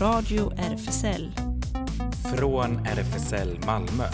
Radio 0.00 0.52
RFSL. 0.56 1.32
Från 2.36 2.86
RFSL 2.86 3.58
Malmö. 3.66 4.04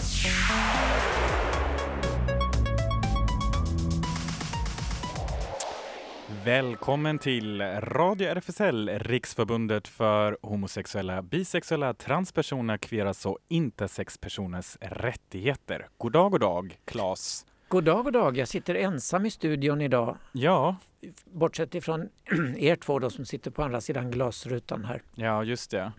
Välkommen 6.45 7.19
till 7.19 7.61
Radio 7.81 8.27
RFSL, 8.27 8.89
Riksförbundet 8.89 9.87
för 9.87 10.37
homosexuella, 10.41 11.21
bisexuella, 11.21 11.93
transpersoner, 11.93 12.77
kveras 12.77 13.25
och 13.25 13.37
intersexpersoners 13.47 14.77
rättigheter. 14.81 15.87
God 15.97 16.11
dag, 16.11 16.31
god 16.31 16.41
dag, 16.41 16.77
Claes. 16.85 17.45
God 17.67 17.83
dag, 17.83 18.03
god 18.03 18.13
dag. 18.13 18.37
Jag 18.37 18.47
sitter 18.47 18.75
ensam 18.75 19.25
i 19.25 19.31
studion 19.31 19.81
idag. 19.81 20.17
Ja, 20.31 20.75
Bortsett 21.25 21.75
ifrån 21.75 22.09
er 22.57 22.75
två 22.75 22.99
då 22.99 23.09
som 23.09 23.25
sitter 23.25 23.51
på 23.51 23.63
andra 23.63 23.81
sidan 23.81 24.11
glasrutan 24.11 24.85
här. 24.85 25.01
ja 25.15 25.43
just 25.43 25.71
det. 25.71 25.91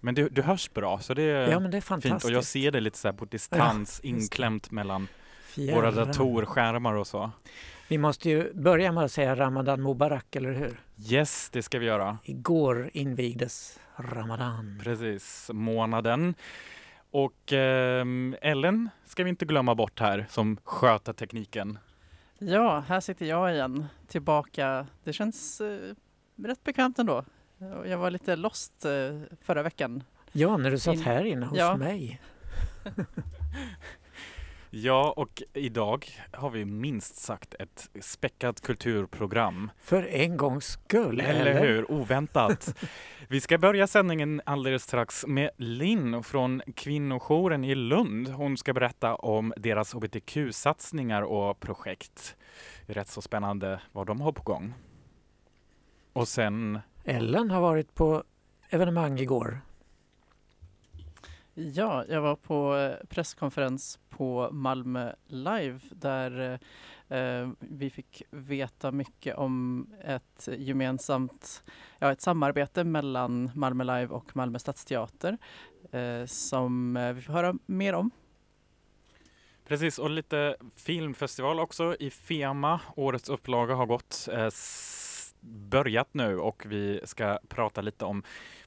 Men 0.00 0.14
du, 0.14 0.28
du 0.28 0.42
hörs 0.42 0.70
bra, 0.72 0.98
så 0.98 1.14
det 1.14 1.22
är 1.22 1.50
Ja, 1.50 1.60
men 1.60 1.70
det 1.70 1.76
är 1.76 1.80
fint. 1.80 1.96
Och 1.96 2.02
fantastiskt. 2.02 2.32
jag 2.32 2.44
ser 2.44 2.70
det 2.70 2.80
lite 2.80 2.98
så 2.98 3.12
på 3.12 3.24
distans, 3.24 4.00
det. 4.00 4.08
inklämt 4.08 4.70
mellan 4.70 5.08
Fjärran. 5.44 5.74
våra 5.74 5.90
datorskärmar 5.90 6.94
och 6.94 7.06
så. 7.06 7.30
Vi 7.88 7.98
måste 7.98 8.30
ju 8.30 8.52
börja 8.54 8.92
med 8.92 9.04
att 9.04 9.12
säga 9.12 9.36
Ramadan 9.36 9.82
Mubarak, 9.82 10.36
eller 10.36 10.52
hur? 10.52 10.80
Yes, 11.10 11.50
det 11.52 11.62
ska 11.62 11.78
vi 11.78 11.86
göra. 11.86 12.18
Igår 12.24 12.90
invigdes 12.92 13.80
Ramadan. 13.96 14.80
Precis, 14.84 15.50
månaden. 15.52 16.34
Och 17.10 17.52
ehm, 17.52 18.36
Ellen 18.42 18.88
ska 19.04 19.24
vi 19.24 19.30
inte 19.30 19.44
glömma 19.44 19.74
bort 19.74 20.00
här 20.00 20.26
som 20.30 20.56
sköter 20.64 21.12
tekniken. 21.12 21.78
Ja, 22.46 22.84
här 22.88 23.00
sitter 23.00 23.26
jag 23.26 23.52
igen, 23.54 23.86
tillbaka. 24.06 24.86
Det 25.04 25.12
känns 25.12 25.60
eh, 25.60 25.94
rätt 26.36 26.64
bekvämt 26.64 26.98
ändå. 26.98 27.24
Jag 27.86 27.98
var 27.98 28.10
lite 28.10 28.36
lost 28.36 28.84
eh, 28.84 29.20
förra 29.40 29.62
veckan. 29.62 30.02
Ja, 30.32 30.56
när 30.56 30.70
du 30.70 30.78
satt 30.78 30.94
In- 30.94 31.02
här 31.02 31.24
inne 31.24 31.46
hos 31.46 31.58
Ja. 31.58 31.76
mig. 31.76 32.20
Ja, 34.74 35.14
och 35.16 35.42
idag 35.52 36.06
har 36.32 36.50
vi 36.50 36.64
minst 36.64 37.16
sagt 37.16 37.54
ett 37.58 37.90
späckat 38.00 38.60
kulturprogram. 38.60 39.70
För 39.78 40.06
en 40.06 40.36
gångs 40.36 40.64
skull, 40.64 41.20
Eller 41.20 41.60
hur? 41.60 41.92
Oväntat. 41.92 42.78
Vi 43.28 43.40
ska 43.40 43.58
börja 43.58 43.86
sändningen 43.86 44.40
alldeles 44.46 44.82
strax 44.82 45.26
med 45.26 45.50
Linn 45.56 46.22
från 46.22 46.62
kvinnojouren 46.76 47.64
i 47.64 47.74
Lund. 47.74 48.28
Hon 48.28 48.56
ska 48.56 48.72
berätta 48.72 49.14
om 49.14 49.52
deras 49.56 49.94
hbtq-satsningar 49.94 51.22
och 51.22 51.60
projekt. 51.60 52.36
Rätt 52.86 53.08
så 53.08 53.22
spännande 53.22 53.80
vad 53.92 54.06
de 54.06 54.20
har 54.20 54.32
på 54.32 54.42
gång. 54.42 54.74
Och 56.12 56.28
sen 56.28 56.78
Ellen 57.04 57.50
har 57.50 57.60
varit 57.60 57.94
på 57.94 58.24
evenemang 58.70 59.18
igår. 59.18 59.60
Ja, 61.54 62.04
jag 62.08 62.20
var 62.20 62.36
på 62.36 62.76
eh, 62.76 63.06
presskonferens 63.08 63.98
på 64.08 64.48
Malmö 64.52 65.12
Live 65.26 65.80
där 65.90 66.58
eh, 67.08 67.48
vi 67.58 67.90
fick 67.90 68.22
veta 68.30 68.92
mycket 68.92 69.36
om 69.36 69.86
ett 70.04 70.48
gemensamt 70.58 71.62
ja, 71.98 72.12
ett 72.12 72.20
samarbete 72.20 72.84
mellan 72.84 73.50
Malmö 73.54 73.84
Live 73.84 74.06
och 74.06 74.36
Malmö 74.36 74.58
Stadsteater 74.58 75.38
eh, 75.90 76.26
som 76.26 76.96
eh, 76.96 77.12
vi 77.12 77.22
får 77.22 77.32
höra 77.32 77.54
mer 77.66 77.92
om. 77.92 78.10
Precis, 79.64 79.98
och 79.98 80.10
lite 80.10 80.56
filmfestival 80.76 81.60
också 81.60 81.96
i 82.00 82.10
Fema. 82.10 82.80
Årets 82.96 83.28
upplaga 83.28 83.74
har 83.74 83.86
gått, 83.86 84.28
eh, 84.32 84.48
börjat 85.40 86.14
nu 86.14 86.38
och 86.38 86.62
vi 86.66 87.00
ska 87.04 87.38
prata 87.48 87.80
lite 87.80 88.04
om 88.04 88.22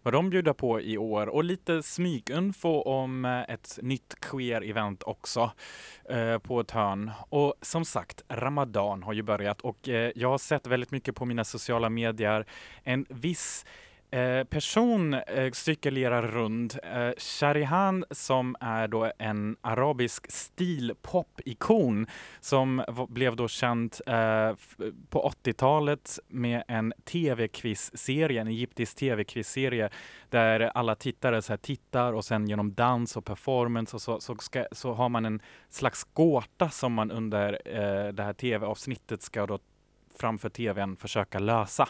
vad 0.06 0.14
de 0.14 0.30
bjuder 0.30 0.54
på 0.54 0.82
i 0.82 0.98
år. 0.98 1.28
Och 1.28 1.44
lite 1.44 1.84
smyginfo 1.84 2.82
om 2.82 3.26
eh, 3.26 3.42
ett 3.42 3.80
nytt 3.82 4.16
queer-event 4.22 5.04
också 5.06 5.52
eh, 6.10 6.38
på 6.38 6.60
ett 6.60 6.72
hörn. 6.72 7.12
Och 7.30 7.54
som 7.62 7.86
sagt, 7.86 8.24
Ramadan 8.30 9.04
har 9.04 9.14
ju 9.14 9.24
börjat. 9.24 9.62
Och 9.62 9.90
eh, 9.90 10.12
jag 10.16 10.30
har 10.30 10.38
sett 10.38 10.68
väldigt 10.68 10.92
mycket 10.92 11.16
på 11.16 11.26
mina 11.26 11.44
sociala 11.44 11.90
medier. 11.90 12.46
En 12.84 13.06
viss 13.10 13.66
Eh, 14.16 14.44
person 14.44 15.14
eh, 15.14 15.52
cirkulerar 15.52 16.22
runt. 16.28 16.78
Eh, 16.84 17.10
Sharihan 17.18 18.06
som 18.12 18.56
är 18.60 18.88
då 18.88 19.12
en 19.20 19.58
arabisk 19.62 20.32
stilpop-ikon 20.32 22.08
som 22.40 22.78
v- 22.88 23.06
blev 23.10 23.36
då 23.36 23.48
känd 23.48 23.96
eh, 24.08 24.48
f- 24.50 24.76
på 25.10 25.32
80-talet 25.44 26.20
med 26.28 26.64
en 26.68 26.94
tv-quiz-serie, 27.06 28.42
en 28.42 28.48
egyptisk 28.48 28.96
tv-quiz-serie 28.98 29.90
där 30.30 30.60
alla 30.60 30.96
tittare 30.96 31.42
så 31.42 31.52
här 31.54 31.58
tittar 31.58 32.14
och 32.14 32.26
sen 32.26 32.48
genom 32.48 32.74
dans 32.74 33.18
och 33.18 33.26
performance 33.26 33.96
och 33.96 34.02
så, 34.02 34.20
så, 34.20 34.36
ska, 34.36 34.66
så 34.72 34.94
har 34.94 35.10
man 35.10 35.26
en 35.26 35.42
slags 35.70 36.04
gåta 36.14 36.70
som 36.70 36.94
man 36.94 37.12
under 37.12 37.62
eh, 37.66 38.14
det 38.14 38.24
här 38.24 38.34
tv-avsnittet 38.34 39.22
ska 39.22 39.46
då 39.46 39.60
framför 40.20 40.50
tvn 40.50 40.96
försöka 40.98 41.40
lösa. 41.40 41.88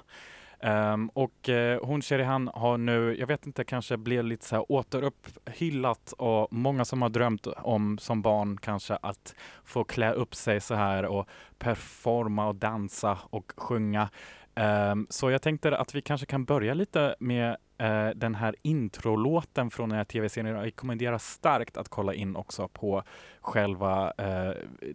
Um, 0.66 1.10
och 1.10 1.50
eh, 1.50 1.80
hon 1.84 2.02
Sherihan 2.02 2.50
har 2.54 2.78
nu, 2.78 3.16
jag 3.20 3.28
vet 3.28 3.46
inte, 3.46 3.64
kanske 3.64 3.98
blivit 3.98 4.26
lite 4.26 4.46
så 4.46 4.56
här 4.56 4.72
återupphyllat 4.72 6.12
och 6.18 6.54
många 6.54 6.86
som 6.86 7.02
har 7.02 7.10
drömt 7.10 7.48
om 7.48 7.98
som 7.98 8.22
barn 8.22 8.58
kanske 8.58 8.96
att 8.96 9.36
få 9.64 9.84
klä 9.84 10.12
upp 10.12 10.36
sig 10.36 10.62
så 10.62 10.76
här 10.76 11.06
och 11.06 11.30
performa 11.58 12.48
och 12.48 12.56
dansa 12.56 13.20
och 13.30 13.54
sjunga. 13.58 14.10
Um, 14.56 15.08
så 15.10 15.32
jag 15.32 15.42
tänkte 15.42 15.78
att 15.78 15.96
vi 15.96 16.02
kanske 16.02 16.26
kan 16.26 16.46
börja 16.46 16.74
lite 16.74 17.16
med 17.20 17.58
uh, 17.82 18.10
den 18.16 18.36
här 18.36 18.56
introlåten 18.62 19.70
från 19.72 19.90
den 19.90 19.98
här 19.98 20.06
tv-serien. 20.06 20.56
Jag 20.56 20.66
rekommenderar 20.66 21.18
starkt 21.18 21.78
att 21.78 21.90
kolla 21.90 22.14
in 22.14 22.36
också 22.36 22.68
på 22.68 23.04
själva 23.42 24.14
uh, 24.22 24.54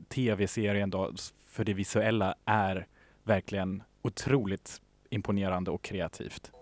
tv-serien 0.09 0.91
då, 0.91 1.13
för 1.47 1.65
det 1.65 1.75
visuella 1.75 2.35
är 2.45 2.87
verkligen 3.25 3.83
otroligt 4.03 4.81
imponerande 5.11 5.71
och 5.71 5.83
kreativt. 5.83 6.53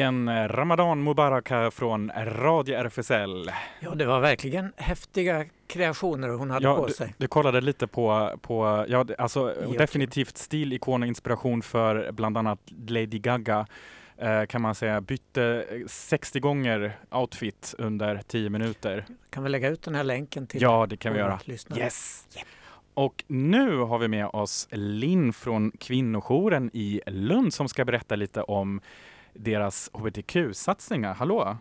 Igen 0.00 0.48
Ramadan 0.48 1.02
Mubarak 1.02 1.50
här 1.50 1.70
från 1.70 2.10
Radio 2.26 2.74
RFSL. 2.78 3.50
Ja, 3.80 3.94
det 3.94 4.04
var 4.06 4.20
verkligen 4.20 4.72
häftiga 4.76 5.44
kreationer 5.66 6.28
hon 6.28 6.50
hade 6.50 6.66
på 6.66 6.86
du, 6.86 6.92
sig. 6.92 7.14
du 7.18 7.26
kollade 7.26 7.60
lite 7.60 7.86
på, 7.86 8.30
på 8.42 8.84
ja, 8.88 9.04
alltså 9.18 9.54
Ja. 9.62 9.78
definitivt 9.78 10.36
stilikon 10.38 11.02
och 11.02 11.08
inspiration 11.08 11.62
för 11.62 12.12
bland 12.12 12.38
annat 12.38 12.58
Lady 12.88 13.18
Gaga 13.18 13.66
eh, 14.16 14.44
kan 14.46 14.62
man 14.62 14.74
säga. 14.74 15.00
Bytte 15.00 15.64
eh, 15.70 15.86
60 15.86 16.40
gånger 16.40 16.98
outfit 17.10 17.74
under 17.78 18.20
10 18.26 18.50
minuter. 18.50 19.04
Kan 19.30 19.42
vi 19.42 19.48
lägga 19.48 19.68
ut 19.68 19.82
den 19.82 19.94
här 19.94 20.04
länken 20.04 20.46
till 20.46 20.62
Ja, 20.62 20.86
det 20.86 20.96
kan 20.96 21.12
vi 21.12 21.18
göra. 21.18 21.40
lyssnare? 21.44 21.80
Yes! 21.80 22.24
Och 22.94 23.24
nu 23.26 23.76
har 23.78 23.98
vi 23.98 24.08
med 24.08 24.26
oss 24.26 24.68
Linn 24.70 25.32
från 25.32 25.70
kvinnojouren 25.80 26.70
i 26.72 27.00
Lund 27.06 27.54
som 27.54 27.68
ska 27.68 27.84
berätta 27.84 28.16
lite 28.16 28.42
om 28.42 28.80
deras 29.34 29.90
hbtq-satsningar. 29.92 31.14
Hallå! 31.14 31.58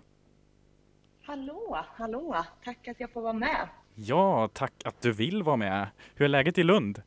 Hallå, 1.23 1.85
hallå! 1.95 2.45
Tack 2.63 2.87
att 2.87 2.99
jag 2.99 3.11
får 3.11 3.21
vara 3.21 3.33
med. 3.33 3.67
Ja, 3.95 4.49
tack 4.53 4.73
att 4.85 5.01
du 5.01 5.11
vill 5.11 5.43
vara 5.43 5.57
med. 5.57 5.87
Hur 6.15 6.25
är 6.25 6.29
läget 6.29 6.57
i 6.57 6.63
Lund? 6.63 7.01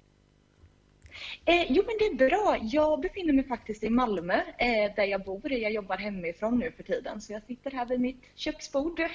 Eh, 1.45 1.73
jo, 1.73 1.83
men 1.87 1.97
det 1.99 2.25
är 2.25 2.29
bra. 2.29 2.59
Jag 2.63 3.01
befinner 3.01 3.33
mig 3.33 3.49
faktiskt 3.49 3.85
i 3.85 3.91
Malmö, 3.91 4.35
eh, 4.35 4.95
där 4.97 5.05
jag 5.05 5.25
bor. 5.25 5.53
Jag 5.53 5.73
jobbar 5.73 5.97
hemifrån 5.97 6.59
nu 6.59 6.73
för 6.77 6.83
tiden, 6.83 7.21
så 7.21 7.33
jag 7.33 7.43
sitter 7.43 7.71
här 7.71 7.87
vid 7.87 8.01
mitt 8.01 8.23
köksbord. 8.35 9.01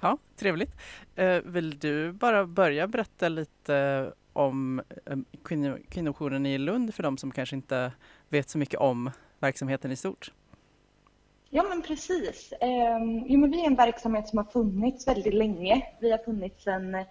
Ja, 0.00 0.18
trevligt. 0.36 0.70
Eh, 1.16 1.40
vill 1.44 1.78
du 1.78 2.12
bara 2.12 2.46
börja 2.46 2.86
berätta 2.86 3.28
lite 3.28 4.12
om 4.32 4.82
eh, 5.06 5.18
kvinno, 5.44 5.78
kvinnojouren 5.88 6.46
i 6.46 6.58
Lund 6.58 6.94
för 6.94 7.02
de 7.02 7.18
som 7.18 7.30
kanske 7.30 7.56
inte 7.56 7.92
vet 8.28 8.50
så 8.50 8.58
mycket 8.58 8.80
om 8.80 9.10
verksamheten 9.40 9.92
i 9.92 9.96
stort? 9.96 10.32
Ja, 11.50 11.62
men 11.62 11.82
precis. 11.82 12.52
Ehm, 12.60 13.24
jo, 13.26 13.40
men 13.40 13.50
vi 13.50 13.62
är 13.62 13.66
en 13.66 13.74
verksamhet 13.74 14.28
som 14.28 14.38
har 14.38 14.44
funnits 14.44 15.08
väldigt 15.08 15.34
länge. 15.34 15.86
Vi 16.00 16.10
har 16.10 16.18
funnits 16.18 16.64
sedan 16.64 16.94
eh, 16.94 17.06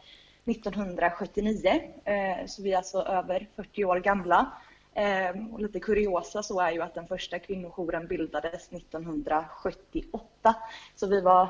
1979, 0.45 1.81
ehm, 2.05 2.47
så 2.47 2.63
vi 2.63 2.73
är 2.73 2.77
alltså 2.77 3.01
över 3.01 3.49
40 3.55 3.85
år 3.85 3.99
gamla. 3.99 4.51
Ehm, 4.93 5.53
och 5.53 5.59
lite 5.59 5.79
kuriosa 5.79 6.43
så 6.43 6.59
är 6.59 6.71
ju 6.71 6.81
att 6.81 6.93
den 6.93 7.07
första 7.07 7.39
kvinnojouren 7.39 8.07
bildades 8.07 8.71
1978, 8.71 10.55
så 10.95 11.07
vi 11.07 11.21
var, 11.21 11.49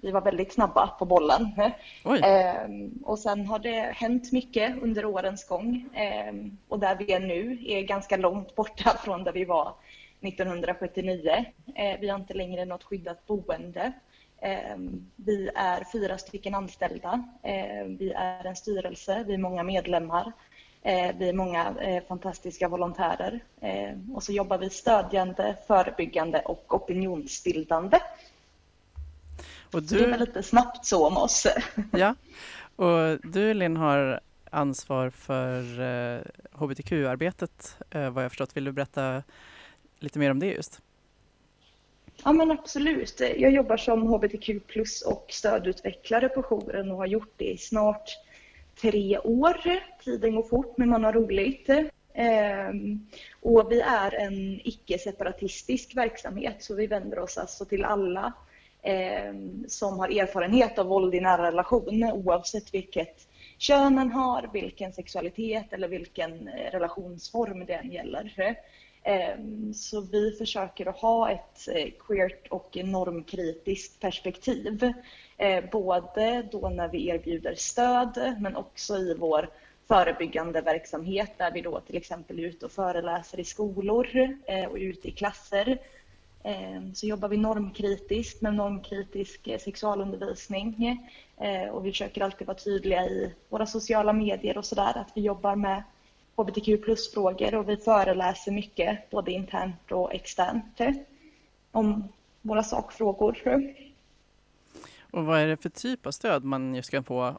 vi 0.00 0.10
var 0.10 0.20
väldigt 0.20 0.52
snabba 0.52 0.86
på 0.86 1.04
bollen. 1.04 1.52
Ehm, 2.22 2.90
och 3.04 3.18
sen 3.18 3.46
har 3.46 3.58
det 3.58 3.80
hänt 3.80 4.32
mycket 4.32 4.82
under 4.82 5.04
årens 5.04 5.48
gång 5.48 5.88
Ehm, 5.94 6.58
och 6.68 6.78
där 6.78 6.96
vi 6.96 7.12
är 7.12 7.20
nu 7.20 7.58
är 7.66 7.82
ganska 7.82 8.16
långt 8.16 8.54
borta 8.54 8.90
från 9.04 9.24
där 9.24 9.32
vi 9.32 9.44
var 9.44 9.74
1979. 10.20 11.44
Eh, 11.74 12.00
vi 12.00 12.08
har 12.08 12.18
inte 12.18 12.34
längre 12.34 12.64
något 12.64 12.84
skyddat 12.84 13.26
boende. 13.26 13.92
Ehm, 14.40 15.10
vi 15.16 15.50
är 15.54 15.84
fyra 15.92 16.18
stycken 16.18 16.54
anställda. 16.54 17.24
Ehm, 17.42 17.96
vi 17.96 18.12
är 18.12 18.46
en 18.46 18.56
styrelse, 18.56 19.24
vi 19.26 19.34
är 19.34 19.38
många 19.38 19.62
medlemmar. 19.62 20.32
Eh, 20.82 21.16
vi 21.18 21.28
är 21.28 21.32
många 21.32 21.74
eh, 21.80 22.02
fantastiska 22.08 22.68
volontärer. 22.68 23.40
Ehm, 23.60 24.14
och 24.14 24.22
så 24.22 24.32
jobbar 24.32 24.58
vi 24.58 24.70
stödjande, 24.70 25.56
förebyggande 25.66 26.40
och 26.40 26.74
opinionsbildande. 26.74 27.98
Och 29.70 29.82
Så 29.82 29.94
det 29.94 30.04
är 30.04 30.12
du, 30.12 30.18
lite 30.18 30.42
snabbt 30.42 30.86
så 30.86 31.06
om 31.06 31.16
oss. 31.16 31.46
ja, 31.92 32.14
och 32.76 33.18
du 33.22 33.54
Linn 33.54 33.76
har 33.76 34.20
ansvar 34.50 35.10
för 35.10 35.80
eh, 35.80 36.20
hbtq-arbetet 36.52 37.76
eh, 37.90 38.10
vad 38.10 38.24
jag 38.24 38.30
förstått. 38.30 38.56
Vill 38.56 38.64
du 38.64 38.72
berätta 38.72 39.22
lite 39.98 40.18
mer 40.18 40.30
om 40.30 40.40
det 40.40 40.46
just? 40.46 40.80
Ja 42.24 42.32
men 42.32 42.50
absolut. 42.50 43.20
Jag 43.20 43.52
jobbar 43.52 43.76
som 43.76 44.02
hbtq 44.02 44.66
plus 44.66 45.02
och 45.02 45.26
stödutvecklare 45.28 46.28
på 46.28 46.42
jouren 46.42 46.90
och 46.90 46.96
har 46.96 47.06
gjort 47.06 47.32
det 47.36 47.52
i 47.52 47.58
snart 47.58 48.10
tre 48.80 49.18
år. 49.18 49.56
Tiden 50.04 50.34
går 50.34 50.42
fort 50.42 50.78
men 50.78 50.88
man 50.88 51.04
har 51.04 51.12
roligt. 51.12 51.68
Ehm, 52.14 53.06
och 53.40 53.72
vi 53.72 53.80
är 53.80 54.14
en 54.14 54.60
icke-separatistisk 54.64 55.96
verksamhet 55.96 56.56
så 56.58 56.74
vi 56.74 56.86
vänder 56.86 57.18
oss 57.18 57.38
alltså 57.38 57.64
till 57.64 57.84
alla 57.84 58.32
Eh, 58.82 59.34
som 59.68 59.98
har 59.98 60.08
erfarenhet 60.08 60.78
av 60.78 60.86
våld 60.86 61.14
i 61.14 61.20
nära 61.20 61.46
relation 61.46 62.04
oavsett 62.04 62.74
vilket 62.74 63.28
kön 63.58 63.94
man 63.94 64.12
har, 64.12 64.50
vilken 64.52 64.92
sexualitet 64.92 65.72
eller 65.72 65.88
vilken 65.88 66.48
eh, 66.48 66.70
relationsform 66.70 67.66
det 67.66 67.72
än 67.72 67.92
gäller. 67.92 68.56
Eh, 69.02 69.36
så 69.74 70.00
vi 70.00 70.30
försöker 70.30 70.86
att 70.86 70.96
ha 70.96 71.30
ett 71.30 71.68
queert 72.06 72.48
och 72.48 72.76
normkritiskt 72.84 74.00
perspektiv. 74.00 74.92
Både 75.72 76.42
då 76.52 76.68
när 76.68 76.88
vi 76.88 77.08
erbjuder 77.08 77.54
stöd 77.54 78.36
men 78.40 78.56
också 78.56 78.96
i 78.96 79.14
vår 79.14 79.48
förebyggande 79.88 80.60
verksamhet 80.60 81.32
där 81.36 81.52
vi 81.52 81.60
då 81.60 81.80
till 81.80 81.96
exempel 81.96 82.38
är 82.38 82.42
ute 82.42 82.66
och 82.66 82.72
föreläser 82.72 83.40
i 83.40 83.44
skolor 83.44 84.06
och 84.70 84.76
ute 84.76 85.08
i 85.08 85.10
klasser. 85.10 85.78
Ehm, 86.42 86.94
så 86.94 87.06
jobbar 87.06 87.28
vi 87.28 87.36
normkritiskt 87.36 88.42
med 88.42 88.54
normkritisk 88.54 89.48
eh, 89.48 89.58
sexualundervisning 89.58 90.98
ehm, 91.36 91.70
och 91.70 91.86
vi 91.86 91.90
försöker 91.90 92.22
alltid 92.22 92.46
vara 92.46 92.56
tydliga 92.58 93.04
i 93.06 93.34
våra 93.48 93.66
sociala 93.66 94.12
medier 94.12 94.58
och 94.58 94.64
sådär 94.64 94.98
att 94.98 95.12
vi 95.14 95.20
jobbar 95.20 95.56
med 95.56 95.82
hbtq 96.36 96.84
plus-frågor 96.84 97.54
och 97.54 97.68
vi 97.68 97.76
föreläser 97.76 98.52
mycket, 98.52 99.10
både 99.10 99.32
internt 99.32 99.92
och 99.92 100.14
externt, 100.14 100.80
om 101.72 102.08
våra 102.42 102.62
sakfrågor. 102.62 103.38
Och 105.10 105.24
vad 105.24 105.40
är 105.40 105.46
det 105.46 105.56
för 105.56 105.68
typ 105.68 106.06
av 106.06 106.10
stöd 106.10 106.44
man 106.44 106.74
just 106.74 106.90
kan 106.90 107.04
få 107.04 107.34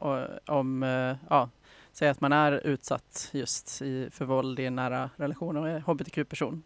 om, 0.46 0.82
eh, 0.82 1.16
ja, 1.28 1.50
säg 1.92 2.08
att 2.08 2.20
man 2.20 2.32
är 2.32 2.66
utsatt 2.66 3.30
just 3.32 3.78
för 4.10 4.24
våld 4.24 4.60
i 4.60 4.70
nära 4.70 5.10
relationer 5.16 5.60
och 5.60 5.68
är 5.68 5.80
hbtq-person? 5.80 6.62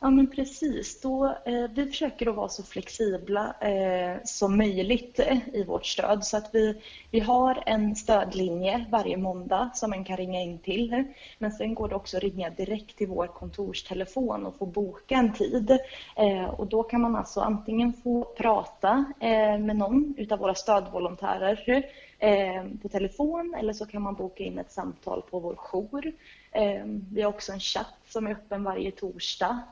Ja, 0.00 0.10
men 0.10 0.26
precis. 0.26 1.00
Då, 1.00 1.26
eh, 1.44 1.70
vi 1.74 1.86
försöker 1.86 2.28
att 2.28 2.34
vara 2.34 2.48
så 2.48 2.62
flexibla 2.62 3.54
eh, 3.60 4.16
som 4.24 4.56
möjligt 4.56 5.18
eh, 5.18 5.38
i 5.52 5.64
vårt 5.64 5.86
stöd. 5.86 6.24
Så 6.24 6.36
att 6.36 6.50
vi, 6.52 6.82
vi 7.10 7.20
har 7.20 7.62
en 7.66 7.96
stödlinje 7.96 8.84
varje 8.90 9.16
måndag 9.16 9.70
som 9.74 9.90
man 9.90 10.04
kan 10.04 10.16
ringa 10.16 10.40
in 10.40 10.58
till. 10.58 11.04
Men 11.38 11.52
sen 11.52 11.74
går 11.74 11.88
det 11.88 11.94
också 11.94 12.16
att 12.16 12.22
ringa 12.22 12.50
direkt 12.50 12.96
till 12.98 13.08
vår 13.08 13.26
kontorstelefon 13.26 14.46
och 14.46 14.56
få 14.58 14.66
boka 14.66 15.14
en 15.14 15.32
tid. 15.32 15.78
Eh, 16.16 16.44
och 16.44 16.66
då 16.66 16.82
kan 16.82 17.00
man 17.00 17.16
alltså 17.16 17.40
antingen 17.40 17.92
få 17.92 18.24
prata 18.24 19.04
eh, 19.20 19.58
med 19.58 19.76
någon 19.76 20.14
utav 20.18 20.38
våra 20.38 20.54
stödvolontärer 20.54 21.84
Ehm, 22.24 22.78
på 22.78 22.88
telefon 22.88 23.54
eller 23.58 23.72
så 23.72 23.86
kan 23.86 24.02
man 24.02 24.14
boka 24.14 24.44
in 24.44 24.58
ett 24.58 24.72
samtal 24.72 25.22
på 25.30 25.38
vår 25.38 25.54
jour. 25.56 26.12
Ehm, 26.52 27.04
vi 27.12 27.22
har 27.22 27.28
också 27.28 27.52
en 27.52 27.60
chatt 27.60 27.98
som 28.08 28.26
är 28.26 28.30
öppen 28.30 28.64
varje 28.64 28.90
torsdag 28.90 29.62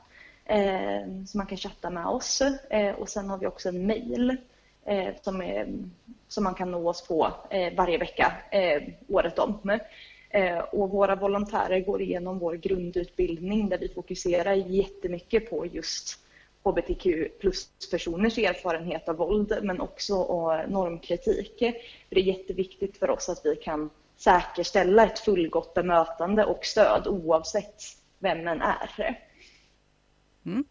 som 0.45 1.25
så 1.27 1.37
man 1.37 1.47
kan 1.47 1.57
chatta 1.57 1.89
med 1.89 2.05
oss. 2.05 2.41
Och 2.97 3.09
sen 3.09 3.29
har 3.29 3.37
vi 3.37 3.47
också 3.47 3.69
en 3.69 3.87
mail 3.87 4.37
som, 5.21 5.41
är, 5.41 5.67
som 6.27 6.43
man 6.43 6.53
kan 6.53 6.71
nå 6.71 6.89
oss 6.89 7.07
på 7.07 7.33
eh, 7.49 7.73
varje 7.73 7.97
vecka 7.97 8.33
året 9.07 9.39
om. 9.39 9.79
Och 10.71 10.89
våra 10.89 11.15
volontärer 11.15 11.79
går 11.79 12.01
igenom 12.01 12.39
vår 12.39 12.53
grundutbildning 12.53 13.69
där 13.69 13.77
vi 13.77 13.89
fokuserar 13.89 14.53
jättemycket 14.53 15.49
på 15.49 15.65
just 15.65 16.19
hbtq 16.63 17.29
plus-personers 17.39 18.37
erfarenhet 18.37 19.09
av 19.09 19.15
våld 19.15 19.59
men 19.63 19.81
också 19.81 20.15
och 20.15 20.69
normkritik. 20.69 21.59
För 22.09 22.15
det 22.15 22.21
är 22.21 22.25
jätteviktigt 22.25 22.97
för 22.97 23.09
oss 23.09 23.29
att 23.29 23.41
vi 23.43 23.55
kan 23.55 23.89
säkerställa 24.17 25.05
ett 25.05 25.19
fullgott 25.19 25.73
bemötande 25.73 26.45
och 26.45 26.65
stöd 26.65 27.07
oavsett 27.07 27.81
vem 28.19 28.43
man 28.43 28.61
är. 28.61 29.19
Mm. 30.45 30.65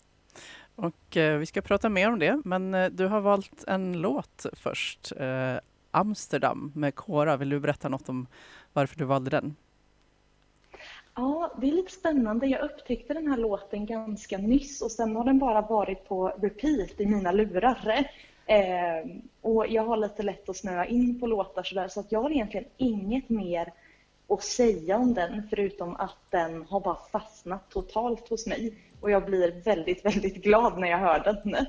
Och 0.74 1.16
eh, 1.16 1.38
vi 1.38 1.46
ska 1.46 1.62
prata 1.62 1.88
mer 1.88 2.08
om 2.08 2.18
det, 2.18 2.40
men 2.44 2.74
eh, 2.74 2.90
du 2.90 3.06
har 3.06 3.20
valt 3.20 3.64
en 3.66 4.00
låt 4.00 4.46
först. 4.52 5.12
Eh, 5.16 5.56
Amsterdam 5.90 6.72
med 6.74 6.94
Kora. 6.94 7.36
Vill 7.36 7.48
du 7.48 7.60
berätta 7.60 7.88
något 7.88 8.08
om 8.08 8.26
varför 8.72 8.96
du 8.96 9.04
valde 9.04 9.30
den? 9.30 9.56
Ja, 11.14 11.52
det 11.60 11.68
är 11.68 11.72
lite 11.72 11.92
spännande. 11.92 12.46
Jag 12.46 12.60
upptäckte 12.64 13.14
den 13.14 13.26
här 13.26 13.36
låten 13.36 13.86
ganska 13.86 14.38
nyss 14.38 14.82
och 14.82 14.90
sen 14.90 15.16
har 15.16 15.24
den 15.24 15.38
bara 15.38 15.60
varit 15.60 16.08
på 16.08 16.28
repeat 16.28 17.00
i 17.00 17.06
mina 17.06 17.32
lurar. 17.32 18.10
Eh, 18.46 19.10
och 19.40 19.66
jag 19.68 19.82
har 19.82 19.96
lite 19.96 20.22
lätt 20.22 20.48
att 20.48 20.56
snöa 20.56 20.86
in 20.86 21.20
på 21.20 21.26
låtar 21.26 21.62
sådär 21.62 21.88
så 21.88 22.00
att 22.00 22.12
jag 22.12 22.22
har 22.22 22.30
egentligen 22.30 22.66
inget 22.76 23.28
mer 23.28 23.72
att 24.28 24.42
säga 24.42 24.96
om 24.96 25.14
den 25.14 25.42
förutom 25.50 25.96
att 25.96 26.18
den 26.30 26.62
har 26.62 26.80
bara 26.80 26.98
fastnat 27.12 27.70
totalt 27.70 28.28
hos 28.28 28.46
mig. 28.46 28.74
Och 29.00 29.10
jag 29.10 29.24
blir 29.24 29.62
väldigt, 29.64 30.04
väldigt 30.04 30.42
glad 30.42 30.78
när 30.78 30.88
jag 30.88 30.98
hör 30.98 31.20
den. 31.44 31.66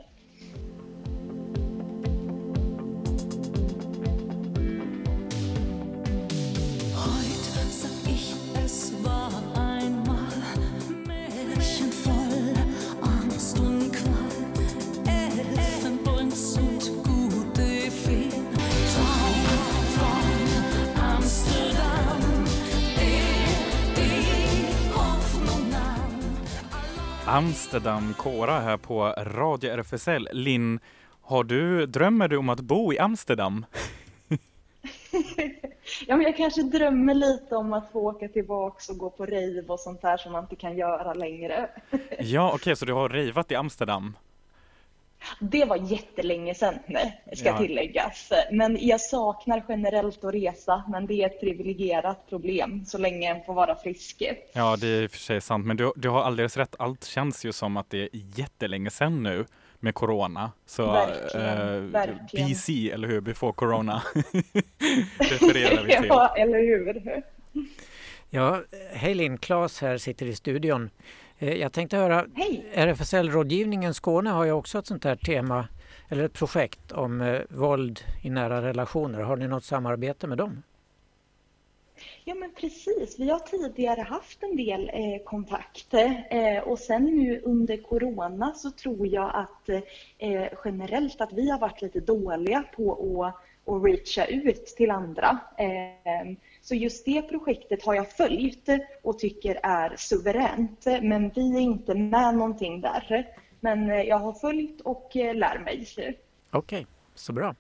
Amsterdam 27.34 28.14
Kora 28.14 28.60
här 28.60 28.78
på 28.78 29.04
Radio 29.18 29.72
RFSL. 29.72 30.30
Linn, 30.32 30.80
har 31.22 31.44
du, 31.44 31.86
drömmer 31.86 32.28
du 32.28 32.38
om 32.38 32.50
att 32.50 32.60
bo 32.60 32.94
i 32.94 33.00
Amsterdam? 33.00 33.66
Ja, 36.08 36.16
men 36.16 36.26
jag 36.26 36.38
kanske 36.38 36.64
drömmer 36.64 37.14
lite 37.14 37.56
om 37.56 37.74
att 37.74 37.92
få 37.92 38.00
åka 38.00 38.28
tillbaks 38.28 38.90
och 38.90 38.98
gå 38.98 39.10
på 39.10 39.26
rave 39.26 39.64
och 39.68 39.80
sånt 39.80 40.02
där 40.02 40.18
som 40.18 40.32
man 40.32 40.44
inte 40.44 40.56
kan 40.56 40.78
göra 40.78 41.14
längre. 41.14 41.70
Ja, 42.20 42.52
okej, 42.56 42.76
så 42.76 42.86
du 42.86 42.94
har 42.94 43.10
rivat 43.10 43.52
i 43.52 43.56
Amsterdam? 43.56 44.18
Det 45.40 45.66
var 45.66 45.76
jättelänge 45.78 46.54
sedan, 46.56 46.76
ska 47.34 47.46
Ja. 47.50 47.58
tilläggas. 47.58 48.32
Men 48.52 48.78
jag 48.82 49.02
saknar 49.02 49.64
generellt 49.70 50.24
att 50.24 50.34
resa, 50.34 50.84
men 50.90 51.06
det 51.08 51.14
är 51.14 51.26
ett 51.26 51.40
privilegierat 51.40 52.30
problem 52.30 52.86
så 52.86 52.98
länge 52.98 53.30
en 53.32 53.44
får 53.44 53.54
vara 53.54 53.76
frisk. 53.76 54.22
Ja, 54.54 54.78
det 54.82 54.88
är 54.88 55.02
i 55.02 55.08
och 55.08 55.12
för 55.12 55.18
sig 55.18 55.42
sant, 55.42 55.66
men 55.66 55.78
du, 55.78 55.94
du 55.96 56.10
har 56.10 56.22
alldeles 56.22 56.58
rätt. 56.58 56.76
Allt 56.80 57.04
känns 57.06 57.46
ju 57.46 57.52
som 57.52 57.78
att 57.78 57.90
det 57.90 57.98
är 58.04 58.10
jättelänge 58.14 58.90
sedan 58.90 59.24
nu 59.24 59.46
med 59.80 59.96
corona. 59.96 60.52
Så 60.66 60.86
Verkligen, 60.92 61.92
verkligen. 61.92 62.48
BC, 62.50 62.92
eller 62.92 63.08
hur? 63.08 63.22
Before 63.22 63.54
corona. 63.54 64.02
Refererar 65.20 65.84
vi 65.84 65.92
till. 65.98 66.06
ja, 66.08 66.36
eller 66.38 66.60
hur? 66.60 67.24
Ja, 68.30 68.62
hej 68.94 69.14
Linn, 69.14 69.38
Claes 69.38 69.82
här 69.82 69.98
sitter 69.98 70.26
i 70.26 70.36
studion. 70.36 70.90
Eh, 71.42 71.54
Jag 71.54 71.74
tänkte 71.74 71.98
höra, 71.98 72.26
Hej! 72.36 72.66
RFSL-rådgivningen 72.74 73.94
Skåne 73.94 74.30
har 74.30 74.46
ju 74.46 74.52
också 74.52 74.80
ett 74.80 74.88
sånt 74.88 75.04
här 75.04 75.16
tema 75.16 75.68
eller 76.10 76.24
ett 76.24 76.34
projekt 76.34 76.92
om 76.92 77.22
eh, 77.22 77.42
våld 77.50 78.00
i 78.22 78.30
nära 78.30 78.62
relationer. 78.62 79.20
Har 79.22 79.38
ni 79.38 79.48
något 79.48 79.64
samarbete 79.64 80.28
med 80.28 80.38
dem? 80.38 80.64
Ja 82.24 82.36
men 82.36 82.52
precis, 82.54 83.20
vi 83.20 83.30
har 83.30 83.40
tidigare 83.40 84.02
haft 84.02 84.44
en 84.44 84.56
del 84.56 84.90
eh, 84.94 85.24
kontakter 85.26 86.28
eh, 86.30 86.64
och 86.64 86.80
sen 86.80 87.04
nu 87.06 87.42
under 87.44 87.78
Corona 87.78 88.54
så 88.54 88.72
tror 88.72 89.08
jag 89.08 89.32
att 89.34 89.70
eh, 90.18 90.44
generellt 90.66 91.22
att 91.22 91.34
vi 91.34 91.50
har 91.50 91.60
varit 91.60 91.82
lite 91.82 92.00
dåliga 92.00 92.64
på 92.76 93.24
att, 93.26 93.36
att 93.66 93.84
reacha 93.84 94.26
ut 94.26 94.66
till 94.66 94.92
andra. 94.92 95.40
Eh, 95.58 96.36
så 96.62 96.76
just 96.76 97.06
det 97.06 97.22
projektet 97.22 97.86
har 97.86 97.94
jag 97.94 98.12
följt 98.12 98.70
och 99.04 99.20
tycker 99.20 99.60
är 99.64 99.96
suveränt 99.98 100.86
men 100.86 101.30
vi 101.30 101.56
är 101.56 101.62
inte 101.62 101.96
med 101.96 102.36
någonting 102.36 102.82
där. 102.82 103.28
Men 103.60 103.92
eh, 103.92 104.02
jag 104.02 104.18
har 104.18 104.34
följt 104.34 104.82
och 104.82 105.16
eh, 105.16 105.36
lär 105.36 105.60
mig. 105.60 105.88
Okej, 106.52 106.88
så 107.16 107.34
bra. 107.34 107.56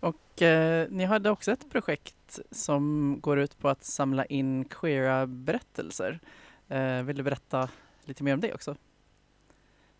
Och 0.00 0.42
eh, 0.42 0.86
ni 0.90 1.04
hade 1.04 1.30
också 1.30 1.52
ett 1.52 1.70
projekt 1.70 2.40
som 2.50 3.16
går 3.20 3.38
ut 3.38 3.58
på 3.58 3.68
att 3.68 3.84
samla 3.84 4.24
in 4.24 4.64
queera 4.64 5.26
berättelser. 5.26 6.20
Eh, 6.68 7.02
vill 7.02 7.16
du 7.16 7.22
berätta 7.22 7.68
lite 8.04 8.24
mer 8.24 8.34
om 8.34 8.40
det 8.40 8.54
också? 8.54 8.76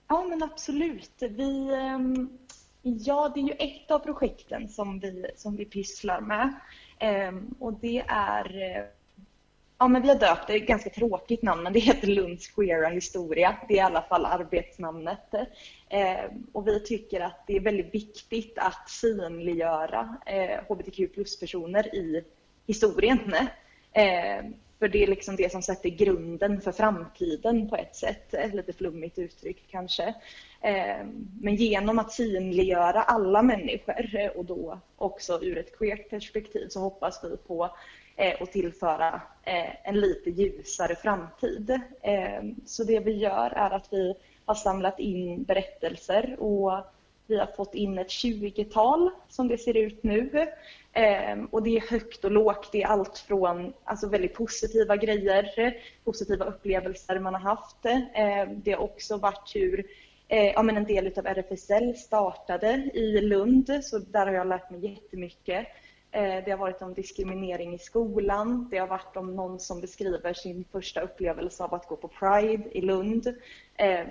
Ja, 0.08 0.24
men 0.24 0.42
absolut. 0.42 1.12
Vi, 1.18 1.74
ehm, 1.74 2.38
ja, 2.84 3.32
det 3.34 3.40
är 3.40 3.44
ju 3.44 3.52
ett 3.58 3.90
av 3.90 3.98
projekten 3.98 4.68
som 4.68 4.98
vi, 5.00 5.26
som 5.36 5.56
vi 5.56 5.64
pysslar 5.64 6.20
med. 6.20 6.54
Ehm, 6.98 7.54
Och 7.58 7.72
det 7.72 8.04
är... 8.08 8.62
eh, 8.76 8.84
Ja, 9.78 9.88
men 9.88 10.02
vi 10.02 10.08
har 10.08 10.14
döpt 10.18 10.46
det, 10.46 10.52
är 10.52 10.56
ett 10.56 10.66
ganska 10.66 10.90
tråkigt 10.90 11.42
namn, 11.42 11.62
men 11.62 11.72
det 11.72 11.78
heter 11.80 12.06
Lunds 12.08 12.48
queera 12.48 12.88
historia. 12.88 13.56
Det 13.68 13.74
är 13.74 13.78
i 13.78 13.80
alla 13.80 14.02
fall 14.02 14.24
arbetsnamnet. 14.26 15.34
Ehm, 15.88 16.46
Och 16.52 16.68
vi 16.68 16.80
tycker 16.80 17.20
att 17.20 17.46
det 17.46 17.56
är 17.56 17.60
väldigt 17.60 17.94
viktigt 17.94 18.58
att 18.58 18.90
synliggöra 18.90 20.16
eh, 20.26 20.60
hbtq 20.68 21.14
plus-personer 21.14 21.94
i 21.94 22.24
historien. 22.66 23.34
Eh, 23.92 24.44
för 24.84 24.88
det 24.88 25.02
är 25.02 25.06
liksom 25.06 25.36
det 25.36 25.52
som 25.52 25.62
sätter 25.62 25.88
grunden 25.88 26.60
för 26.60 26.72
framtiden 26.72 27.68
på 27.68 27.76
ett 27.76 27.96
sätt. 27.96 28.34
Lite 28.52 28.72
flummigt 28.72 29.18
uttryckt 29.18 29.70
kanske. 29.70 30.14
Ehm, 30.60 31.28
men 31.40 31.54
genom 31.54 31.98
att 31.98 32.12
synliggöra 32.12 33.02
alla 33.02 33.42
människor 33.42 34.16
eh, 34.16 34.30
och 34.30 34.44
då 34.44 34.80
också 34.96 35.42
ur 35.42 35.58
ett 35.58 35.78
queert 35.78 36.10
perspektiv 36.10 36.68
så 36.68 36.80
hoppas 36.80 37.24
vi 37.24 37.36
på 37.36 37.70
eh, 38.16 38.42
att 38.42 38.52
tillföra 38.52 39.22
eh, 39.42 39.88
en 39.88 40.00
lite 40.00 40.30
ljusare 40.30 40.96
framtid. 40.96 41.80
Ehm, 42.02 42.54
så 42.66 42.84
det 42.84 43.00
vi 43.00 43.12
gör 43.12 43.50
är 43.50 43.70
att 43.70 43.88
vi 43.90 44.14
har 44.44 44.54
samlat 44.54 45.00
in 45.00 45.42
berättelser 45.44 46.36
och 46.38 46.72
vi 47.26 47.38
har 47.38 47.46
fått 47.46 47.74
in 47.74 47.98
ett 47.98 48.08
20-tal 48.08 49.10
som 49.28 49.48
det 49.48 49.58
ser 49.58 49.76
ut 49.76 50.02
nu. 50.02 50.46
Ehm, 50.96 51.46
och 51.46 51.62
det 51.62 51.76
är 51.76 51.90
högt 51.90 52.24
och 52.24 52.30
lågt. 52.30 52.68
Det 52.72 52.82
är 52.82 52.86
allt 52.86 53.18
från 53.18 53.72
alltså 53.84 54.08
väldigt 54.08 54.34
positiva 54.34 54.96
grejer, 54.96 55.74
positiva 56.04 56.44
upplevelser 56.44 57.18
man 57.18 57.34
har 57.34 57.40
haft. 57.40 57.86
Ehm, 58.14 58.60
det 58.60 58.72
har 58.72 58.82
också 58.82 59.16
varit 59.16 59.52
hur 59.54 59.86
eh, 60.28 60.46
ja, 60.46 60.62
men 60.62 60.76
en 60.76 60.84
del 60.84 61.18
av 61.18 61.26
RFSL 61.26 61.94
startade 61.94 62.90
i 62.94 63.20
Lund, 63.20 63.70
så 63.82 63.98
där 63.98 64.26
har 64.26 64.34
jag 64.34 64.46
lärt 64.46 64.70
mig 64.70 64.86
jättemycket. 64.86 65.66
Ehm, 66.10 66.42
det 66.44 66.50
har 66.50 66.58
varit 66.58 66.82
om 66.82 66.94
diskriminering 66.94 67.74
i 67.74 67.78
skolan. 67.78 68.68
Det 68.70 68.78
har 68.78 68.86
varit 68.86 69.16
om 69.16 69.36
någon 69.36 69.60
som 69.60 69.80
beskriver 69.80 70.32
sin 70.32 70.64
första 70.72 71.00
upplevelse 71.00 71.64
av 71.64 71.74
att 71.74 71.88
gå 71.88 71.96
på 71.96 72.08
Pride 72.08 72.78
i 72.78 72.80
Lund. 72.80 73.34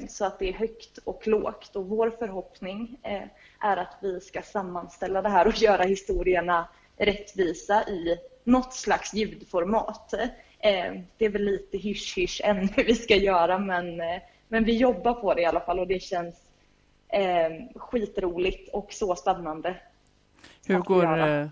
Så 0.10 0.26
att 0.26 0.40
det 0.40 0.50
är 0.50 0.54
högt 0.54 0.98
och 0.98 1.28
lågt. 1.28 1.76
Och 1.76 1.86
vår 1.86 2.10
förhoppning 2.10 2.98
eh, 3.04 3.24
är 3.64 3.78
att 3.78 3.98
vi 4.02 4.20
ska 4.20 4.42
sammanställa 4.42 5.22
det 5.22 5.30
här 5.30 5.48
och 5.48 5.62
göra 5.62 5.84
historierna 5.84 6.68
rättvisa 6.98 7.84
i 7.84 8.18
något 8.44 8.74
slags 8.74 9.14
ljudformat. 9.14 10.14
Eh, 10.60 10.94
Det 11.18 11.26
är 11.26 11.30
väl 11.30 11.44
lite 11.44 11.78
hysch-hysch 11.78 12.42
än 12.44 12.58
hur 12.58 12.84
vi 12.84 12.96
ska 12.96 13.16
göra 13.16 13.60
men, 13.60 14.02
eh, 14.02 14.22
men 14.48 14.64
vi 14.64 14.78
jobbar 14.78 15.14
på 15.14 15.34
det 15.34 15.42
i 15.42 15.46
alla 15.46 15.60
fall 15.60 15.80
och 15.80 15.88
det 15.88 16.00
känns 16.00 16.36
eh, 17.10 17.50
skitroligt 17.76 18.70
och 18.74 18.94
så 18.94 19.16
spännande. 19.16 19.76
Hur 20.66 20.80
går, 20.80 21.50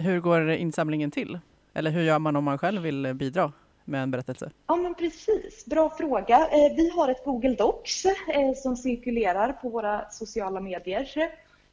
hur 0.00 0.20
går 0.20 0.50
insamlingen 0.50 1.10
till? 1.10 1.38
Eller 1.74 1.90
hur 1.90 2.02
gör 2.02 2.18
man 2.18 2.36
om 2.36 2.44
man 2.44 2.58
själv 2.58 2.82
vill 2.82 3.14
bidra 3.14 3.52
med 3.86 4.02
en 4.02 4.10
berättelse? 4.10 4.50
Ja 4.66 4.76
men 4.76 4.94
precis, 4.94 5.66
bra 5.66 5.90
fråga. 5.90 6.36
Eh, 6.36 6.76
vi 6.76 6.90
har 6.90 7.08
ett 7.08 7.24
Google 7.24 7.54
Docs 7.54 8.04
eh, 8.04 8.52
som 8.56 8.76
cirkulerar 8.76 9.52
på 9.52 9.68
våra 9.68 10.10
sociala 10.10 10.60
medier 10.60 11.10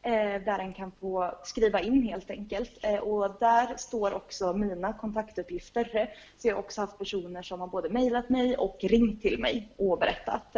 eh, 0.01 0.11
där 0.45 0.59
en 0.59 0.73
kan 0.73 0.91
få 0.91 1.35
skriva 1.43 1.79
in 1.79 2.03
helt 2.03 2.29
enkelt. 2.29 2.85
Och 3.01 3.35
där 3.39 3.77
står 3.77 4.13
också 4.13 4.53
mina 4.53 4.93
kontaktuppgifter. 4.93 6.09
Så 6.37 6.47
jag 6.47 6.55
har 6.55 6.59
också 6.59 6.81
haft 6.81 6.97
personer 6.97 7.41
som 7.41 7.59
har 7.59 7.67
både 7.67 7.89
mejlat 7.89 8.29
mig 8.29 8.57
och 8.57 8.77
ringt 8.81 9.21
till 9.21 9.39
mig 9.39 9.69
och 9.77 9.99
berättat. 9.99 10.55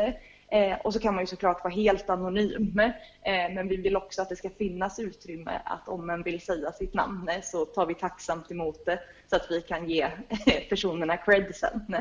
Eh, 0.55 0.77
Och 0.83 0.93
så 0.93 0.99
kan 0.99 1.15
man 1.15 1.23
ju 1.23 1.27
såklart 1.27 1.63
vara 1.63 1.73
helt 1.73 2.09
anonym. 2.09 2.79
eh, 3.21 3.53
Men 3.55 3.67
vi 3.67 3.75
vill 3.77 3.95
också 3.97 4.21
att 4.21 4.29
det 4.29 4.35
ska 4.35 4.49
finnas 4.49 4.99
utrymme 4.99 5.61
att 5.65 5.87
om 5.89 6.07
man 6.07 6.23
vill 6.23 6.41
säga 6.41 6.71
sitt 6.71 6.93
namn 6.93 7.29
eh, 7.29 7.41
så 7.43 7.65
tar 7.65 7.85
vi 7.85 7.93
tacksamt 7.95 8.51
emot 8.51 8.85
det 8.85 8.99
så 9.29 9.35
att 9.35 9.47
vi 9.49 9.61
kan 9.61 9.89
ge 9.89 10.07
personerna 10.69 11.17
cred 11.17 11.55
sen. 11.55 11.95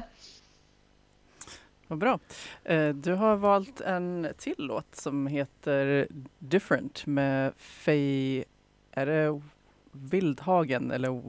Vad 1.89 1.99
bra. 1.99 2.19
Eh, 2.65 2.89
Du 2.89 3.13
har 3.15 3.37
valt 3.37 3.81
en 3.81 4.29
till 4.39 4.55
låt 4.59 4.95
som 4.97 5.27
heter 5.27 6.09
Different 6.39 7.07
med 7.07 7.53
Faye, 7.57 8.45
är 8.93 9.07
det 9.07 9.41
Vildhagen 9.93 10.91
eller 10.91 11.09
jag 11.09 11.23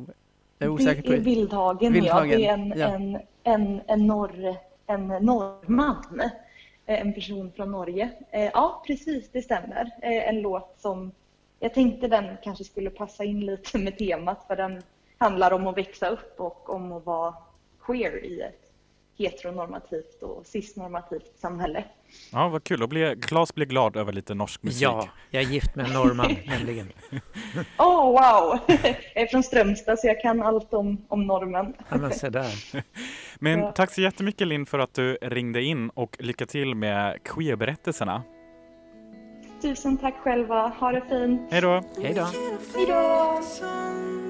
är 0.59 0.67
osäker 0.67 1.01
på 1.17 1.23
Vildhagen, 1.23 1.93
Vildhagen, 1.93 2.31
ja. 2.31 2.37
Det 2.37 2.45
är 2.45 2.53
en, 2.53 2.73
ja. 2.77 2.87
en, 2.87 3.17
en, 3.43 3.81
en, 3.87 4.07
norr, 4.07 4.55
en 4.87 5.07
norrman, 5.07 6.21
Eh, 6.85 7.01
en 7.01 7.13
person 7.13 7.51
från 7.55 7.71
Norge. 7.71 8.09
Eh, 8.31 8.49
ja, 8.53 8.83
precis, 8.87 9.29
det 9.31 9.41
stämmer. 9.41 9.91
Eh, 10.01 10.29
en 10.29 10.41
låt 10.41 10.75
som 10.77 11.11
jag 11.59 11.73
tänkte 11.73 12.07
den 12.07 12.37
kanske 12.43 12.63
skulle 12.63 12.89
passa 12.89 13.23
in 13.23 13.39
lite 13.45 13.77
med 13.77 13.97
temat 13.97 14.43
för 14.47 14.55
den 14.55 14.81
handlar 15.17 15.51
om 15.51 15.67
att 15.67 15.77
växa 15.77 16.09
upp 16.09 16.39
och 16.39 16.69
om 16.69 16.91
att 16.91 17.05
vara 17.05 17.33
queer 17.81 18.25
i 18.25 18.41
ett 18.41 18.64
heteronormativt 19.17 20.23
och 20.23 20.45
cisnormativt 20.45 21.39
samhälle. 21.39 21.83
Ja, 22.31 22.47
vad 22.49 22.63
kul. 22.63 22.79
Då 22.79 22.87
blir, 22.87 23.15
Claes 23.21 23.55
blir 23.55 23.65
glad 23.65 23.95
över 23.95 24.13
lite 24.13 24.33
norsk 24.33 24.63
musik. 24.63 24.81
Ja, 24.83 25.07
jag 25.29 25.43
är 25.43 25.47
gift 25.47 25.75
med 25.75 25.85
en 25.85 25.93
norrman 25.93 26.35
nämligen. 26.47 26.91
Åh, 27.79 28.05
wow! 28.05 28.59
Jag 28.67 29.23
är 29.23 29.27
från 29.27 29.43
Strömstad 29.43 29.99
så 29.99 30.07
jag 30.07 30.21
kan 30.21 30.41
allt 30.41 30.73
om, 30.73 31.05
om 31.07 31.27
normen. 31.27 31.73
Ja, 31.89 31.97
men 31.97 32.11
se 32.11 32.29
där. 32.29 32.51
Men 33.39 33.59
Ja. 33.59 33.71
tack 33.71 33.91
så 33.93 34.01
jättemycket 34.01 34.47
Linn 34.47 34.65
för 34.65 34.79
att 34.79 34.93
du 34.93 35.17
ringde 35.21 35.61
in 35.63 35.89
och 35.89 36.15
lycka 36.19 36.45
till 36.45 36.75
med 36.75 37.23
queerberättelserna. 37.23 38.23
Tusen 39.61 39.97
tack 39.97 40.15
själva. 40.17 40.67
Ha 40.67 40.91
det 40.91 41.01
fint. 41.09 41.41
Hej 41.51 41.61
då! 41.61 41.83
Hej 42.01 42.13
då. 42.13 42.27
Hej 42.75 42.85
då! 42.87 44.24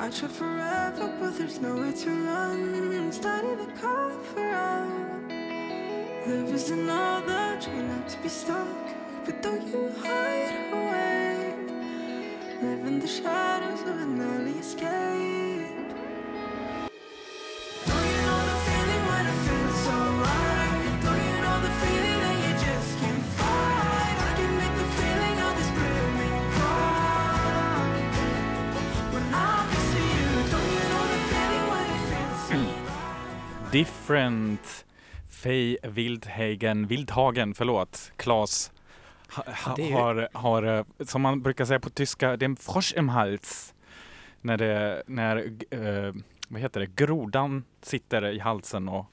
I 0.00 0.10
try 0.10 0.28
forever, 0.28 1.12
but 1.18 1.36
there's 1.36 1.60
nowhere 1.60 1.92
to 1.92 2.10
run. 2.10 3.10
Study 3.10 3.54
the 3.56 3.66
cover 3.80 4.50
up. 4.54 4.88
Live 6.28 6.54
as 6.54 6.70
another, 6.70 7.58
try 7.60 7.82
not 7.82 8.08
to 8.08 8.18
be 8.18 8.28
stuck. 8.28 8.68
But 9.24 9.42
though 9.42 9.56
you 9.56 9.92
hide 9.98 10.72
away, 10.72 11.54
live 12.62 12.86
in 12.86 13.00
the 13.00 13.08
shadows 13.08 13.80
of 13.80 14.00
an 14.00 14.20
early 14.20 14.52
escape. 14.60 15.77
Different 33.72 34.84
Faye 35.30 35.76
Wildhagen, 35.82 36.86
Wildhagen, 36.86 37.54
förlåt, 37.54 38.12
Claes 38.16 38.72
ha, 39.32 39.44
ha, 39.64 39.76
ju- 39.78 39.92
har, 39.92 40.28
har, 40.32 40.62
eh, 40.62 40.84
som 41.04 41.22
man 41.22 41.42
brukar 41.42 41.64
säga 41.64 41.80
på 41.80 41.90
tyska, 41.90 42.36
det 42.36 42.44
är 42.44 42.48
en 42.48 42.56
Frosch 42.56 42.94
im 42.96 43.08
Hals. 43.08 43.74
När 44.40 44.56
det, 44.56 45.02
när, 45.06 45.36
eh, 45.70 46.14
vad 46.48 46.60
heter 46.60 46.80
det, 46.80 46.86
grodan 46.86 47.64
sitter 47.82 48.26
i 48.26 48.38
halsen 48.38 48.88
och 48.88 49.06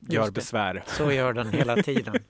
gör 0.00 0.30
besvär. 0.30 0.82
Så 0.86 1.12
gör 1.12 1.32
den 1.32 1.50
hela 1.52 1.76
tiden. 1.82 2.14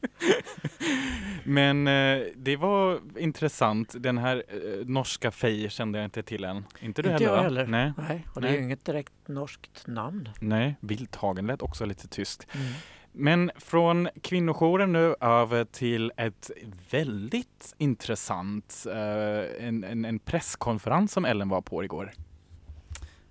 Men 1.47 1.87
eh, 1.87 2.27
det 2.37 2.57
var 2.57 3.01
intressant. 3.19 3.95
Den 3.99 4.19
här 4.19 4.43
eh, 4.49 4.87
norska 4.87 5.31
Fej 5.31 5.71
kände 5.71 5.99
jag 5.99 6.07
inte 6.07 6.23
till 6.23 6.45
än. 6.45 6.65
Inte 6.81 7.03
du 7.03 7.09
Inte 7.11 7.25
heller? 7.25 7.27
jag 7.27 7.37
va? 7.37 7.43
heller. 7.43 7.67
Nej. 7.67 7.93
Nej, 8.09 8.27
och 8.35 8.41
det 8.41 8.47
är 8.47 8.51
Nej. 8.51 8.59
ju 8.59 8.65
inget 8.65 8.85
direkt 8.85 9.13
norskt 9.29 9.87
namn. 9.87 10.29
Nej, 10.41 10.77
Wildhagen 10.81 11.47
lät 11.47 11.63
också 11.63 11.85
lite 11.85 12.09
tyst. 12.09 12.47
Mm. 12.55 12.67
Men 13.13 13.51
från 13.57 14.09
kvinnojouren 14.23 14.93
nu 14.93 15.15
över 15.21 15.65
till 15.65 16.13
ett 16.17 16.51
väldigt 16.91 17.75
intressant, 17.79 18.87
eh, 18.91 19.67
en, 19.69 19.85
en, 19.85 20.05
en 20.05 20.19
presskonferens 20.19 21.13
som 21.13 21.25
Ellen 21.25 21.49
var 21.49 21.61
på 21.61 21.85
igår. 21.85 22.13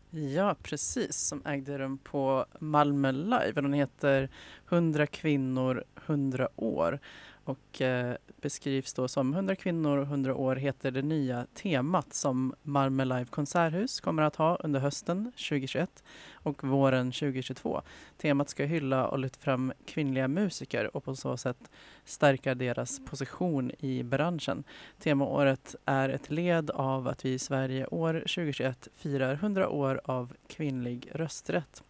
Ja, 0.10 0.55
precis. 0.63 1.15
Som 1.15 1.41
ägde 1.45 1.77
rum 1.77 1.98
på 1.98 2.45
Malmö 2.60 3.12
Live. 3.12 3.51
Den 3.53 3.74
heter 3.74 4.29
100 4.69 5.07
kvinnor, 5.07 5.84
100 6.05 6.50
år. 6.55 7.00
Och 7.45 7.81
eh, 7.81 8.15
beskrivs 8.41 8.93
då 8.93 9.07
som 9.07 9.33
100 9.33 9.55
kvinnor, 9.55 10.01
100 10.01 10.35
år 10.35 10.55
heter 10.55 10.91
det 10.91 11.01
nya 11.01 11.45
temat 11.53 12.13
som 12.13 12.53
Malmö 12.61 13.05
Live 13.05 13.25
konserthus 13.25 13.99
kommer 13.99 14.23
att 14.23 14.35
ha 14.35 14.55
under 14.55 14.79
hösten 14.79 15.31
2021 15.31 16.03
och 16.33 16.63
våren 16.63 17.11
2022. 17.11 17.81
Temat 18.17 18.49
ska 18.49 18.65
hylla 18.65 19.07
och 19.07 19.19
lyfta 19.19 19.39
fram 19.39 19.73
kvinnliga 19.85 20.27
musiker 20.27 20.95
och 20.95 21.03
på 21.03 21.15
så 21.15 21.37
sätt 21.37 21.71
stärka 22.05 22.55
deras 22.55 23.05
position 23.05 23.71
i 23.79 24.03
branschen. 24.03 24.63
Temaåret 24.99 25.75
är 25.85 26.09
ett 26.09 26.31
led 26.31 26.69
av 26.69 27.07
att 27.07 27.25
vi 27.25 27.33
i 27.33 27.39
Sverige 27.39 27.87
år 27.87 28.13
2021 28.13 28.87
firar 28.95 29.33
100 29.33 29.69
år 29.69 30.01
av 30.05 30.33
kvinnlig 30.47 31.09
rösträtt. 31.13 31.83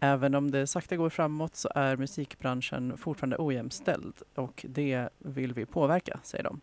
Även 0.00 0.34
om 0.34 0.50
det 0.50 0.66
sakta 0.66 0.96
går 0.96 1.10
framåt 1.10 1.56
så 1.56 1.70
är 1.74 1.96
musikbranschen 1.96 2.96
fortfarande 2.96 3.36
ojämställd 3.38 4.14
och 4.34 4.66
det 4.68 5.08
vill 5.18 5.52
vi 5.52 5.66
påverka, 5.66 6.20
säger 6.22 6.44
de. 6.44 6.60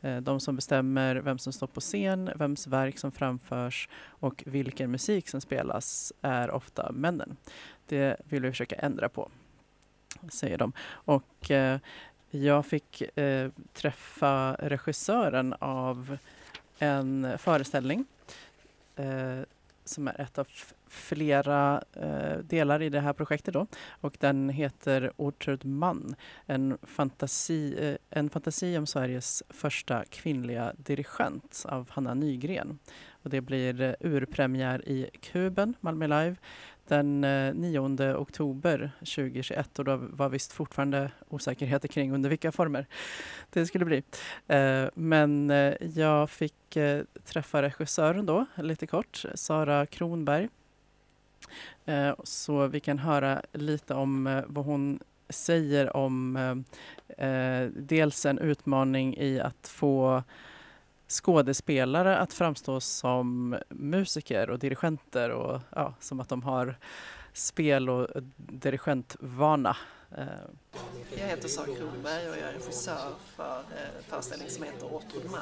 Eh, 0.00 0.20
de 0.20 0.40
som 0.40 0.56
bestämmer 0.56 1.16
vem 1.16 1.38
som 1.38 1.52
står 1.52 1.66
på 1.66 1.80
scen, 1.80 2.30
vems 2.34 2.66
verk 2.66 2.98
som 2.98 3.12
framförs 3.12 3.88
och 4.04 4.42
vilken 4.46 4.90
musik 4.90 5.28
som 5.28 5.40
spelas 5.40 6.12
är 6.22 6.50
ofta 6.50 6.92
männen. 6.92 7.36
Det 7.86 8.16
vill 8.24 8.42
vi 8.42 8.50
försöka 8.50 8.76
ändra 8.76 9.08
på, 9.08 9.30
säger 10.28 10.58
de. 10.58 10.72
Och 10.88 11.50
eh, 11.50 11.78
jag 12.30 12.66
fick 12.66 13.18
eh, 13.18 13.50
träffa 13.72 14.54
regissören 14.54 15.54
av 15.58 16.18
en 16.78 17.38
föreställning 17.38 18.04
eh, 18.96 19.40
som 19.84 20.08
är 20.08 20.20
ett 20.20 20.38
av 20.38 20.48
flera 20.88 21.82
eh, 21.92 22.38
delar 22.38 22.82
i 22.82 22.88
det 22.88 23.00
här 23.00 23.12
projektet. 23.12 23.54
Då. 23.54 23.66
Och 24.00 24.16
den 24.20 24.48
heter 24.48 25.12
Ortrud 25.16 25.64
man, 25.64 26.14
en 26.46 26.78
fantasi, 26.82 27.76
eh, 27.80 28.18
en 28.18 28.30
fantasi 28.30 28.78
om 28.78 28.86
Sveriges 28.86 29.42
första 29.48 30.04
kvinnliga 30.04 30.72
dirigent 30.76 31.62
av 31.68 31.90
Hanna 31.90 32.14
Nygren. 32.14 32.78
Och 33.22 33.30
det 33.30 33.40
blir 33.40 33.80
eh, 33.80 33.94
urpremiär 34.00 34.88
i 34.88 35.10
Kuben, 35.20 35.74
Malmö 35.80 36.06
Live, 36.06 36.36
den 36.88 37.24
eh, 37.24 37.54
9 37.54 38.14
oktober 38.14 38.90
2021 38.98 39.78
och 39.78 39.84
då 39.84 39.96
var 39.96 40.28
visst 40.28 40.52
fortfarande 40.52 41.10
osäkerheter 41.28 41.88
kring 41.88 42.12
under 42.12 42.30
vilka 42.30 42.52
former 42.52 42.86
det 43.50 43.66
skulle 43.66 43.84
bli. 43.84 44.02
Eh, 44.46 44.84
men 44.94 45.50
eh, 45.50 45.74
jag 45.80 46.30
fick 46.30 46.76
eh, 46.76 47.02
träffa 47.24 47.62
regissören 47.62 48.26
då, 48.26 48.46
lite 48.56 48.86
kort, 48.86 49.24
Sara 49.34 49.86
Kronberg. 49.86 50.48
Eh, 51.84 52.14
så 52.24 52.66
vi 52.66 52.80
kan 52.80 52.98
höra 52.98 53.42
lite 53.52 53.94
om 53.94 54.26
eh, 54.26 54.44
vad 54.46 54.64
hon 54.64 54.98
säger 55.28 55.96
om 55.96 56.36
eh, 56.36 57.28
eh, 57.28 57.68
dels 57.68 58.26
en 58.26 58.38
utmaning 58.38 59.16
i 59.16 59.40
att 59.40 59.68
få 59.68 60.22
skådespelare 61.08 62.18
att 62.18 62.32
framstå 62.32 62.80
som 62.80 63.56
musiker 63.68 64.50
och 64.50 64.58
dirigenter 64.58 65.30
och 65.30 65.60
ja, 65.70 65.94
som 66.00 66.20
att 66.20 66.28
de 66.28 66.42
har 66.42 66.76
spel 67.32 67.90
och 67.90 68.08
dirigentvana. 68.36 69.76
Eh, 70.16 70.24
jag 71.18 71.26
heter 71.26 71.48
Sara 71.48 71.66
Kronberg 71.66 72.30
och 72.30 72.36
jag 72.36 72.48
är 72.48 72.52
regissör 72.52 73.12
för 73.36 73.58
eh, 73.58 73.64
föreställningen 74.08 74.50
föreställning 74.50 74.50
som 74.50 74.62
heter 74.62 74.94
Åtrud 74.94 75.30
man. 75.30 75.40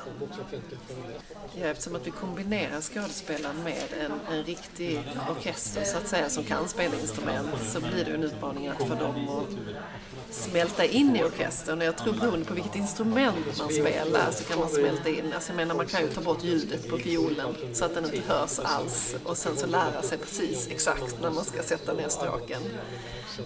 Ja, 1.54 1.66
eftersom 1.66 1.96
att 1.96 2.06
vi 2.06 2.10
kombinerar 2.10 2.80
skådespelaren 2.80 3.62
med 3.62 3.84
en, 4.00 4.12
en 4.30 4.44
riktig 4.44 5.00
orkester 5.30 5.84
så 5.84 5.96
att 5.96 6.08
säga 6.08 6.30
som 6.30 6.44
kan 6.44 6.68
spela 6.68 6.94
instrument 6.94 7.48
så 7.72 7.80
blir 7.80 8.04
det 8.04 8.14
en 8.14 8.22
utmaning 8.24 8.68
att 8.68 8.78
få 8.78 8.94
dem 8.94 9.28
att 9.28 10.34
smälta 10.34 10.84
in 10.84 11.16
i 11.16 11.24
orkestern. 11.24 11.78
Och 11.78 11.84
jag 11.84 11.96
tror 11.96 12.14
beroende 12.14 12.44
på 12.44 12.54
vilket 12.54 12.76
instrument 12.76 13.58
man 13.58 13.68
spelar 13.68 14.30
så 14.30 14.44
kan 14.44 14.58
man 14.58 14.68
smälta 14.68 15.08
in. 15.08 15.32
Alltså 15.32 15.50
jag 15.50 15.56
menar 15.56 15.74
man 15.74 15.86
kan 15.86 16.00
ju 16.02 16.08
ta 16.08 16.20
bort 16.20 16.44
ljudet 16.44 16.88
på 16.88 16.98
fiolen 16.98 17.54
så 17.72 17.84
att 17.84 17.94
den 17.94 18.04
inte 18.04 18.32
hörs 18.32 18.58
alls 18.58 19.16
och 19.24 19.36
sen 19.36 19.56
så 19.56 19.66
lära 19.66 20.02
sig 20.02 20.18
precis 20.18 20.68
exakt 20.70 21.20
när 21.22 21.30
man 21.30 21.44
ska 21.44 21.62
sätta 21.62 21.92
ner 21.92 22.08
stråken. 22.08 22.62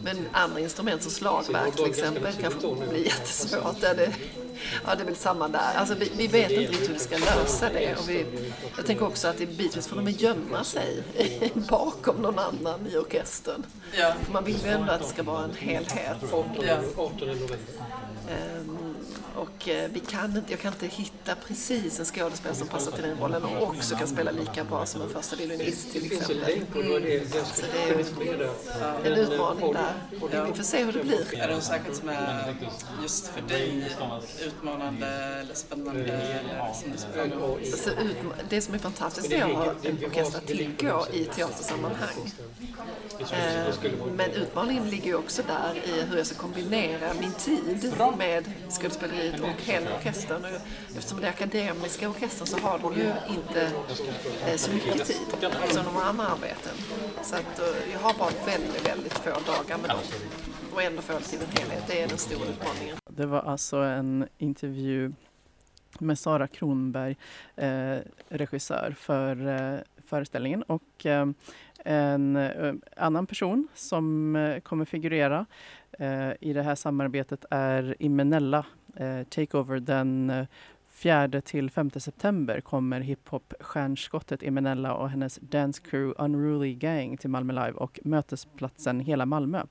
Men 0.03 0.29
andra 0.33 0.61
instrument 0.61 1.03
som 1.03 1.11
slagverk 1.11 1.77
till 1.77 1.87
exempel 1.87 2.33
kanske 2.41 2.89
blir 2.89 3.05
jättesvårt. 3.05 3.77
Ja, 3.83 3.95
det, 3.95 4.13
ja, 4.87 4.95
det 4.95 5.03
är 5.03 5.05
väl 5.05 5.17
samma 5.17 5.49
där. 5.49 5.75
Alltså, 5.77 5.95
vi, 5.95 6.13
vi 6.17 6.27
vet 6.27 6.51
inte 6.51 6.73
riktigt 6.73 6.89
hur 6.89 6.95
vi 6.95 7.01
ska 7.01 7.17
lösa 7.19 7.69
det. 7.73 7.97
Och 7.97 8.09
vi, 8.09 8.27
jag 8.77 8.87
tänker 8.87 9.07
också 9.07 9.29
att 9.29 9.39
det 9.39 9.47
bitvis 9.47 9.87
får 9.87 9.97
de 9.97 10.11
gömma 10.11 10.65
sig 10.65 11.03
bakom 11.55 12.17
någon 12.17 12.39
annan 12.39 12.87
i 12.87 12.97
orkestern. 12.97 13.67
Ja. 13.99 14.13
Man 14.33 14.45
vill 14.45 14.65
ju 14.65 14.71
ändå 14.71 14.93
att 14.93 15.01
det 15.01 15.09
ska 15.09 15.23
vara 15.23 15.45
en 15.45 15.55
helhet. 15.55 16.17
Ja. 16.63 16.79
Ehm, 18.31 18.95
och 19.39 19.69
eh, 19.69 19.91
vi 19.93 20.01
kan 20.01 20.37
inte, 20.37 20.53
jag 20.53 20.61
kan 20.61 20.73
inte 20.73 20.87
hitta 20.87 21.35
precis 21.47 21.99
en 21.99 22.05
skådespelare 22.05 22.59
som 22.59 22.69
passar 22.69 22.93
till 22.93 23.03
den 23.03 23.19
rollen 23.19 23.45
och 23.45 23.63
också 23.63 23.97
kan 23.97 24.09
spela 24.09 24.31
lika 24.31 24.65
bra 24.65 24.87
som 24.87 25.03
en 25.03 25.09
första 25.09 25.37
violinist 25.37 25.93
till 25.93 26.05
exempel. 26.05 26.27
Så 26.27 26.33
det 27.73 27.83
är 27.83 29.13
en 29.13 29.19
utmaning 29.19 29.73
där. 29.73 30.45
Vi 30.47 30.53
får 30.55 30.65
se 30.65 30.85
hur 30.85 30.93
det 30.93 31.03
blir. 31.03 31.35
Är 31.39 31.49
det 31.49 31.55
något 31.55 31.65
särskilt 31.65 31.97
som 31.97 32.09
är 32.09 32.55
just 33.03 33.29
för 33.29 33.43
dig 33.43 33.97
utmanande 34.49 35.07
eller 35.41 35.55
spännande? 35.55 36.01
Eller 36.13 36.73
som 36.75 36.93
du 36.93 36.99
ska 36.99 37.23
Alltså, 37.73 37.91
det 38.49 38.61
som 38.61 38.75
är 38.75 38.79
fantastiskt 38.79 39.33
är 39.33 39.45
att 39.45 39.51
ha 39.53 39.75
en 39.83 40.05
orkester 40.07 40.39
att 40.39 40.47
tillgå 40.47 41.07
i 41.13 41.25
teatersammanhang. 41.25 42.33
Eh, 43.21 43.75
Men 44.17 44.31
utmaningen 44.31 44.91
ligger 44.91 45.07
ju 45.07 45.15
också 45.15 45.43
där 45.43 45.75
i 45.85 46.03
hur 46.03 46.17
jag 46.17 46.27
ska 46.27 46.37
kombinera 46.37 47.15
min 47.21 47.33
tid 47.33 47.93
med 48.19 48.53
skådespeleriet 48.71 49.41
och 49.41 49.63
hela 49.65 49.97
orkestern. 49.97 50.45
Och 50.45 50.51
Eftersom 50.97 51.21
det 51.21 51.27
är 51.27 51.31
akademiska 51.31 52.09
orkestern 52.09 52.47
så 52.47 52.59
har 52.59 52.79
de 52.79 52.95
ju 52.95 53.13
inte 53.29 53.71
eh, 54.47 54.57
så 54.57 54.71
mycket 54.71 55.05
tid 55.07 55.17
som 55.71 55.85
de 55.85 55.95
har 55.95 56.03
andra 56.03 56.27
arbeten. 56.27 56.73
Så 57.23 57.35
att 57.37 57.59
eh, 57.59 57.93
jag 57.93 58.01
har 58.01 58.15
bara 58.15 58.31
väldigt, 58.47 58.87
väldigt 58.89 59.13
få 59.13 59.31
dagar 59.31 59.79
med 59.79 59.91
dem. 59.91 59.99
Och 60.79 60.85
ändå 60.85 61.03
få 61.03 61.13
det 61.13 61.25
till 61.25 61.39
en 61.41 61.63
helhet. 61.63 61.85
Det 61.87 62.03
är 62.03 62.09
den 62.09 62.19
stora 62.19 62.49
utmaningen. 62.49 62.97
Det 63.11 63.27
var 63.27 63.41
alltså 63.41 63.77
en 63.77 64.29
intervju 64.39 65.13
med 65.99 66.19
Sara 66.19 66.49
Kronberg, 66.49 67.17
eh, 67.57 67.97
regissör 68.29 68.95
för 68.99 69.47
eh, 69.47 69.81
föreställningen. 70.07 70.63
Och 70.63 71.07
eh, 71.07 71.27
en 71.85 72.37
eh, 72.37 72.75
annan 72.97 73.27
person 73.27 73.69
som 73.75 74.37
eh, 74.37 74.61
kommer 74.61 74.85
figurera 74.85 75.47
eh, 75.99 76.31
i 76.41 76.53
det 76.53 76.63
här 76.63 76.75
samarbetet 76.75 77.45
är 77.51 77.95
Imenella 77.99 78.67
eh, 78.97 79.23
Takeover 79.23 79.81
den 79.81 80.31
eh, 80.31 80.47
4 80.99 81.41
till 81.41 81.71
5 81.71 81.91
september 81.91 82.61
kommer 82.61 83.01
hiphop-stjärnskottet 83.01 84.43
Eminella 84.43 84.95
och 84.95 85.11
hennes 85.11 85.39
dance 85.43 85.83
crew 85.83 86.25
Unruly 86.25 86.75
Gang 86.75 87.17
till 87.17 87.31
Malmö 87.31 87.53
Live 87.53 87.73
och 87.73 88.01
mötesplatsen 88.05 89.01
Hela 89.01 89.27
Malmö. 89.27 89.63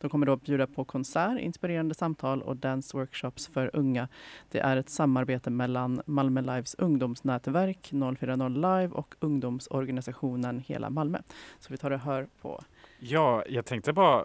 De 0.00 0.10
kommer 0.10 0.26
då 0.26 0.36
bjuda 0.36 0.66
på 0.66 0.84
konsert, 0.84 1.40
inspirerande 1.40 1.94
samtal 1.94 2.42
och 2.42 2.56
dance-workshops 2.56 3.52
för 3.52 3.70
unga. 3.76 4.08
Det 4.50 4.58
är 4.58 4.76
ett 4.76 4.90
samarbete 4.90 5.50
mellan 5.50 6.02
Malmö 6.06 6.40
Lives 6.40 6.74
ungdomsnätverk 6.74 7.90
040 8.18 8.48
Live 8.48 8.88
och 8.88 9.14
ungdomsorganisationen 9.20 10.60
Hela 10.66 10.90
Malmö. 10.90 11.18
Så 11.60 11.72
vi 11.72 11.76
tar 11.76 11.90
och 11.90 12.00
hör 12.00 12.28
på 12.40 12.62
Ja, 12.98 13.44
jag 13.48 13.64
tänkte 13.64 13.92
bara, 13.92 14.24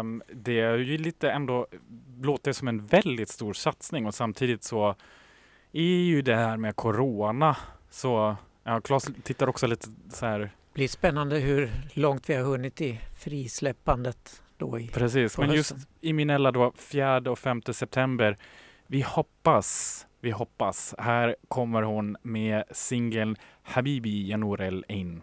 um, 0.00 0.22
det 0.32 0.60
är 0.60 0.78
ju 0.78 0.98
lite 0.98 1.30
ändå, 1.30 1.66
låter 2.22 2.52
som 2.52 2.68
en 2.68 2.86
väldigt 2.86 3.28
stor 3.28 3.52
satsning 3.52 4.06
och 4.06 4.14
samtidigt 4.14 4.64
så 4.64 4.94
är 5.74 6.02
ju 6.02 6.22
det 6.22 6.36
här 6.36 6.56
med 6.56 6.76
Corona 6.76 7.56
så, 7.90 8.36
ja, 8.64 8.80
Claes 8.80 9.08
tittar 9.22 9.48
också 9.48 9.66
lite 9.66 9.88
så 10.10 10.26
här, 10.26 10.50
blir 10.74 10.88
spännande 10.88 11.38
hur 11.38 11.70
långt 11.94 12.30
vi 12.30 12.34
har 12.34 12.42
hunnit 12.42 12.80
i 12.80 13.00
frisläppandet 13.18 14.42
då 14.56 14.78
i 14.78 14.88
precis, 14.88 15.38
men 15.38 15.52
just 15.52 15.72
hösten. 15.72 15.90
i 16.00 16.12
Minella 16.12 16.50
då, 16.50 16.72
4 16.76 17.18
och 17.30 17.38
5 17.38 17.62
september, 17.62 18.36
vi 18.86 19.00
hoppas, 19.00 20.06
vi 20.20 20.30
hoppas, 20.30 20.94
här 20.98 21.36
kommer 21.48 21.82
hon 21.82 22.16
med 22.22 22.64
singeln 22.70 23.36
Habibi 23.62 24.28
Janurel 24.28 24.84
Ein. 24.88 25.22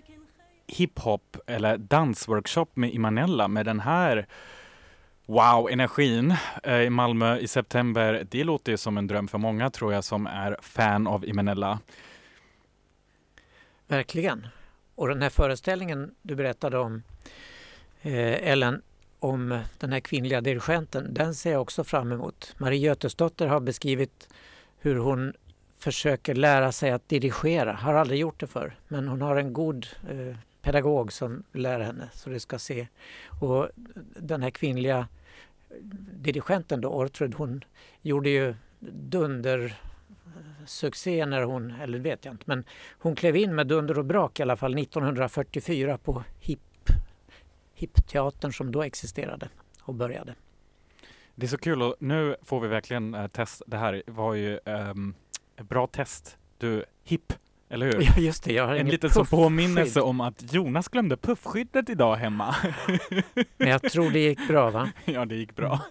hiphop 0.81 1.37
eller 1.47 1.77
dansworkshop 1.77 2.75
med 2.75 2.93
Imanella 2.93 3.47
med 3.47 3.65
den 3.65 3.79
här 3.79 4.27
wow-energin 5.25 6.35
eh, 6.63 6.81
i 6.81 6.89
Malmö 6.89 7.37
i 7.37 7.47
september. 7.47 8.27
Det 8.31 8.43
låter 8.43 8.71
ju 8.71 8.77
som 8.77 8.97
en 8.97 9.07
dröm 9.07 9.27
för 9.27 9.37
många 9.37 9.69
tror 9.69 9.93
jag 9.93 10.03
som 10.03 10.27
är 10.27 10.57
fan 10.61 11.07
av 11.07 11.25
Imanella. 11.25 11.79
Verkligen. 13.87 14.47
Och 14.95 15.07
den 15.07 15.21
här 15.21 15.29
föreställningen 15.29 16.15
du 16.21 16.35
berättade 16.35 16.77
om, 16.77 17.03
eh, 18.01 18.49
Ellen, 18.49 18.81
om 19.19 19.59
den 19.79 19.91
här 19.91 19.99
kvinnliga 19.99 20.41
dirigenten, 20.41 21.13
den 21.13 21.35
ser 21.35 21.51
jag 21.51 21.61
också 21.61 21.83
fram 21.83 22.11
emot. 22.11 22.55
Marie 22.57 22.79
Götesdotter 22.79 23.47
har 23.47 23.59
beskrivit 23.59 24.29
hur 24.79 24.95
hon 24.95 25.33
försöker 25.79 26.35
lära 26.35 26.71
sig 26.71 26.91
att 26.91 27.09
dirigera, 27.09 27.73
har 27.73 27.93
aldrig 27.93 28.19
gjort 28.19 28.39
det 28.39 28.47
förr, 28.47 28.75
men 28.87 29.07
hon 29.07 29.21
har 29.21 29.35
en 29.35 29.53
god 29.53 29.87
eh, 30.09 30.35
pedagog 30.61 31.13
som 31.13 31.43
lär 31.51 31.79
henne 31.79 32.09
så 32.13 32.29
det 32.29 32.39
ska 32.39 32.59
se. 32.59 32.87
Och 33.41 33.69
den 34.15 34.41
här 34.43 34.49
kvinnliga 34.49 35.07
dirigenten 36.13 36.81
då, 36.81 36.89
Ortrud, 36.89 37.33
hon 37.33 37.63
gjorde 38.01 38.29
ju 38.29 38.55
dunder 38.89 39.81
succé 40.65 41.25
när 41.25 41.43
hon, 41.43 41.71
eller 41.71 41.97
det 41.97 42.03
vet 42.03 42.25
jag 42.25 42.33
inte, 42.33 42.43
men 42.47 42.63
hon 42.99 43.15
klev 43.15 43.35
in 43.35 43.55
med 43.55 43.67
dunder 43.67 43.99
och 43.99 44.05
brak 44.05 44.39
i 44.39 44.43
alla 44.43 44.55
fall 44.55 44.77
1944 44.79 45.97
på 45.97 46.23
HIP, 46.39 46.59
HIP-teatern 47.73 48.53
som 48.53 48.71
då 48.71 48.83
existerade 48.83 49.49
och 49.81 49.95
började. 49.95 50.35
Det 51.35 51.45
är 51.45 51.49
så 51.49 51.57
kul 51.57 51.81
och 51.81 51.95
nu 51.99 52.35
får 52.43 52.59
vi 52.59 52.67
verkligen 52.67 53.13
eh, 53.13 53.23
äh, 53.23 53.27
testa. 53.27 53.65
Det 53.67 53.77
här 53.77 54.03
var 54.07 54.33
ju 54.33 54.59
ähm, 54.65 55.15
ett 55.55 55.69
bra 55.69 55.87
test. 55.87 56.37
Du, 56.57 56.85
hipp, 57.03 57.33
eller 57.71 57.85
hur? 57.85 58.01
Ja 58.01 58.13
just 58.17 58.43
det, 58.43 58.53
jag 58.53 58.67
har 58.67 58.75
En 58.75 58.87
liten 58.87 59.09
puffskydd. 59.09 59.39
påminnelse 59.39 60.01
om 60.01 60.21
att 60.21 60.53
Jonas 60.53 60.87
glömde 60.89 61.17
puffskyddet 61.17 61.89
idag 61.89 62.15
hemma. 62.15 62.55
Men 63.57 63.67
jag 63.67 63.81
tror 63.81 64.11
det 64.11 64.19
gick 64.19 64.47
bra 64.47 64.69
va? 64.69 64.89
ja, 65.05 65.25
det 65.25 65.35
gick 65.35 65.55
bra. 65.55 65.79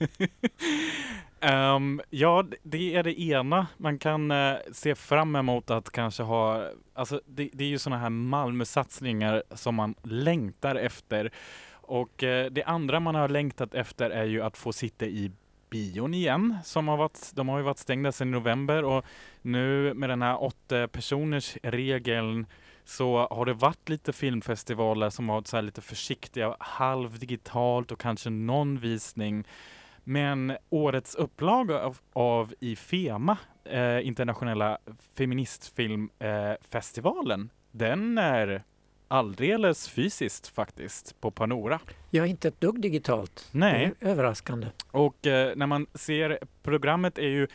Ehm, 1.43 2.01
ja, 2.11 2.45
det 2.63 2.95
är 2.97 3.03
det 3.03 3.21
ena. 3.21 3.67
Man 3.77 3.99
kan 3.99 4.31
eh, 4.31 4.55
se 4.73 4.95
fram 4.95 5.37
emot 5.37 5.71
att 5.71 5.91
kanske 5.91 6.23
ha, 6.23 6.71
alltså 6.95 7.21
det, 7.27 7.51
det 7.53 7.65
är 7.65 7.69
ju 7.69 7.79
sådana 7.79 8.03
här 8.03 8.11
Malmö-satsningar 8.11 9.43
som 9.55 9.75
man 9.75 9.95
längtar 10.03 10.75
efter. 10.77 11.31
Och 11.73 12.25
eh, 12.25 12.51
det 12.51 12.63
andra 12.65 13.01
man 13.01 13.15
har 13.15 13.29
längtat 13.29 13.75
efter 13.75 14.11
är 14.11 14.25
ju 14.25 14.43
att 14.43 14.57
få 14.57 14.73
sitta 14.73 15.07
i 15.07 15.33
bion 15.71 16.15
igen. 16.15 16.57
Som 16.65 16.89
har 16.89 16.97
varit, 16.97 17.31
de 17.35 17.49
har 17.49 17.59
ju 17.59 17.65
varit 17.65 17.79
stängda 17.79 18.13
sedan 18.13 18.31
november 18.31 18.85
och 18.85 19.05
nu 19.43 19.95
med 19.95 20.11
den 20.11 20.23
här 20.23 20.43
åtta 20.43 20.89
personers 20.89 21.57
regeln 21.63 22.47
så 22.85 23.29
har 23.31 23.47
det 23.47 23.53
varit 23.53 23.89
lite 23.89 24.13
filmfestivaler 24.13 25.11
som 25.11 25.29
har 25.29 25.37
varit 25.37 25.47
så 25.47 25.57
här 25.57 25.63
lite 25.63 25.81
försiktiga, 25.81 26.57
halvdigitalt 26.59 27.93
och 27.93 28.01
kanske 28.01 28.31
någon 28.31 28.79
visning. 28.79 29.45
Men 30.05 30.57
årets 30.71 31.15
upplaga 31.15 31.81
av, 31.81 31.99
av 32.13 32.55
IFEMA, 32.61 33.37
eh, 33.65 34.07
internationella 34.07 34.79
feministfilmfestivalen, 35.15 37.41
eh, 37.41 37.49
den 37.71 38.19
är 38.19 38.65
alldeles 39.11 39.89
fysiskt 39.89 40.47
faktiskt 40.49 41.21
på 41.21 41.31
Panora. 41.31 41.81
Jag 42.11 42.27
är 42.27 42.31
inte 42.31 42.49
ett 42.49 42.61
dugg 42.61 42.81
digitalt. 42.81 43.49
Nej. 43.53 43.93
Överraskande. 44.01 44.67
Och 44.91 45.27
eh, 45.27 45.57
när 45.57 45.67
man 45.67 45.87
ser 45.95 46.39
programmet 46.63 47.19
är 47.19 47.29
ju 47.29 47.47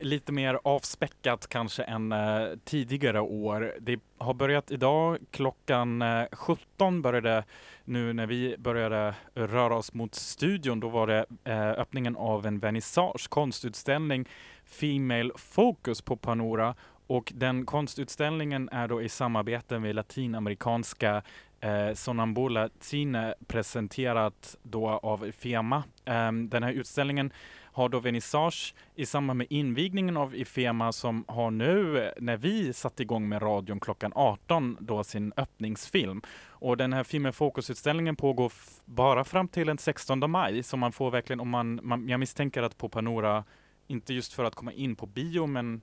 lite 0.00 0.32
mer 0.32 0.58
avspäckat 0.64 1.46
kanske 1.46 1.82
än 1.82 2.12
eh, 2.12 2.48
tidigare 2.64 3.20
år. 3.20 3.74
Det 3.80 4.00
har 4.18 4.34
börjat 4.34 4.70
idag 4.70 5.18
klockan 5.30 6.02
eh, 6.02 6.24
17 6.32 7.02
började 7.02 7.44
nu 7.84 8.12
när 8.12 8.26
vi 8.26 8.56
började 8.58 9.14
röra 9.34 9.76
oss 9.76 9.94
mot 9.94 10.14
studion. 10.14 10.80
Då 10.80 10.88
var 10.88 11.06
det 11.06 11.26
eh, 11.44 11.70
öppningen 11.70 12.16
av 12.16 12.46
en 12.46 12.58
vernissage 12.58 13.28
konstutställning 13.28 14.28
Female 14.64 15.30
Focus 15.36 16.02
på 16.02 16.16
Panora 16.16 16.74
och 17.10 17.32
den 17.36 17.66
konstutställningen 17.66 18.68
är 18.72 18.88
då 18.88 19.02
i 19.02 19.08
samarbete 19.08 19.78
med 19.78 19.94
latinamerikanska 19.94 21.22
eh, 21.60 21.94
Sonambula 21.94 22.68
Tine 22.68 23.34
presenterat 23.46 24.56
då 24.62 24.88
av 24.88 25.30
FEMA. 25.32 25.84
Ehm, 26.04 26.48
den 26.48 26.62
här 26.62 26.72
utställningen 26.72 27.32
har 27.62 27.88
då 27.88 28.00
vernissage 28.00 28.74
i 28.94 29.06
samband 29.06 29.38
med 29.38 29.46
invigningen 29.50 30.16
av 30.16 30.34
IFEMA 30.34 30.92
som 30.92 31.24
har 31.28 31.50
nu, 31.50 31.98
eh, 31.98 32.12
när 32.18 32.36
vi 32.36 32.72
satte 32.72 33.02
igång 33.02 33.28
med 33.28 33.42
radion 33.42 33.80
klockan 33.80 34.12
18, 34.14 34.76
då 34.80 35.04
sin 35.04 35.32
öppningsfilm. 35.36 36.22
Och 36.48 36.76
den 36.76 36.92
här 36.92 37.04
filmen 37.04 37.32
Fokusutställningen 37.32 38.16
pågår 38.16 38.52
bara 38.84 39.24
fram 39.24 39.48
till 39.48 39.66
den 39.66 39.78
16 39.78 40.30
maj, 40.30 40.62
så 40.62 40.76
man 40.76 40.92
får 40.92 41.10
verkligen, 41.10 41.40
om 41.40 41.48
man, 41.48 41.80
man, 41.82 42.08
jag 42.08 42.20
misstänker 42.20 42.62
att 42.62 42.78
på 42.78 42.88
Panora, 42.88 43.44
inte 43.86 44.14
just 44.14 44.32
för 44.32 44.44
att 44.44 44.54
komma 44.54 44.72
in 44.72 44.96
på 44.96 45.06
bio, 45.06 45.46
men 45.46 45.80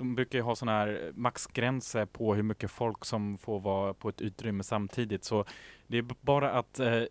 de 0.00 0.14
brukar 0.14 0.38
ju 0.38 0.42
ha 0.42 0.56
sådana 0.56 0.78
här 0.78 0.88
eh, 0.88 1.12
maxgränser 1.14 2.06
på 2.06 2.34
hur 2.34 2.42
mycket 2.42 2.70
folk 2.70 3.04
som 3.04 3.38
får 3.38 3.60
vara 3.60 3.94
på 3.94 4.08
ett 4.08 4.20
utrymme 4.20 4.62
samtidigt. 4.62 5.24
Så 5.24 5.44
det 5.86 5.98
är 5.98 6.06
bara 6.20 6.50
att 6.50 6.80
eh, 6.80 7.02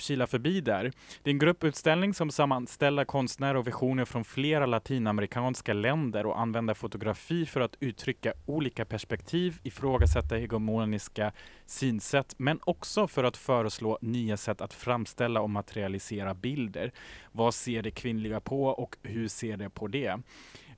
kila 0.00 0.26
förbi 0.26 0.60
där. 0.60 0.92
Det 1.22 1.30
är 1.30 1.32
en 1.32 1.38
grupputställning 1.38 2.14
som 2.14 2.30
sammanställer 2.30 3.04
konstnärer 3.04 3.54
och 3.54 3.66
visioner 3.66 4.04
från 4.04 4.24
flera 4.24 4.66
latinamerikanska 4.66 5.72
länder 5.72 6.26
och 6.26 6.40
använder 6.40 6.74
fotografi 6.74 7.46
för 7.46 7.60
att 7.60 7.76
uttrycka 7.80 8.32
olika 8.46 8.84
perspektiv, 8.84 9.60
ifrågasätta 9.62 10.36
hegemoniska 10.36 11.32
synsätt, 11.66 12.34
men 12.38 12.60
också 12.64 13.08
för 13.08 13.24
att 13.24 13.36
föreslå 13.36 13.98
nya 14.00 14.36
sätt 14.36 14.60
att 14.60 14.74
framställa 14.74 15.40
och 15.40 15.50
materialisera 15.50 16.34
bilder. 16.34 16.92
Vad 17.32 17.54
ser 17.54 17.82
det 17.82 17.90
kvinnliga 17.90 18.40
på 18.40 18.64
och 18.64 18.96
hur 19.02 19.28
ser 19.28 19.56
det 19.56 19.70
på 19.70 19.86
det? 19.86 20.18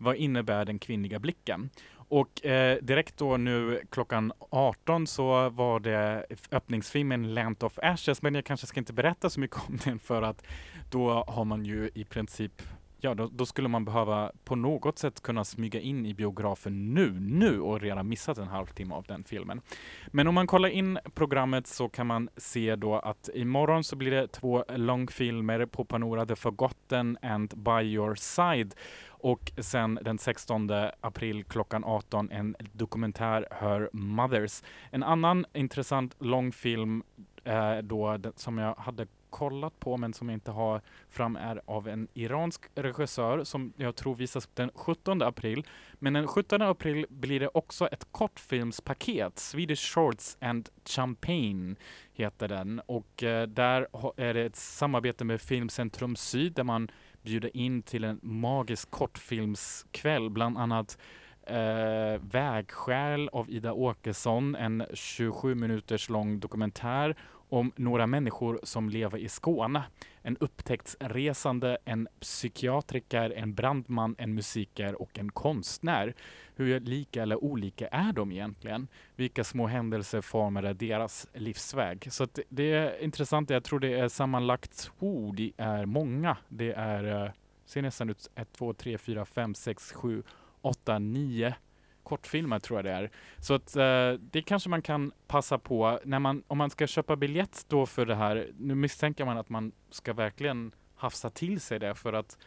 Vad 0.00 0.16
innebär 0.16 0.64
den 0.64 0.78
kvinnliga 0.78 1.18
blicken? 1.18 1.70
Och 1.92 2.46
eh, 2.46 2.78
direkt 2.82 3.16
då 3.16 3.36
nu 3.36 3.80
klockan 3.90 4.32
18 4.50 5.06
så 5.06 5.48
var 5.48 5.80
det 5.80 6.26
öppningsfilmen 6.50 7.34
Land 7.34 7.62
of 7.62 7.78
Ashes, 7.82 8.22
men 8.22 8.34
jag 8.34 8.44
kanske 8.44 8.66
ska 8.66 8.80
inte 8.80 8.92
berätta 8.92 9.30
så 9.30 9.40
mycket 9.40 9.68
om 9.68 9.78
den 9.84 9.98
för 9.98 10.22
att 10.22 10.46
då 10.90 11.24
har 11.28 11.44
man 11.44 11.64
ju 11.64 11.90
i 11.94 12.04
princip 12.04 12.62
Ja, 13.02 13.14
då, 13.14 13.30
då 13.32 13.46
skulle 13.46 13.68
man 13.68 13.84
behöva 13.84 14.32
på 14.44 14.56
något 14.56 14.98
sätt 14.98 15.22
kunna 15.22 15.44
smyga 15.44 15.80
in 15.80 16.06
i 16.06 16.14
biografen 16.14 16.94
nu, 16.94 17.20
nu 17.20 17.60
och 17.60 17.80
redan 17.80 18.08
missat 18.08 18.38
en 18.38 18.48
halvtimme 18.48 18.94
av 18.94 19.04
den 19.04 19.24
filmen. 19.24 19.60
Men 20.06 20.26
om 20.26 20.34
man 20.34 20.46
kollar 20.46 20.68
in 20.68 20.98
programmet 21.14 21.66
så 21.66 21.88
kan 21.88 22.06
man 22.06 22.28
se 22.36 22.76
då 22.76 22.98
att 22.98 23.28
imorgon 23.34 23.84
så 23.84 23.96
blir 23.96 24.10
det 24.10 24.28
två 24.28 24.64
långfilmer 24.68 25.66
på 25.66 25.84
Panora, 25.84 26.26
The 26.26 26.36
Forgotten 26.36 27.18
and 27.22 27.54
By 27.56 27.80
Your 27.82 28.14
Side. 28.14 28.74
Och 29.22 29.52
sen 29.58 29.98
den 30.02 30.18
16 30.18 30.70
april 31.00 31.44
klockan 31.44 31.84
18 31.84 32.30
en 32.30 32.56
dokumentär, 32.72 33.46
Her 33.50 33.90
Mothers. 33.92 34.62
En 34.90 35.02
annan 35.02 35.46
intressant 35.52 36.16
långfilm 36.18 37.02
eh, 37.44 37.78
då, 37.78 38.18
som 38.36 38.58
jag 38.58 38.74
hade 38.74 39.06
kollat 39.30 39.80
på 39.80 39.96
men 39.96 40.12
som 40.12 40.28
jag 40.28 40.36
inte 40.36 40.50
har 40.50 40.82
fram 41.10 41.36
är 41.36 41.60
av 41.66 41.88
en 41.88 42.08
iransk 42.14 42.64
regissör 42.74 43.44
som 43.44 43.72
jag 43.76 43.96
tror 43.96 44.14
visas 44.14 44.48
den 44.54 44.70
17 44.74 45.22
april. 45.22 45.66
Men 45.94 46.12
den 46.12 46.26
17 46.26 46.62
april 46.62 47.06
blir 47.08 47.40
det 47.40 47.48
också 47.48 47.86
ett 47.86 48.06
kortfilmspaket, 48.12 49.38
Swedish 49.38 49.94
Shorts 49.94 50.36
and 50.40 50.68
Champagne 50.84 51.74
heter 52.12 52.48
den. 52.48 52.80
Och 52.86 53.22
eh, 53.22 53.46
där 53.46 53.86
är 54.16 54.34
det 54.34 54.44
ett 54.44 54.56
samarbete 54.56 55.24
med 55.24 55.40
Filmcentrum 55.40 56.16
Syd 56.16 56.52
där 56.52 56.64
man 56.64 56.90
bjuda 57.22 57.48
in 57.48 57.82
till 57.82 58.04
en 58.04 58.20
magisk 58.22 58.90
kortfilmskväll, 58.90 60.30
bland 60.30 60.58
annat 60.58 60.98
eh, 61.46 62.20
Vägskäl 62.20 63.28
av 63.28 63.50
Ida 63.50 63.72
Åkesson, 63.72 64.56
en 64.56 64.86
27 64.94 65.54
minuters 65.54 66.08
lång 66.08 66.40
dokumentär 66.40 67.16
om 67.50 67.72
några 67.76 68.06
människor 68.06 68.60
som 68.62 68.88
lever 68.88 69.18
i 69.18 69.28
Skåne. 69.28 69.82
En 70.22 70.36
upptäcktsresande, 70.36 71.78
en 71.84 72.08
psykiatriker, 72.20 73.30
en 73.30 73.54
brandman, 73.54 74.14
en 74.18 74.34
musiker 74.34 75.02
och 75.02 75.18
en 75.18 75.32
konstnär. 75.32 76.14
Hur 76.60 76.80
lika 76.80 77.22
eller 77.22 77.44
olika 77.44 77.88
är 77.88 78.12
de 78.12 78.32
egentligen? 78.32 78.88
Vilka 79.16 79.44
små 79.44 79.66
händelser 79.66 80.20
formade 80.20 80.74
deras 80.74 81.26
livsväg? 81.34 82.12
Så 82.12 82.24
att 82.24 82.38
det- 82.48 82.72
är 82.72 83.02
intressant. 83.02 83.50
Jag 83.50 83.64
tror 83.64 83.80
det 83.80 83.98
är 83.98 84.08
sammanlagt, 84.08 84.90
oh, 84.98 85.34
det 85.34 85.52
är 85.56 85.86
många. 85.86 86.36
Det 86.48 86.72
är, 86.72 87.24
eh, 87.24 87.30
ser 87.66 87.82
nästan 87.82 88.10
ut, 88.10 88.30
1, 88.34 88.52
2, 88.52 88.72
3, 88.72 88.98
4, 88.98 89.24
5, 89.24 89.54
6, 89.54 89.92
7, 89.92 90.22
8, 90.60 90.98
9 90.98 91.54
kortfilmer 92.02 92.58
tror 92.58 92.78
jag 92.78 92.84
det 92.84 92.90
är. 92.92 93.10
Så 93.38 93.54
att 93.54 93.76
eh, 93.76 94.12
det 94.30 94.42
kanske 94.42 94.68
man 94.68 94.82
kan 94.82 95.12
passa 95.26 95.58
på 95.58 96.00
när 96.04 96.18
man, 96.18 96.42
om 96.46 96.58
man 96.58 96.70
ska 96.70 96.86
köpa 96.86 97.16
biljett 97.16 97.64
då 97.68 97.86
för 97.86 98.06
det 98.06 98.14
här. 98.14 98.50
Nu 98.58 98.74
misstänker 98.74 99.24
man 99.24 99.38
att 99.38 99.48
man 99.48 99.72
ska 99.90 100.12
verkligen 100.12 100.72
hafsa 100.96 101.30
till 101.30 101.60
sig 101.60 101.78
det 101.78 101.94
för 101.94 102.12
att 102.12 102.38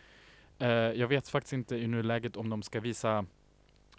eh, 0.60 0.67
jag 0.69 1.08
vet 1.08 1.28
faktiskt 1.28 1.54
inte 1.54 1.76
i 1.76 1.88
nuläget 1.88 2.38
om 2.38 2.49
de 2.49 2.62
ska 2.63 2.80
visa 2.80 3.26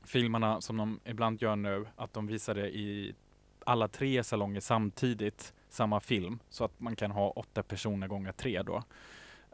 filmerna 0.07 0.61
som 0.61 0.77
de 0.77 1.01
ibland 1.05 1.43
gör 1.43 1.57
nu, 1.57 1.87
att 1.97 2.13
de 2.13 2.27
visar 2.27 2.55
det 2.55 2.77
i 2.77 3.15
alla 3.67 3.89
tre 3.89 4.25
salonger 4.25 4.61
samtidigt, 4.61 5.55
samma 5.69 6.01
film, 6.01 6.39
så 6.51 6.65
att 6.65 6.81
man 6.81 6.97
kan 6.97 7.11
ha 7.11 7.31
åtta 7.31 7.63
personer 7.63 8.09
gånger 8.09 8.33
tre 8.33 8.63
då. 8.63 8.83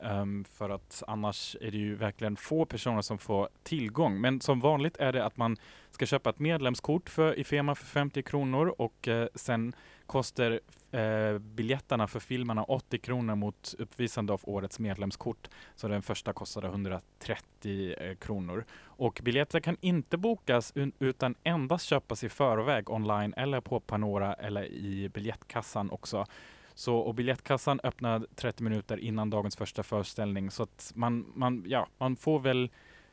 Um, 0.03 0.45
för 0.45 0.71
att 0.71 1.03
annars 1.07 1.57
är 1.61 1.71
det 1.71 1.77
ju 1.77 1.95
verkligen 1.95 2.37
få 2.37 2.65
personer 2.65 3.03
som 3.03 3.19
får 3.19 3.49
tillgång. 3.63 4.21
Men 4.21 4.41
som 4.41 4.61
vanligt 4.61 4.97
är 4.97 5.13
det 5.13 5.25
att 5.25 5.37
man 5.37 5.57
ska 5.91 6.07
köpa 6.07 6.31
ett 6.31 6.39
medlemskort 6.39 7.11
för 7.11 7.39
Ifema 7.39 7.75
för 7.75 7.87
50 7.87 8.23
kronor 8.23 8.75
och 8.79 9.09
uh, 9.09 9.27
sen 9.35 9.73
kostar 10.11 10.61
eh, 10.91 11.39
biljetterna 11.39 12.07
för 12.07 12.21
filmerna 12.21 12.65
80 12.65 12.99
kronor 12.99 13.35
mot 13.35 13.75
uppvisande 13.79 14.33
av 14.33 14.41
årets 14.45 14.79
medlemskort. 14.79 15.49
Så 15.77 15.89
den 15.89 16.03
första 16.03 16.33
kostade 16.33 16.67
130 16.67 17.95
eh, 17.99 18.15
kronor. 18.15 18.65
Och 18.85 19.21
biljetter 19.25 19.61
kan 19.61 19.77
inte 19.81 20.17
bokas 20.17 20.75
un- 20.75 20.93
utan 20.99 21.35
endast 21.45 21.87
köpas 21.87 22.25
i 22.25 22.29
förväg 22.29 22.91
online 22.91 23.35
eller 23.37 23.61
på 23.61 23.81
Panora 23.81 24.35
eller 24.35 24.65
i 24.65 25.09
biljettkassan 25.09 25.91
också. 25.91 26.27
Så, 26.75 26.97
och 26.97 27.15
biljettkassan 27.15 27.81
öppnar 27.83 28.27
30 28.35 28.63
minuter 28.63 28.97
innan 28.97 29.31
dagens 29.31 29.57
första 29.57 29.83
föreställning 29.83 30.51
så 30.51 30.63
att 30.63 30.93
man, 30.95 31.33
man, 31.35 31.65
ja, 31.67 31.87
man 31.99 32.17
får 32.17 32.41
väl 32.41 32.71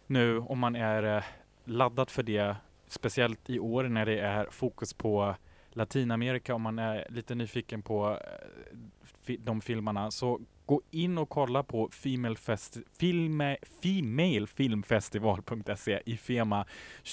nu 0.08 0.40
om 0.40 0.60
man 0.60 0.76
är 0.76 1.18
eh, 1.18 1.24
laddad 1.66 2.10
för 2.10 2.24
det, 2.24 2.56
speciellt 2.88 3.50
i 3.50 3.60
år 3.60 3.84
när 3.84 4.06
det 4.06 4.20
är 4.20 4.48
fokus 4.52 4.94
på 4.94 5.36
Latinamerika 5.78 6.56
om 6.56 6.62
man 6.62 6.80
är 6.80 7.08
lite 7.10 7.36
nyfiken 7.36 7.82
på 7.82 8.20
eh, 9.26 9.36
de 9.40 9.62
filmerna 9.62 10.12
så 10.12 10.40
gå 10.66 10.82
in 10.92 11.18
och 11.18 11.30
kolla 11.30 11.64
på 11.64 11.90
Female, 11.92 12.36
Filme, 13.00 13.58
femalefilmfestival.se 13.82 16.02
i 16.06 16.18
Fema 16.18 16.66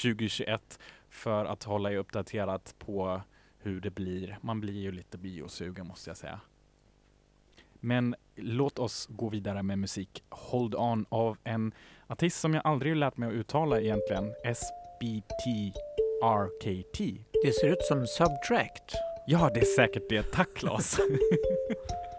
2021 0.03 0.79
för 1.09 1.45
att 1.45 1.65
hålla 1.65 1.93
er 1.93 1.97
uppdaterat 1.97 2.75
på 2.79 3.21
hur 3.59 3.81
det 3.81 3.91
blir. 3.91 4.39
Man 4.41 4.61
blir 4.61 4.81
ju 4.81 4.93
lite 4.93 5.19
biosugen 5.19 5.87
måste 5.87 6.11
jag 6.11 6.17
säga. 6.17 6.41
Men 7.75 8.15
låt 8.37 8.79
oss 8.79 9.07
gå 9.11 9.29
vidare 9.29 9.63
med 9.63 9.79
musik. 9.79 10.25
Hold 10.29 10.75
On 10.75 11.07
av 11.09 11.39
en 11.45 11.73
artist 12.07 12.41
som 12.41 12.55
jag 12.55 12.67
aldrig 12.67 12.97
lärt 12.97 13.17
mig 13.17 13.29
att 13.29 13.35
uttala 13.35 13.81
egentligen. 13.81 14.35
SBT 14.55 15.47
SBTRKT. 16.25 16.99
Det 17.43 17.53
ser 17.53 17.69
ut 17.69 17.83
som 17.83 18.07
Subtract. 18.07 18.95
Ja, 19.27 19.51
det 19.55 19.61
är 19.61 19.65
säkert 19.65 20.03
det. 20.09 20.23
Tack 20.23 20.55
Claes. 20.55 20.97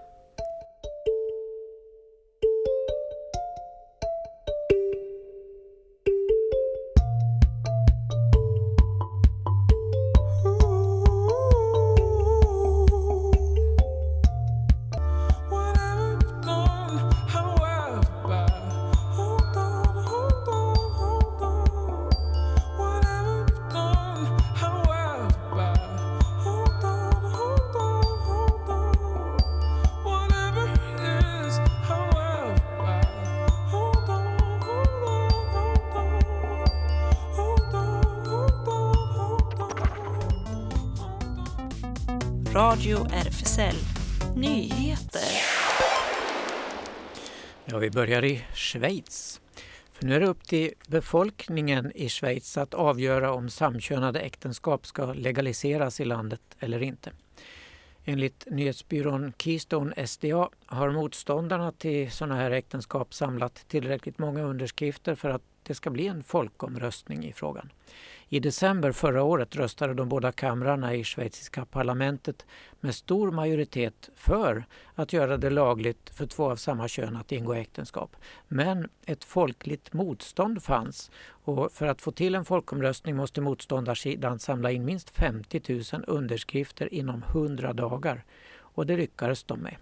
börjar 47.96 48.26
i 48.26 48.42
Schweiz. 48.54 49.42
För 49.92 50.06
nu 50.06 50.16
är 50.16 50.20
det 50.20 50.28
upp 50.28 50.44
till 50.44 50.74
befolkningen 50.88 51.92
i 51.96 52.10
Schweiz 52.10 52.58
att 52.58 52.74
avgöra 52.74 53.34
om 53.34 53.50
samkönade 53.50 54.20
äktenskap 54.20 54.88
ska 54.88 55.14
legaliseras 55.14 56.00
i 56.00 56.06
landet 56.06 56.42
eller 56.60 56.84
inte. 56.84 57.12
Enligt 58.06 58.48
nyhetsbyrån 58.52 59.34
Keystone 59.38 60.08
SDA 60.08 60.50
har 60.66 60.92
motståndarna 60.92 61.72
till 61.72 62.12
sådana 62.12 62.36
här 62.36 62.52
äktenskap 62.52 63.14
samlat 63.14 63.66
tillräckligt 63.68 64.18
många 64.18 64.42
underskrifter 64.42 65.16
för 65.16 65.30
att 65.30 65.44
det 65.64 65.76
ska 65.76 65.90
bli 65.90 66.08
en 66.08 66.24
folkomröstning 66.24 67.26
i 67.26 67.34
frågan. 67.34 67.70
I 68.30 68.40
december 68.40 68.92
förra 68.92 69.24
året 69.24 69.56
röstade 69.56 69.94
de 69.94 70.10
båda 70.10 70.32
kamrarna 70.32 70.96
i 70.96 71.04
schweiziska 71.04 71.66
parlamentet 71.66 72.46
med 72.80 72.96
stor 72.96 73.32
majoritet 73.32 74.10
för 74.16 74.66
att 74.96 75.14
göra 75.14 75.38
det 75.38 75.50
lagligt 75.50 76.10
för 76.10 76.26
två 76.26 76.52
av 76.52 76.56
samma 76.56 76.88
kön 76.88 77.16
att 77.16 77.32
ingå 77.32 77.54
äktenskap. 77.54 78.16
Men 78.48 78.90
ett 79.06 79.24
folkligt 79.24 79.94
motstånd 79.94 80.64
fanns 80.64 81.12
och 81.28 81.72
för 81.72 81.88
att 81.88 82.02
få 82.02 82.12
till 82.12 82.36
en 82.36 82.46
folkomröstning 82.46 83.16
måste 83.16 83.42
motståndarsidan 83.42 84.40
samla 84.40 84.72
in 84.72 84.86
minst 84.86 85.10
50 85.10 85.84
000 85.94 86.04
underskrifter 86.08 86.94
inom 86.94 87.24
100 87.24 87.74
dagar. 87.74 88.24
Och 88.58 88.86
det 88.86 88.98
lyckades 88.98 89.44
de 89.44 89.60
med. 89.60 89.76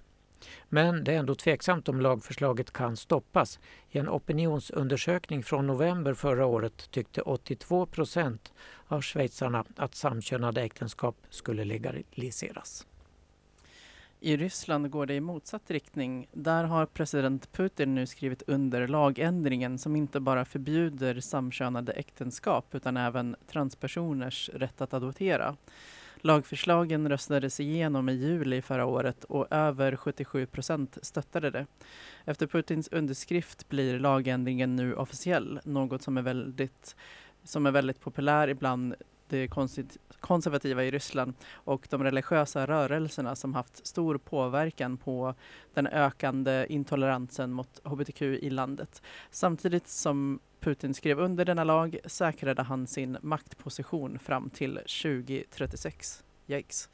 Men 0.69 1.03
det 1.03 1.13
är 1.13 1.19
ändå 1.19 1.36
tveksamt 1.36 1.89
om 1.89 2.01
lagförslaget 2.01 2.73
kan 2.73 2.97
stoppas. 2.97 3.60
I 3.89 3.97
en 3.97 4.10
opinionsundersökning 4.10 5.43
från 5.43 5.67
november 5.67 6.13
förra 6.13 6.45
året 6.45 6.91
tyckte 6.91 7.21
82 7.21 7.86
procent 7.86 8.53
av 8.88 9.01
schweizarna 9.01 9.65
att 9.75 9.95
samkönade 9.95 10.62
äktenskap 10.62 11.15
skulle 11.29 11.65
legaliseras. 11.65 12.86
I 14.25 14.38
Ryssland 14.38 14.89
går 14.89 15.06
det 15.06 15.13
i 15.13 15.19
motsatt 15.19 15.71
riktning. 15.71 16.27
Där 16.32 16.63
har 16.63 16.86
president 16.86 17.51
Putin 17.51 17.95
nu 17.95 18.06
skrivit 18.06 18.43
under 18.47 18.88
lagändringen 18.88 19.79
som 19.79 19.95
inte 19.95 20.19
bara 20.19 20.45
förbjuder 20.45 21.19
samkönade 21.19 21.91
äktenskap 21.91 22.75
utan 22.75 22.97
även 22.97 23.36
transpersoners 23.47 24.49
rätt 24.53 24.82
att 24.82 24.93
adoptera. 24.93 25.56
Lagförslagen 26.25 27.09
röstades 27.09 27.59
igenom 27.59 28.09
i 28.09 28.13
juli 28.13 28.62
förra 28.62 28.86
året 28.86 29.23
och 29.23 29.47
över 29.51 29.95
77 29.95 30.45
procent 30.45 30.97
stöttade 31.01 31.49
det. 31.49 31.65
Efter 32.25 32.47
Putins 32.47 32.88
underskrift 32.88 33.69
blir 33.69 33.99
lagändringen 33.99 34.75
nu 34.75 34.95
officiell, 34.95 35.59
något 35.63 36.01
som 36.01 36.17
är 36.17 36.21
väldigt, 36.21 36.95
som 37.43 37.65
är 37.65 37.71
väldigt 37.71 37.99
populär 37.99 38.47
ibland 38.47 38.95
det 39.27 39.47
konservativa 40.19 40.83
i 40.83 40.91
Ryssland 40.91 41.33
och 41.53 41.88
de 41.89 42.03
religiösa 42.03 42.67
rörelserna 42.67 43.36
som 43.36 43.53
haft 43.53 43.88
stor 43.88 44.17
påverkan 44.17 44.97
på 44.97 45.36
den 45.73 45.88
ökande 45.88 46.65
intoleransen 46.69 47.53
mot 47.53 47.81
hbtq 47.83 48.21
i 48.21 48.49
landet. 48.49 49.01
Samtidigt 49.31 49.88
som 49.88 50.39
Putin 50.63 50.93
skrev 50.93 51.19
under 51.19 51.45
denna 51.45 51.63
lag 51.63 51.97
säkrade 52.06 52.62
han 52.63 52.88
sin 52.88 53.17
maktposition 53.21 54.19
fram 54.19 54.49
till 54.49 54.76
2036. 54.76 56.23
Yikes. 56.47 56.89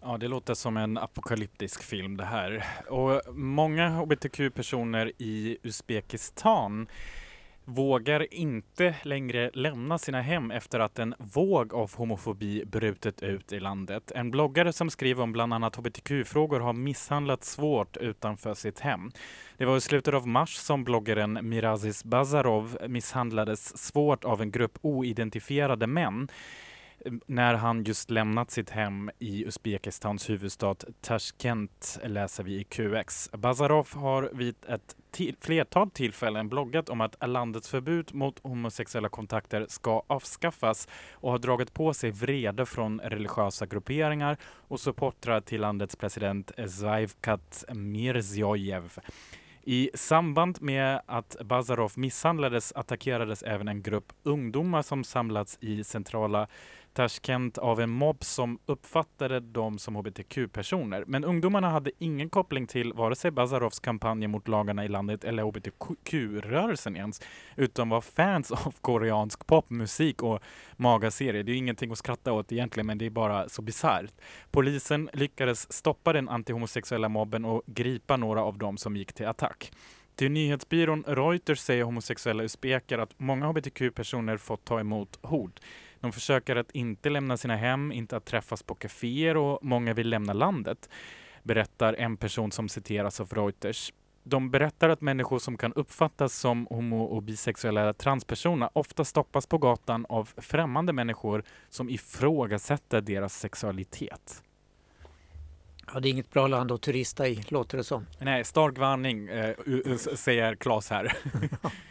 Ja, 0.00 0.18
det 0.18 0.28
låter 0.28 0.54
som 0.54 0.76
en 0.76 0.98
apokalyptisk 0.98 1.82
film 1.82 2.16
det 2.16 2.24
här. 2.24 2.64
Och 2.88 3.34
många 3.34 3.88
hbtq-personer 3.88 5.12
i 5.18 5.58
Uzbekistan 5.62 6.86
vågar 7.64 8.34
inte 8.34 8.94
längre 9.02 9.50
lämna 9.54 9.98
sina 9.98 10.20
hem 10.20 10.50
efter 10.50 10.80
att 10.80 10.98
en 10.98 11.14
våg 11.18 11.74
av 11.74 11.96
homofobi 11.96 12.64
brutit 12.64 13.22
ut 13.22 13.52
i 13.52 13.60
landet. 13.60 14.12
En 14.14 14.30
bloggare 14.30 14.72
som 14.72 14.90
skriver 14.90 15.22
om 15.22 15.32
bland 15.32 15.54
annat 15.54 15.76
hbtq-frågor 15.76 16.60
har 16.60 16.72
misshandlats 16.72 17.52
svårt 17.52 17.96
utanför 17.96 18.54
sitt 18.54 18.80
hem. 18.80 19.10
Det 19.56 19.64
var 19.64 19.76
i 19.76 19.80
slutet 19.80 20.14
av 20.14 20.28
mars 20.28 20.54
som 20.56 20.84
bloggaren 20.84 21.38
Mirazis 21.42 22.04
Bazarov 22.04 22.78
misshandlades 22.88 23.78
svårt 23.78 24.24
av 24.24 24.42
en 24.42 24.50
grupp 24.50 24.78
oidentifierade 24.82 25.86
män. 25.86 26.28
Ehm, 27.04 27.20
när 27.26 27.54
han 27.54 27.84
just 27.84 28.10
lämnat 28.10 28.50
sitt 28.50 28.70
hem 28.70 29.10
i 29.18 29.44
Uzbekistans 29.44 30.30
huvudstad 30.30 30.74
Tashkent, 31.00 31.98
läser 32.04 32.44
vi 32.44 32.60
i 32.60 32.64
QX. 32.64 33.30
Bazarov 33.32 33.88
har 33.94 34.30
vid 34.32 34.54
ett 34.68 34.96
till, 35.10 35.36
flertal 35.40 35.90
tillfällen 35.90 36.48
bloggat 36.48 36.88
om 36.88 37.00
att 37.00 37.28
landets 37.28 37.68
förbud 37.68 38.14
mot 38.14 38.40
homosexuella 38.42 39.08
kontakter 39.08 39.66
ska 39.68 40.02
avskaffas 40.06 40.88
och 41.12 41.30
har 41.30 41.38
dragit 41.38 41.74
på 41.74 41.94
sig 41.94 42.10
vrede 42.10 42.66
från 42.66 43.00
religiösa 43.00 43.66
grupperingar 43.66 44.36
och 44.44 44.80
supportrar 44.80 45.40
till 45.40 45.60
landets 45.60 45.96
president 45.96 46.52
Zaivkat 46.68 47.64
Mirziyoyev. 47.74 48.98
I 49.64 49.90
samband 49.94 50.62
med 50.62 51.00
att 51.06 51.36
Bazarov 51.44 51.92
misshandlades 51.96 52.72
attackerades 52.72 53.42
även 53.42 53.68
en 53.68 53.82
grupp 53.82 54.12
ungdomar 54.22 54.82
som 54.82 55.04
samlats 55.04 55.58
i 55.60 55.84
centrala 55.84 56.48
Tashkent 56.92 57.58
av 57.58 57.80
en 57.80 57.90
mobb 57.90 58.24
som 58.24 58.58
uppfattade 58.66 59.40
dem 59.40 59.78
som 59.78 59.96
hbtq-personer. 59.96 61.04
Men 61.06 61.24
ungdomarna 61.24 61.70
hade 61.70 61.90
ingen 61.98 62.28
koppling 62.28 62.66
till 62.66 62.92
vare 62.92 63.16
sig 63.16 63.30
Bazarovs 63.30 63.80
kampanj 63.80 64.26
mot 64.26 64.48
lagarna 64.48 64.84
i 64.84 64.88
landet 64.88 65.24
eller 65.24 65.42
hbtq-rörelsen 65.42 66.96
ens, 66.96 67.20
utan 67.56 67.88
var 67.88 68.00
fans 68.00 68.52
av 68.66 68.74
koreansk 68.80 69.46
popmusik 69.46 70.22
och 70.22 70.40
magaserier. 70.76 71.42
Det 71.42 71.50
är 71.50 71.54
ju 71.54 71.58
ingenting 71.58 71.92
att 71.92 71.98
skratta 71.98 72.32
åt 72.32 72.52
egentligen, 72.52 72.86
men 72.86 72.98
det 72.98 73.06
är 73.06 73.10
bara 73.10 73.48
så 73.48 73.62
bisarrt. 73.62 74.12
Polisen 74.50 75.10
lyckades 75.12 75.72
stoppa 75.72 76.12
den 76.12 76.28
antihomosexuella 76.28 77.08
mobben 77.08 77.44
och 77.44 77.62
gripa 77.66 78.16
några 78.16 78.42
av 78.44 78.58
dem 78.58 78.76
som 78.76 78.96
gick 78.96 79.12
till 79.12 79.26
attack. 79.26 79.72
Till 80.16 80.30
nyhetsbyrån 80.30 81.04
Reuters 81.06 81.58
säger 81.58 81.84
homosexuella 81.84 82.42
usbeker 82.42 82.98
att 82.98 83.18
många 83.18 83.46
hbtq-personer 83.46 84.36
fått 84.36 84.64
ta 84.64 84.80
emot 84.80 85.18
hot. 85.22 85.60
De 86.02 86.12
försöker 86.12 86.56
att 86.56 86.70
inte 86.70 87.10
lämna 87.10 87.36
sina 87.36 87.56
hem, 87.56 87.92
inte 87.92 88.16
att 88.16 88.24
träffas 88.24 88.62
på 88.62 88.74
kaféer 88.74 89.36
och 89.36 89.58
många 89.62 89.94
vill 89.94 90.08
lämna 90.08 90.32
landet, 90.32 90.88
berättar 91.42 91.94
en 91.94 92.16
person 92.16 92.52
som 92.52 92.68
citeras 92.68 93.20
av 93.20 93.28
Reuters. 93.28 93.92
De 94.22 94.50
berättar 94.50 94.88
att 94.88 95.00
människor 95.00 95.38
som 95.38 95.56
kan 95.56 95.72
uppfattas 95.72 96.34
som 96.34 96.66
homo 96.70 97.02
och 97.04 97.22
bisexuella 97.22 97.92
transpersoner 97.92 98.70
ofta 98.72 99.04
stoppas 99.04 99.46
på 99.46 99.58
gatan 99.58 100.06
av 100.08 100.30
främmande 100.36 100.92
människor 100.92 101.44
som 101.68 101.90
ifrågasätter 101.90 103.00
deras 103.00 103.38
sexualitet. 103.38 104.42
Ja, 105.94 106.00
det 106.00 106.08
är 106.08 106.10
inget 106.10 106.30
bra 106.30 106.46
land 106.46 106.72
att 106.72 106.82
turista 106.82 107.28
i, 107.28 107.44
låter 107.48 107.78
det 107.78 107.84
som. 107.84 108.06
Nej, 108.18 108.44
stark 108.44 108.78
varning 108.78 109.28
eh, 109.28 109.96
säger 109.96 110.54
Claes 110.54 110.90
här. 110.90 111.16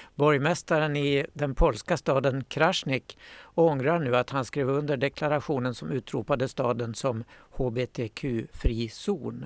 Borgmästaren 0.15 0.95
i 0.95 1.25
den 1.33 1.55
polska 1.55 1.97
staden 1.97 2.43
Krasnik 2.43 3.17
ångrar 3.55 3.99
nu 3.99 4.15
att 4.15 4.29
han 4.29 4.45
skrev 4.45 4.69
under 4.69 4.97
deklarationen 4.97 5.75
som 5.75 5.91
utropade 5.91 6.47
staden 6.47 6.95
som 6.95 7.23
hbtq-fri 7.51 8.89
zon. 8.89 9.45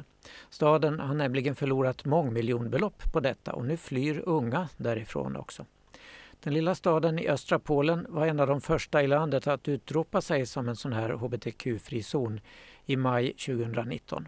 Staden 0.49 0.99
har 0.99 1.15
nämligen 1.15 1.56
förlorat 1.56 2.06
mångmiljonbelopp 2.06 3.13
på 3.13 3.19
detta 3.19 3.54
och 3.54 3.65
nu 3.65 3.78
flyr 3.78 4.23
unga 4.25 4.69
därifrån 4.78 5.36
också. 5.36 5.65
Den 6.43 6.54
lilla 6.54 6.75
staden 6.75 7.19
i 7.19 7.28
östra 7.28 7.60
Polen 7.60 8.06
var 8.10 8.28
en 8.28 8.39
av 8.39 8.47
de 8.47 8.62
första 8.62 9.04
i 9.04 9.08
landet 9.08 9.47
att 9.47 9.67
utropa 9.67 10.21
sig 10.21 10.45
som 10.45 10.69
en 10.69 10.75
sån 10.75 10.93
här 10.93 11.10
hbtq-fri 11.10 12.04
zon 12.04 12.39
i 12.86 12.95
maj 12.95 13.34
2019. 13.34 14.28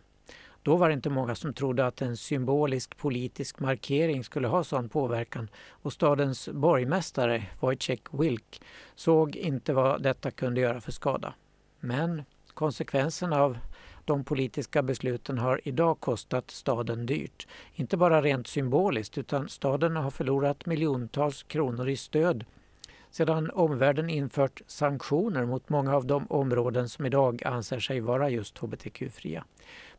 Då 0.64 0.76
var 0.76 0.90
det 0.90 0.94
inte 0.94 1.10
många 1.10 1.36
som 1.36 1.54
trodde 1.54 1.88
att 1.88 2.02
en 2.02 2.18
symbolisk 2.18 2.98
politisk 2.98 3.60
markering 3.60 4.24
skulle 4.24 4.48
ha 4.48 4.64
sån 4.64 4.90
påverkan 4.90 5.50
och 5.70 5.94
stadens 5.94 6.50
borgmästare 6.50 7.44
Wojciech 7.60 8.02
Wilk 8.12 8.62
såg 8.96 9.36
inte 9.36 9.74
vad 9.74 10.04
detta 10.04 10.32
kunde 10.32 10.62
göra 10.62 10.82
för 10.82 10.92
skada. 10.92 11.34
Men 11.80 12.24
konsekvenserna 12.54 13.42
av 13.42 13.58
de 14.06 14.24
politiska 14.24 14.84
besluten 14.84 15.38
har 15.38 15.62
idag 15.64 16.00
kostat 16.00 16.52
staden 16.52 17.06
dyrt. 17.06 17.48
Inte 17.74 17.98
bara 17.98 18.22
rent 18.22 18.48
symboliskt 18.48 19.18
utan 19.18 19.50
staden 19.50 19.96
har 19.96 20.12
förlorat 20.12 20.66
miljontals 20.66 21.44
kronor 21.44 21.90
i 21.90 21.98
stöd 21.98 22.46
sedan 23.12 23.52
omvärlden 23.54 24.10
infört 24.10 24.62
sanktioner 24.68 25.46
mot 25.46 25.70
många 25.70 25.96
av 25.96 26.06
de 26.06 26.28
områden 26.28 26.90
som 26.90 27.06
idag 27.06 27.44
anser 27.46 27.80
sig 27.80 28.00
vara 28.00 28.30
just 28.30 28.58
hbtq-fria. 28.58 29.44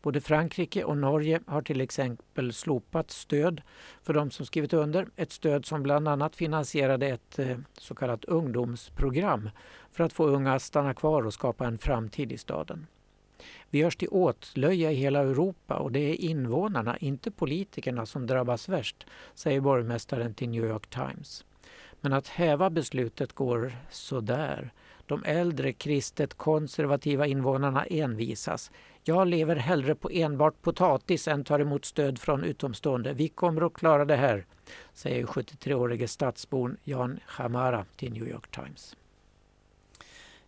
Både 0.03 0.21
Frankrike 0.21 0.85
och 0.85 0.99
Norge 0.99 1.41
har 1.47 1.63
till 1.63 1.81
exempel 1.81 2.53
slopat 2.53 3.11
stöd 3.11 3.63
för 4.03 4.15
de 4.15 4.31
som 4.31 4.47
skrivit 4.47 4.73
under. 4.73 5.09
Ett 5.17 5.33
stöd 5.33 5.67
som 5.67 5.83
bland 5.83 6.09
annat 6.09 6.37
finansierade 6.37 7.07
ett 7.07 7.39
eh, 7.39 7.59
så 7.79 7.95
kallat 7.95 8.25
ungdomsprogram 8.25 9.51
för 9.93 10.05
att 10.05 10.13
få 10.13 10.27
unga 10.27 10.55
att 10.55 10.63
stanna 10.63 10.95
kvar 10.95 11.27
och 11.27 11.35
skapa 11.35 11.67
en 11.67 11.79
framtid 11.79 12.33
i 12.33 12.39
staden. 12.39 12.87
Vi 13.71 13.79
görs 13.79 13.97
till 13.97 14.09
åtlöje 14.11 14.91
i 14.91 14.95
hela 14.95 15.21
Europa 15.21 15.75
och 15.75 15.93
det 15.93 16.01
är 16.01 16.15
invånarna, 16.15 16.97
inte 16.97 17.31
politikerna, 17.31 18.07
som 18.07 18.27
drabbas 18.27 18.69
värst, 18.69 19.07
säger 19.35 19.61
borgmästaren 19.61 20.35
till 20.35 20.49
New 20.49 20.65
York 20.65 20.87
Times. 20.91 21.45
Men 22.01 22.13
att 22.13 22.29
häva 22.29 22.71
beslutet 22.71 23.33
går 23.33 23.73
sådär. 23.91 24.73
De 25.07 25.25
äldre 25.25 25.73
kristet 25.73 26.35
konservativa 26.35 27.27
invånarna 27.27 27.85
envisas. 27.85 28.71
Jag 29.05 29.29
lever 29.29 29.57
hellre 29.57 29.95
på 29.95 30.11
enbart 30.11 30.63
potatis 30.63 31.29
än 31.29 31.45
tar 31.45 31.61
emot 31.61 31.85
stöd 31.85 32.19
från 32.19 32.45
utomstående. 32.45 33.13
Vi 33.13 33.29
kommer 33.29 33.67
att 33.67 33.73
klara 33.73 34.05
det 34.05 34.17
här, 34.17 34.47
säger 34.95 35.27
73-årige 35.27 36.09
stadsbon 36.09 36.77
Jan 36.85 37.21
Chamara 37.27 37.85
till 37.97 38.13
New 38.13 38.29
York 38.29 38.51
Times. 38.51 38.97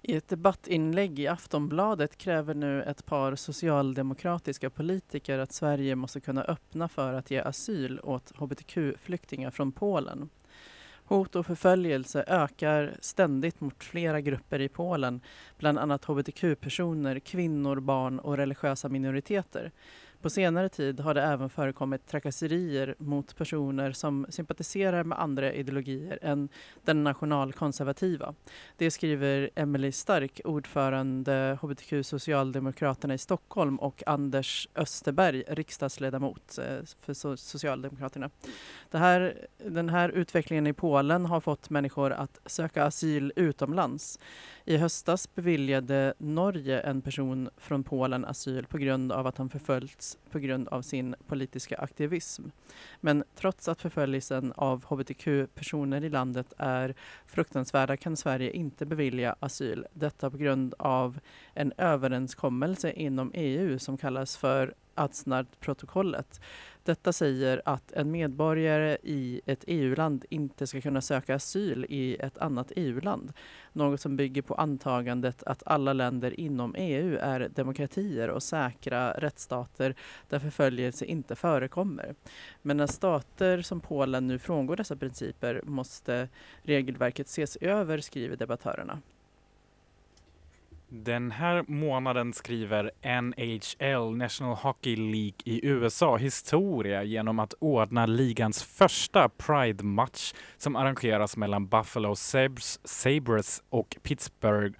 I 0.03 0.17
ett 0.17 0.29
debattinlägg 0.29 1.19
i 1.19 1.27
Aftonbladet 1.27 2.19
kräver 2.19 2.55
nu 2.55 2.83
ett 2.83 3.07
par 3.07 3.35
socialdemokratiska 3.35 4.71
politiker 4.71 5.39
att 5.39 5.53
Sverige 5.53 5.97
måste 5.97 6.21
kunna 6.21 6.43
öppna 6.43 6.89
för 6.89 7.15
att 7.15 7.31
ge 7.31 7.39
asyl 7.39 8.01
åt 8.03 8.33
hbtq-flyktingar 8.37 9.51
från 9.51 9.73
Polen. 9.73 10.29
Hot 11.11 11.37
och 11.37 11.47
förföljelse 11.47 12.25
ökar 12.27 12.97
ständigt 13.01 13.61
mot 13.61 13.85
flera 13.85 14.21
grupper 14.21 14.61
i 14.61 14.69
Polen, 14.69 15.21
bland 15.59 15.79
annat 15.79 16.05
hbtq-personer, 16.05 17.19
kvinnor, 17.19 17.81
barn 17.81 18.19
och 18.19 18.37
religiösa 18.37 18.89
minoriteter. 18.89 19.73
På 20.23 20.31
senare 20.31 20.69
tid 20.69 21.01
har 21.01 21.15
det 21.15 21.23
även 21.23 21.51
förekommit 21.51 22.07
trakasserier 22.07 22.95
mot 22.99 23.37
personer 23.37 23.93
som 23.93 24.27
sympatiserar 24.29 25.05
med 25.05 25.21
andra 25.21 25.53
ideologier 25.53 26.19
än 26.23 26.49
den 26.85 27.05
nationalkonservativa. 27.05 28.35
Det 28.77 28.91
skriver 28.91 29.51
Emily 29.55 29.93
Stark, 29.93 30.41
ordförande 30.45 31.59
hbtq 31.63 32.07
Socialdemokraterna 32.07 33.15
i 33.15 33.19
Stockholm 33.19 33.77
och 33.77 34.03
Anders 34.07 34.69
Österberg, 34.75 35.45
riksdagsledamot 35.49 36.59
eh, 36.59 36.85
för 37.01 37.37
Socialdemokraterna. 37.37 38.31
Det 38.91 38.99
här, 38.99 39.47
den 39.67 39.89
här 39.89 40.09
utvecklingen 40.09 40.67
i 40.67 40.73
Polen 40.73 41.27
har 41.27 41.41
fått 41.41 41.71
människor 41.71 42.13
att 42.13 42.41
söka 42.47 42.85
asyl 42.85 43.33
utomlands. 43.37 44.19
I 44.65 44.77
höstas 44.77 45.35
beviljade 45.35 46.15
Norge 46.19 46.81
en 46.81 47.03
person 47.03 47.51
från 47.57 47.85
Polen 47.85 48.25
asyl 48.25 48.67
på 48.67 48.79
grund 48.79 49.13
av 49.13 49.27
att 49.27 49.39
han 49.39 49.49
förföljts 49.49 50.10
på 50.31 50.39
grund 50.39 50.69
av 50.69 50.83
sin 50.83 51.15
politiska 51.27 51.77
aktivism. 51.77 52.43
Men 53.01 53.25
trots 53.35 53.69
att 53.69 53.83
förföljelsen 53.83 54.53
av 54.57 54.85
hbtq-personer 54.85 56.05
i 56.05 56.09
landet 56.09 56.53
är 56.57 56.95
fruktansvärda 57.27 57.97
kan 57.97 58.17
Sverige 58.17 58.51
inte 58.51 58.87
bevilja 58.87 59.37
asyl. 59.41 59.87
Detta 59.93 60.31
på 60.31 60.37
grund 60.37 60.75
av 60.79 61.21
en 61.55 61.73
överenskommelse 61.77 62.93
inom 62.93 63.31
EU 63.35 63.79
som 63.79 63.97
kallas 63.97 64.37
för 64.37 64.75
Adsnard-protokollet. 65.01 66.41
Detta 66.85 67.13
säger 67.13 67.63
att 67.65 67.93
en 67.93 68.11
medborgare 68.11 68.97
i 69.03 69.41
ett 69.47 69.65
EU-land 69.67 70.25
inte 70.31 70.67
ska 70.67 70.81
kunna 70.81 71.01
söka 71.01 71.35
asyl 71.35 71.87
i 71.89 72.17
ett 72.17 72.39
annat 72.39 72.73
EU-land. 72.77 73.33
Något 73.73 74.01
som 74.01 74.17
bygger 74.17 74.43
på 74.43 74.55
antagandet 74.55 75.43
att 75.43 75.63
alla 75.67 75.93
länder 75.93 76.41
inom 76.41 76.75
EU 76.75 77.19
är 77.21 77.49
demokratier 77.55 78.31
och 78.31 78.43
säkra 78.43 79.13
rättsstater 79.13 79.95
där 80.29 80.39
förföljelse 80.39 81.05
inte 81.05 81.37
förekommer. 81.37 82.15
Men 82.63 82.77
när 82.77 82.87
stater 82.87 83.63
som 83.63 83.81
Polen 83.81 84.27
nu 84.27 84.39
frångår 84.39 84.77
dessa 84.77 84.97
principer 84.97 85.63
måste 85.65 86.29
regelverket 86.63 87.27
ses 87.27 87.57
över, 87.57 87.99
skriver 87.99 88.37
debattörerna. 88.37 88.99
Den 90.93 91.31
här 91.31 91.65
månaden 91.69 92.33
skriver 92.33 92.91
NHL, 93.23 94.17
National 94.17 94.55
Hockey 94.55 94.97
League 94.97 95.39
i 95.45 95.67
USA, 95.67 96.17
historia 96.17 97.03
genom 97.03 97.39
att 97.39 97.55
ordna 97.59 98.07
ligans 98.07 98.63
första 98.63 99.29
Pride-match 99.29 100.33
som 100.57 100.77
arrangeras 100.77 101.37
mellan 101.37 101.69
Buffalo 101.69 102.17
Sabres, 102.17 102.81
Sabres 102.85 103.63
och 103.69 103.97
Pittsburgh 104.03 104.79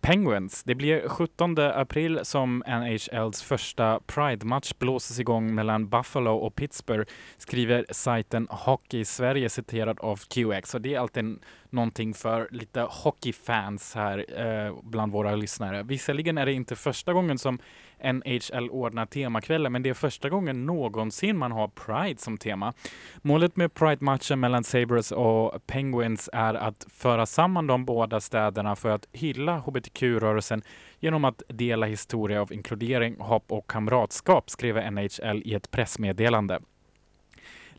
Penguins. 0.00 0.62
Det 0.62 0.74
blir 0.74 1.08
17 1.08 1.58
april 1.58 2.20
som 2.22 2.64
NHLs 2.66 3.42
första 3.42 4.00
Pride-match 4.06 4.72
blåses 4.78 5.20
igång 5.20 5.54
mellan 5.54 5.88
Buffalo 5.88 6.36
och 6.36 6.54
Pittsburgh, 6.54 7.10
skriver 7.36 7.86
sajten 7.90 8.46
Hockey 8.50 9.04
Sverige 9.04 9.48
citerad 9.48 10.00
av 10.00 10.16
QX. 10.16 10.74
Och 10.74 10.80
det 10.80 10.94
är 10.94 11.00
alltid 11.00 11.38
någonting 11.70 12.14
för 12.14 12.48
lite 12.50 12.80
hockeyfans 12.80 13.94
här 13.94 14.40
eh, 14.40 14.74
bland 14.82 15.12
våra 15.12 15.34
lyssnare. 15.34 15.82
Visserligen 15.82 16.38
är 16.38 16.46
det 16.46 16.52
inte 16.52 16.76
första 16.76 17.12
gången 17.12 17.38
som 17.38 17.58
NHL 18.04 18.70
ordnar 18.70 19.06
temakvällar, 19.06 19.70
men 19.70 19.82
det 19.82 19.90
är 19.90 19.94
första 19.94 20.28
gången 20.28 20.66
någonsin 20.66 21.38
man 21.38 21.52
har 21.52 21.68
Pride 21.68 22.20
som 22.20 22.38
tema. 22.38 22.72
Målet 23.22 23.56
med 23.56 23.74
Pride-matchen 23.74 24.40
mellan 24.40 24.64
Sabres 24.64 25.12
och 25.12 25.66
Penguins 25.66 26.30
är 26.32 26.54
att 26.54 26.86
föra 26.90 27.26
samman 27.26 27.66
de 27.66 27.84
båda 27.84 28.20
städerna 28.20 28.76
för 28.76 28.88
att 28.88 29.08
hylla 29.12 29.58
hbtq-rörelsen 29.58 30.62
genom 31.00 31.24
att 31.24 31.42
dela 31.48 31.86
historia 31.86 32.40
av 32.40 32.52
inkludering, 32.52 33.16
hopp 33.18 33.52
och 33.52 33.70
kamratskap, 33.70 34.50
skriver 34.50 34.90
NHL 34.90 35.42
i 35.44 35.54
ett 35.54 35.70
pressmeddelande. 35.70 36.60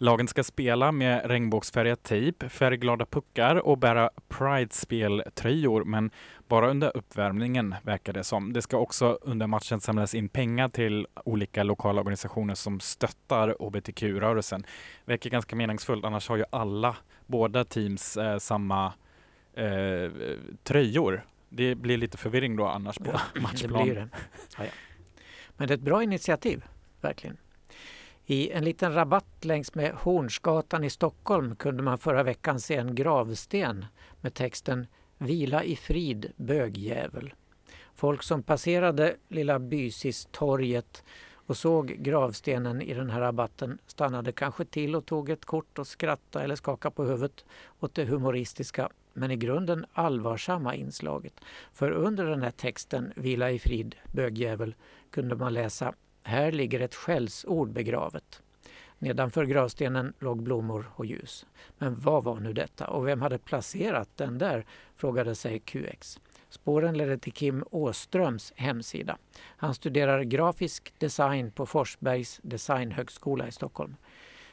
Lagen 0.01 0.27
ska 0.27 0.43
spela 0.43 0.91
med 0.91 1.25
regnbågsfärgad 1.25 2.03
tejp, 2.03 2.49
färgglada 2.49 3.05
puckar 3.05 3.55
och 3.55 3.77
bära 3.77 4.09
Pride-speltröjor, 4.29 5.83
men 5.83 6.11
bara 6.47 6.69
under 6.69 6.97
uppvärmningen 6.97 7.75
verkar 7.83 8.13
det 8.13 8.23
som. 8.23 8.53
Det 8.53 8.61
ska 8.61 8.77
också 8.77 9.19
under 9.21 9.47
matchen 9.47 9.81
samlas 9.81 10.15
in 10.15 10.29
pengar 10.29 10.67
till 10.67 11.07
olika 11.25 11.63
lokala 11.63 12.01
organisationer 12.01 12.55
som 12.55 12.79
stöttar 12.79 13.55
hbtq-rörelsen. 13.59 14.63
Verkar 15.05 15.29
ganska 15.29 15.55
meningsfullt, 15.55 16.05
annars 16.05 16.29
har 16.29 16.37
ju 16.37 16.43
alla, 16.49 16.95
båda 17.27 17.63
teams, 17.65 18.17
eh, 18.17 18.37
samma 18.37 18.93
eh, 19.53 20.11
tröjor. 20.63 21.25
Det 21.49 21.75
blir 21.75 21.97
lite 21.97 22.17
förvirring 22.17 22.55
då 22.55 22.67
annars 22.67 22.97
på 22.97 23.11
Ja, 23.13 23.21
det 23.33 23.41
matchplan. 23.41 23.83
blir 23.83 23.95
det. 23.95 24.07
Ja, 24.57 24.63
ja. 24.65 24.71
Men 25.57 25.67
det 25.67 25.73
är 25.73 25.77
ett 25.77 25.83
bra 25.83 26.03
initiativ, 26.03 26.63
verkligen. 27.01 27.37
I 28.31 28.51
en 28.51 28.63
liten 28.63 28.93
rabatt 28.93 29.45
längs 29.45 29.75
med 29.75 29.93
Hornsgatan 29.93 30.83
i 30.83 30.89
Stockholm 30.89 31.55
kunde 31.55 31.83
man 31.83 31.97
förra 31.97 32.23
veckan 32.23 32.59
se 32.59 32.75
en 32.75 32.95
gravsten 32.95 33.85
med 34.21 34.33
texten 34.33 34.87
Vila 35.17 35.63
i 35.63 35.75
frid 35.75 36.31
bögjävel. 36.35 37.33
Folk 37.95 38.23
som 38.23 38.43
passerade 38.43 39.15
Lilla 39.27 39.59
Bysistorget 39.59 41.03
och 41.33 41.57
såg 41.57 41.87
gravstenen 41.87 42.81
i 42.81 42.93
den 42.93 43.09
här 43.09 43.19
rabatten 43.19 43.77
stannade 43.87 44.31
kanske 44.31 44.65
till 44.65 44.95
och 44.95 45.05
tog 45.05 45.29
ett 45.29 45.45
kort 45.45 45.79
och 45.79 45.87
skrattade 45.87 46.45
eller 46.45 46.55
skakade 46.55 46.95
på 46.95 47.03
huvudet 47.03 47.45
åt 47.79 47.95
det 47.95 48.05
humoristiska 48.05 48.89
men 49.13 49.31
i 49.31 49.35
grunden 49.35 49.85
allvarsamma 49.93 50.75
inslaget. 50.75 51.33
För 51.73 51.91
under 51.91 52.25
den 52.25 52.41
här 52.41 52.51
texten 52.51 53.13
Vila 53.15 53.51
i 53.51 53.59
frid 53.59 53.95
bögjävel 54.11 54.75
kunde 55.09 55.35
man 55.35 55.53
läsa 55.53 55.93
här 56.23 56.51
ligger 56.51 56.79
ett 56.79 56.95
skällsord 56.95 57.69
begravet. 57.69 58.41
Nedanför 58.99 59.45
gravstenen 59.45 60.13
låg 60.19 60.43
blommor 60.43 60.91
och 60.95 61.05
ljus. 61.05 61.45
Men 61.77 61.95
vad 61.95 62.23
var 62.23 62.39
nu 62.39 62.53
detta 62.53 62.87
och 62.87 63.07
vem 63.07 63.21
hade 63.21 63.37
placerat 63.37 64.09
den 64.15 64.37
där? 64.37 64.65
frågade 64.95 65.35
sig 65.35 65.59
QX. 65.59 66.19
Spåren 66.49 66.97
ledde 66.97 67.17
till 67.17 67.33
Kim 67.33 67.63
Åströms 67.71 68.53
hemsida. 68.55 69.17
Han 69.57 69.75
studerar 69.75 70.23
grafisk 70.23 70.93
design 70.97 71.51
på 71.51 71.65
Forsbergs 71.65 72.39
designhögskola 72.43 73.47
i 73.47 73.51
Stockholm. 73.51 73.95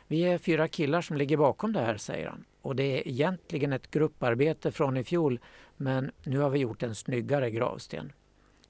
Vi 0.06 0.22
är 0.22 0.38
fyra 0.38 0.68
killar 0.68 1.02
som 1.02 1.16
ligger 1.16 1.36
bakom 1.36 1.72
det 1.72 1.80
här, 1.80 1.96
säger 1.96 2.28
han. 2.28 2.44
Och 2.62 2.76
det 2.76 2.82
är 2.82 3.08
egentligen 3.08 3.72
ett 3.72 3.90
grupparbete 3.90 4.72
från 4.72 4.96
i 4.96 5.04
fjol, 5.04 5.40
men 5.76 6.10
nu 6.24 6.38
har 6.38 6.50
vi 6.50 6.58
gjort 6.58 6.82
en 6.82 6.94
snyggare 6.94 7.50
gravsten. 7.50 8.12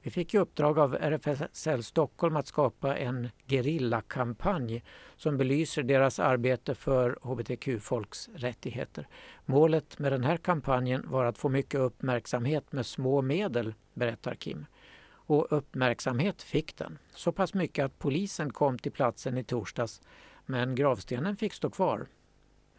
Vi 0.02 0.10
fick 0.10 0.34
i 0.34 0.38
uppdrag 0.38 0.78
av 0.78 0.94
RFSL 0.94 1.82
Stockholm 1.82 2.36
att 2.36 2.46
skapa 2.46 2.96
en 2.96 3.28
gerillakampanj 3.46 4.84
som 5.16 5.36
belyser 5.36 5.82
deras 5.82 6.18
arbete 6.18 6.74
för 6.74 7.18
hbtq-folks 7.22 8.28
rättigheter. 8.34 9.08
Målet 9.46 9.98
med 9.98 10.12
den 10.12 10.24
här 10.24 10.36
kampanjen 10.36 11.10
var 11.10 11.24
att 11.24 11.38
få 11.38 11.48
mycket 11.48 11.80
uppmärksamhet 11.80 12.72
med 12.72 12.86
små 12.86 13.22
medel, 13.22 13.74
berättar 13.94 14.34
Kim. 14.34 14.66
Och 15.10 15.46
uppmärksamhet 15.50 16.42
fick 16.42 16.76
den. 16.76 16.98
Så 17.14 17.32
pass 17.32 17.54
mycket 17.54 17.84
att 17.84 17.98
polisen 17.98 18.52
kom 18.52 18.78
till 18.78 18.92
platsen 18.92 19.38
i 19.38 19.44
torsdags 19.44 20.00
men 20.46 20.74
gravstenen 20.74 21.36
fick 21.36 21.52
stå 21.52 21.70
kvar. 21.70 22.06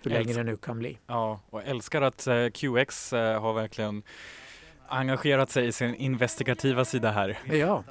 Hur 0.04 0.12
länge 0.12 0.34
det 0.34 0.44
nu 0.44 0.58
kan 0.58 0.80
bli. 0.80 1.00
Ja, 1.08 1.40
och 1.50 1.64
älskar 1.64 2.02
att 2.02 2.28
eh, 2.28 2.48
QX 2.50 3.14
eh, 3.14 3.42
har 3.42 3.54
verkligen 3.54 4.04
engagerat 4.90 5.52
sig 5.52 5.68
i 5.68 5.72
sin 5.72 5.96
investigativa 5.96 6.86
sida 6.86 7.12
här. 7.12 7.40
Ja, 7.46 7.84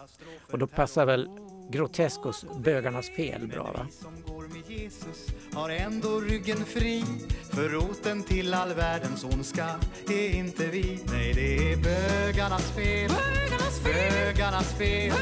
och 0.52 0.58
då 0.58 0.66
passar 0.66 1.06
väl 1.06 1.28
Groteskos 1.70 2.44
Bögarnas 2.58 3.10
fel 3.10 3.46
bra 3.48 3.72
va? 3.72 3.86
som 3.90 4.34
går 4.34 4.42
med 4.48 4.70
Jesus 4.70 5.26
har 5.54 5.70
ändå 5.70 6.20
ryggen 6.20 6.64
fri. 6.64 7.04
För 7.50 7.68
roten 7.68 8.22
till 8.22 8.54
all 8.54 8.74
världens 8.74 9.24
ondska 9.24 9.66
är 10.08 10.34
inte 10.34 10.66
vi. 10.66 11.00
Nej, 11.12 11.32
det 11.34 11.72
är 11.72 11.76
bögarnas 11.76 12.70
fel. 12.70 13.10
Bögarnas 13.84 14.78
fel. 14.78 15.12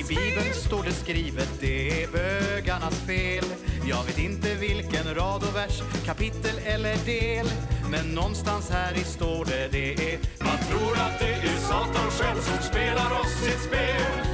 I 0.00 0.04
Bibeln 0.08 0.54
står 0.54 0.84
det 0.84 0.92
skrivet 0.92 1.60
Det 1.60 2.02
är 2.02 2.08
bögarnas 2.08 3.00
fel. 3.06 3.44
Jag 3.88 4.04
vet 4.04 4.18
inte 4.18 4.54
vilken 4.54 5.14
rad 5.14 5.42
och 5.42 5.56
vers 5.56 5.82
Kapitel 6.06 6.58
eller 6.64 6.96
del. 7.04 7.46
Men 7.90 8.14
någonstans 8.14 8.70
här 8.70 8.94
i 8.94 9.04
står 9.04 9.44
det 9.44 9.68
Det 9.72 10.12
är 10.12 10.18
tror 10.68 10.92
att 10.96 11.18
det 11.18 11.48
är 11.48 11.56
Satan 11.56 12.10
själv 12.10 12.40
som 12.40 12.62
spelar 12.62 13.20
oss 13.20 13.32
sitt 13.44 13.60
spel. 13.60 14.25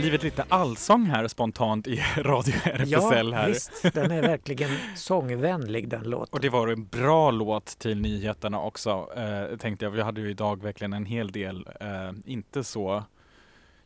Blivit 0.00 0.22
lite 0.22 0.44
allsång 0.48 1.06
här 1.06 1.28
spontant 1.28 1.86
i 1.86 1.96
Radio 2.16 2.54
RFSL 2.64 3.32
här. 3.32 3.48
visst, 3.48 3.82
den 3.94 4.10
är 4.10 4.22
verkligen 4.22 4.70
sångvänlig 4.96 5.88
den 5.88 6.02
låten. 6.04 6.28
Och 6.32 6.40
det 6.40 6.48
var 6.48 6.68
en 6.68 6.86
bra 6.86 7.30
låt 7.30 7.66
till 7.78 8.00
nyheterna 8.00 8.60
också, 8.60 9.08
eh, 9.16 9.56
tänkte 9.56 9.84
jag. 9.84 9.90
Vi 9.90 10.02
hade 10.02 10.20
ju 10.20 10.30
idag 10.30 10.62
verkligen 10.62 10.92
en 10.92 11.06
hel 11.06 11.32
del, 11.32 11.68
eh, 11.80 11.88
inte 12.26 12.64
så, 12.64 13.04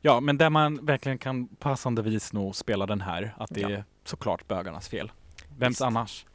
ja, 0.00 0.20
men 0.20 0.38
där 0.38 0.50
man 0.50 0.86
verkligen 0.86 1.18
kan 1.18 1.48
passande 1.48 2.02
vis 2.02 2.32
nog 2.32 2.56
spela 2.56 2.86
den 2.86 3.00
här, 3.00 3.34
att 3.38 3.50
det 3.50 3.60
Ja. 3.60 3.70
är 3.70 3.84
såklart 4.04 4.48
bögarnas 4.48 4.88
fel. 4.88 5.12
Vems 5.58 5.70
Visst. 5.70 5.82
annars? 5.82 6.26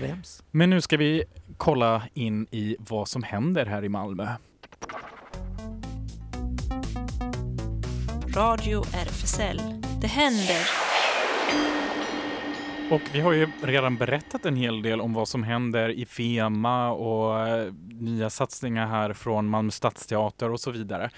Vems? 0.00 0.42
Men 0.50 0.70
nu 0.70 0.80
ska 0.80 0.96
vi 0.96 1.24
kolla 1.56 2.02
in 2.14 2.46
i 2.50 2.76
vad 2.78 3.08
som 3.08 3.22
händer 3.22 3.66
här 3.66 3.84
i 3.84 3.88
Malmö. 3.88 4.28
Radio 8.36 8.82
RFSL. 8.82 9.60
Det 10.00 10.06
händer. 10.06 10.66
Och 12.90 13.00
vi 13.12 13.20
har 13.20 13.32
ju 13.32 13.48
redan 13.62 13.96
berättat 13.96 14.46
en 14.46 14.56
hel 14.56 14.82
del 14.82 15.00
om 15.00 15.14
vad 15.14 15.28
som 15.28 15.42
händer 15.42 15.88
i 15.88 16.06
FEMA 16.06 16.90
och 16.90 17.48
eh, 17.48 17.72
nya 17.88 18.30
satsningar 18.30 18.86
här 18.86 19.12
från 19.12 19.46
Malmö 19.46 19.70
stadsteater 19.70 20.50
och 20.50 20.60
så 20.60 20.70
vidare. 20.70 21.10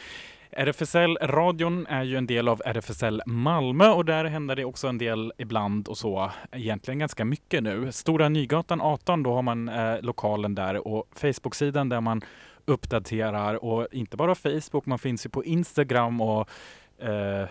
RFSL-radion 0.50 1.86
är 1.86 2.02
ju 2.02 2.16
en 2.16 2.26
del 2.26 2.48
av 2.48 2.62
RFSL 2.64 3.22
Malmö 3.26 3.88
och 3.88 4.04
där 4.04 4.24
händer 4.24 4.56
det 4.56 4.64
också 4.64 4.88
en 4.88 4.98
del 4.98 5.32
ibland 5.38 5.88
och 5.88 5.98
så. 5.98 6.30
Egentligen 6.52 6.98
ganska 6.98 7.24
mycket 7.24 7.62
nu. 7.62 7.92
Stora 7.92 8.28
Nygatan 8.28 8.80
18, 8.80 9.22
då 9.22 9.34
har 9.34 9.42
man 9.42 9.68
eh, 9.68 10.00
lokalen 10.00 10.54
där 10.54 10.88
och 10.88 11.08
Facebook-sidan 11.14 11.88
där 11.88 12.00
man 12.00 12.22
uppdaterar 12.64 13.64
och 13.64 13.88
inte 13.92 14.16
bara 14.16 14.34
Facebook, 14.34 14.86
man 14.86 14.98
finns 14.98 15.26
ju 15.26 15.30
på 15.30 15.44
Instagram 15.44 16.20
och 16.20 16.50
eh, 16.98 17.48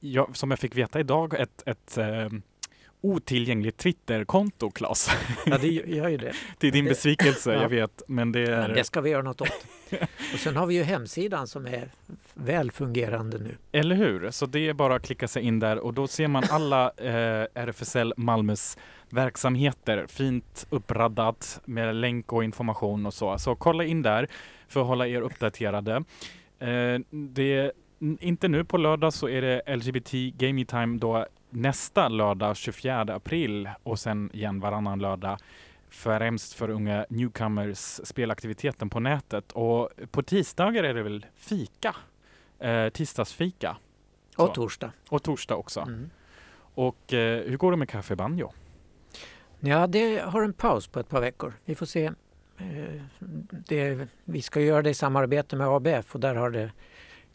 ja, 0.00 0.28
som 0.32 0.50
jag 0.50 0.58
fick 0.58 0.76
veta 0.76 1.00
idag, 1.00 1.40
ett, 1.40 1.62
ett 1.66 1.98
eh, 1.98 2.28
otillgängligt 3.00 3.76
Twitterkonto, 3.78 4.70
Claes. 4.70 5.10
Ja, 5.46 5.58
det 5.58 5.68
gör 5.68 6.08
ju 6.08 6.16
det. 6.16 6.32
Till 6.58 6.72
din 6.72 6.84
Det- 6.84 6.88
besvikelse, 6.90 7.52
Ja. 7.54 7.62
jag 7.62 7.68
vet. 7.68 8.02
Men 8.08 8.32
det 8.32 8.40
är... 8.42 8.60
Men 8.68 8.74
det 8.74 8.84
ska 8.84 9.00
vi 9.00 9.10
göra 9.10 9.22
något 9.22 9.40
åt. 9.40 9.66
Och 10.32 10.38
sen 10.38 10.56
har 10.56 10.66
vi 10.66 10.74
ju 10.74 10.82
hemsidan 10.82 11.46
som 11.46 11.66
är 11.66 11.88
väl 12.34 12.70
fungerande 12.70 13.38
nu. 13.38 13.56
Eller 13.72 13.96
hur? 13.96 14.30
Så 14.30 14.46
det 14.46 14.68
är 14.68 14.72
bara 14.74 14.94
att 14.94 15.02
klicka 15.02 15.28
sig 15.28 15.42
in 15.42 15.58
där 15.60 15.78
och 15.78 15.94
då 15.94 16.06
ser 16.08 16.28
man 16.28 16.44
alla 16.50 16.90
eh, 16.96 17.46
RFSL 17.54 18.14
Malmös 18.16 18.78
verksamheter 19.10 20.06
fint 20.08 20.66
uppraddat 20.70 21.60
med 21.64 21.94
länk 21.96 22.32
och 22.32 22.44
information 22.44 23.06
och 23.06 23.14
så. 23.14 23.38
Så 23.38 23.54
kolla 23.54 23.84
in 23.84 24.02
där 24.02 24.28
för 24.68 24.80
att 24.80 24.86
hålla 24.86 25.06
er 25.06 25.20
uppdaterade. 25.20 26.04
Eh, 26.58 26.98
det, 27.10 27.72
inte 28.00 28.48
nu 28.48 28.64
på 28.64 28.76
lördag 28.76 29.12
så 29.12 29.28
är 29.28 29.42
det 29.42 29.76
LGBT 29.76 30.12
Gaming 30.38 30.66
Time 30.66 30.98
då 30.98 31.26
nästa 31.50 32.08
lördag 32.08 32.56
24 32.56 33.00
april 33.00 33.68
och 33.82 33.98
sen 33.98 34.30
igen 34.32 34.60
varannan 34.60 34.98
lördag 34.98 35.38
främst 35.90 36.54
för 36.54 36.70
unga 36.70 37.06
newcomers 37.10 38.00
spelaktiviteten 38.04 38.90
på 38.90 39.00
nätet. 39.00 39.52
Och 39.52 39.90
på 40.10 40.22
tisdagar 40.22 40.84
är 40.84 40.94
det 40.94 41.02
väl 41.02 41.26
fika, 41.36 41.96
eh, 42.58 42.88
tisdagsfika 42.88 43.76
Och 44.36 44.46
Så. 44.48 44.54
torsdag. 44.54 44.92
och 45.10 45.22
torsdag 45.22 45.56
också. 45.56 45.80
Mm. 45.80 46.10
Och 46.74 47.14
eh, 47.14 47.42
hur 47.44 47.56
går 47.56 47.70
det 47.70 47.76
med 47.76 47.88
Café 47.88 48.14
Banjo? 48.14 48.52
Ja, 49.60 49.86
det 49.86 50.18
har 50.18 50.42
en 50.42 50.52
paus 50.52 50.86
på 50.88 51.00
ett 51.00 51.08
par 51.08 51.20
veckor. 51.20 51.52
Vi 51.64 51.74
får 51.74 51.86
se. 51.86 52.04
Eh, 52.58 53.02
Det, 53.68 54.08
vi 54.24 54.42
ska 54.42 54.60
göra 54.60 54.82
det 54.82 54.90
i 54.90 54.94
samarbete 54.94 55.56
med 55.56 55.66
ABF 55.68 56.14
och 56.14 56.20
där 56.20 56.34
har 56.34 56.50
det 56.50 56.72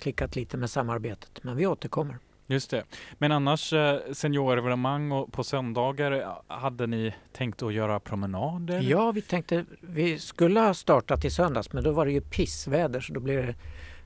klickat 0.04 0.36
lite 0.36 0.58
med 0.58 0.70
samarbetet. 0.70 1.44
Men 1.44 1.56
vi 1.56 1.68
återkommer. 1.68 2.18
Just 2.48 2.72
det. 2.72 2.84
Men 3.18 3.32
annars 3.32 3.74
eh, 3.74 4.00
seniorevenemang 4.12 5.12
och 5.12 5.34
på 5.34 5.44
söndagar, 5.44 6.12
eh, 6.12 6.42
hade 6.48 6.88
ni 6.88 7.14
tänkt 7.32 7.64
att 7.64 7.74
göra 7.74 8.00
promenader? 8.00 8.82
Ja, 8.82 9.12
vi 9.12 9.22
tänkte 9.22 9.66
vi 9.82 10.20
skulle 10.20 10.60
ha 10.60 10.74
startat 10.74 11.26
i 11.26 11.30
söndags 11.30 11.74
men 11.74 11.84
då 11.84 11.92
var 11.92 12.06
det 12.06 12.12
ju 12.12 12.22
pissväder 12.22 13.02
så 13.02 13.14
då 13.14 13.20
blir 13.20 13.38
det 13.38 13.56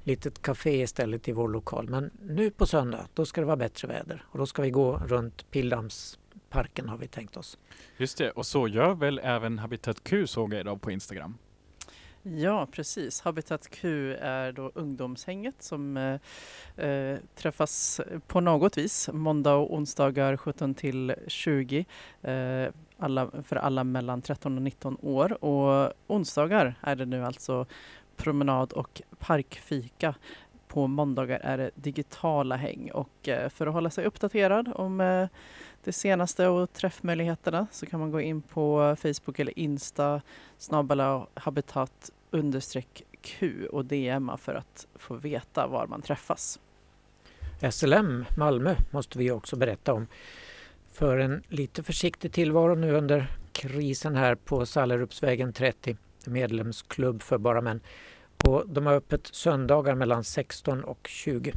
litet 0.03 0.41
café 0.41 0.81
istället 0.81 1.27
i 1.27 1.31
vår 1.31 1.49
lokal. 1.49 1.89
Men 1.89 2.11
nu 2.21 2.51
på 2.51 2.65
söndag, 2.65 3.07
då 3.13 3.25
ska 3.25 3.41
det 3.41 3.47
vara 3.47 3.57
bättre 3.57 3.87
väder 3.87 4.25
och 4.31 4.39
då 4.39 4.45
ska 4.45 4.61
vi 4.61 4.69
gå 4.69 4.97
runt 4.97 5.51
Pildammsparken 5.51 6.89
har 6.89 6.97
vi 6.97 7.07
tänkt 7.07 7.37
oss. 7.37 7.57
Just 7.97 8.17
det, 8.17 8.31
och 8.31 8.45
så 8.45 8.67
gör 8.67 8.93
väl 8.93 9.19
även 9.23 9.59
Habitat 9.59 10.03
Q 10.03 10.27
såg 10.27 10.53
jag 10.53 10.59
idag 10.59 10.81
på 10.81 10.91
Instagram. 10.91 11.37
Ja, 12.35 12.67
precis. 12.71 13.21
Habitat 13.21 13.69
Q 13.69 14.13
är 14.13 14.51
då 14.51 14.71
ungdomshänget 14.75 15.63
som 15.63 15.97
eh, 15.97 16.85
eh 16.85 17.17
träffas 17.35 18.01
på 18.27 18.39
något 18.39 18.77
vis 18.77 19.09
måndag 19.13 19.55
och 19.55 19.73
onsdagar 19.73 20.37
17 20.37 20.73
till 20.73 21.15
20 21.27 21.85
eh, 22.21 22.67
alla, 22.97 23.31
för 23.43 23.55
alla 23.55 23.83
mellan 23.83 24.21
13 24.21 24.55
och 24.55 24.61
19 24.61 24.97
år. 25.01 25.43
Och 25.43 25.93
onsdagar 26.07 26.75
är 26.81 26.95
det 26.95 27.05
nu 27.05 27.25
alltså 27.25 27.65
promenad 28.15 28.73
och 28.73 29.01
parkfika. 29.19 30.15
På 30.67 30.87
måndagar 30.87 31.39
är 31.43 31.57
det 31.57 31.71
digitala 31.75 32.55
häng 32.55 32.91
och 32.91 33.29
eh, 33.29 33.49
för 33.49 33.67
att 33.67 33.73
hålla 33.73 33.89
sig 33.89 34.05
uppdaterad 34.05 34.71
om 34.75 35.01
eh, 35.01 35.27
det 35.83 35.93
senaste 35.93 36.47
och 36.47 36.73
träffmöjligheterna 36.73 37.67
så 37.71 37.85
kan 37.85 37.99
man 37.99 38.11
gå 38.11 38.21
in 38.21 38.41
på 38.41 38.95
Facebook 38.99 39.39
eller 39.39 39.59
Insta 39.59 40.21
snabbala 40.57 41.27
habitat 41.33 42.11
understreck 42.31 43.03
Q 43.21 43.67
och 43.67 43.85
DMa 43.85 44.37
för 44.37 44.55
att 44.55 44.87
få 44.95 45.15
veta 45.15 45.67
var 45.67 45.87
man 45.87 46.01
träffas. 46.01 46.59
SLM 47.71 48.25
Malmö 48.37 48.75
måste 48.91 49.17
vi 49.17 49.31
också 49.31 49.55
berätta 49.55 49.93
om. 49.93 50.07
För 50.91 51.17
en 51.17 51.43
lite 51.47 51.83
försiktig 51.83 52.31
tillvaro 52.31 52.75
nu 52.75 52.93
under 52.93 53.27
krisen 53.51 54.15
här 54.15 54.35
på 54.35 54.65
Sallerupsvägen 54.65 55.53
30, 55.53 55.97
medlemsklubb 56.25 57.21
för 57.21 57.37
bara 57.37 57.61
män. 57.61 57.79
Och 58.45 58.63
de 58.67 58.85
har 58.85 58.93
öppet 58.93 59.27
söndagar 59.27 59.95
mellan 59.95 60.23
16 60.23 60.83
och 60.83 61.07
20. 61.07 61.53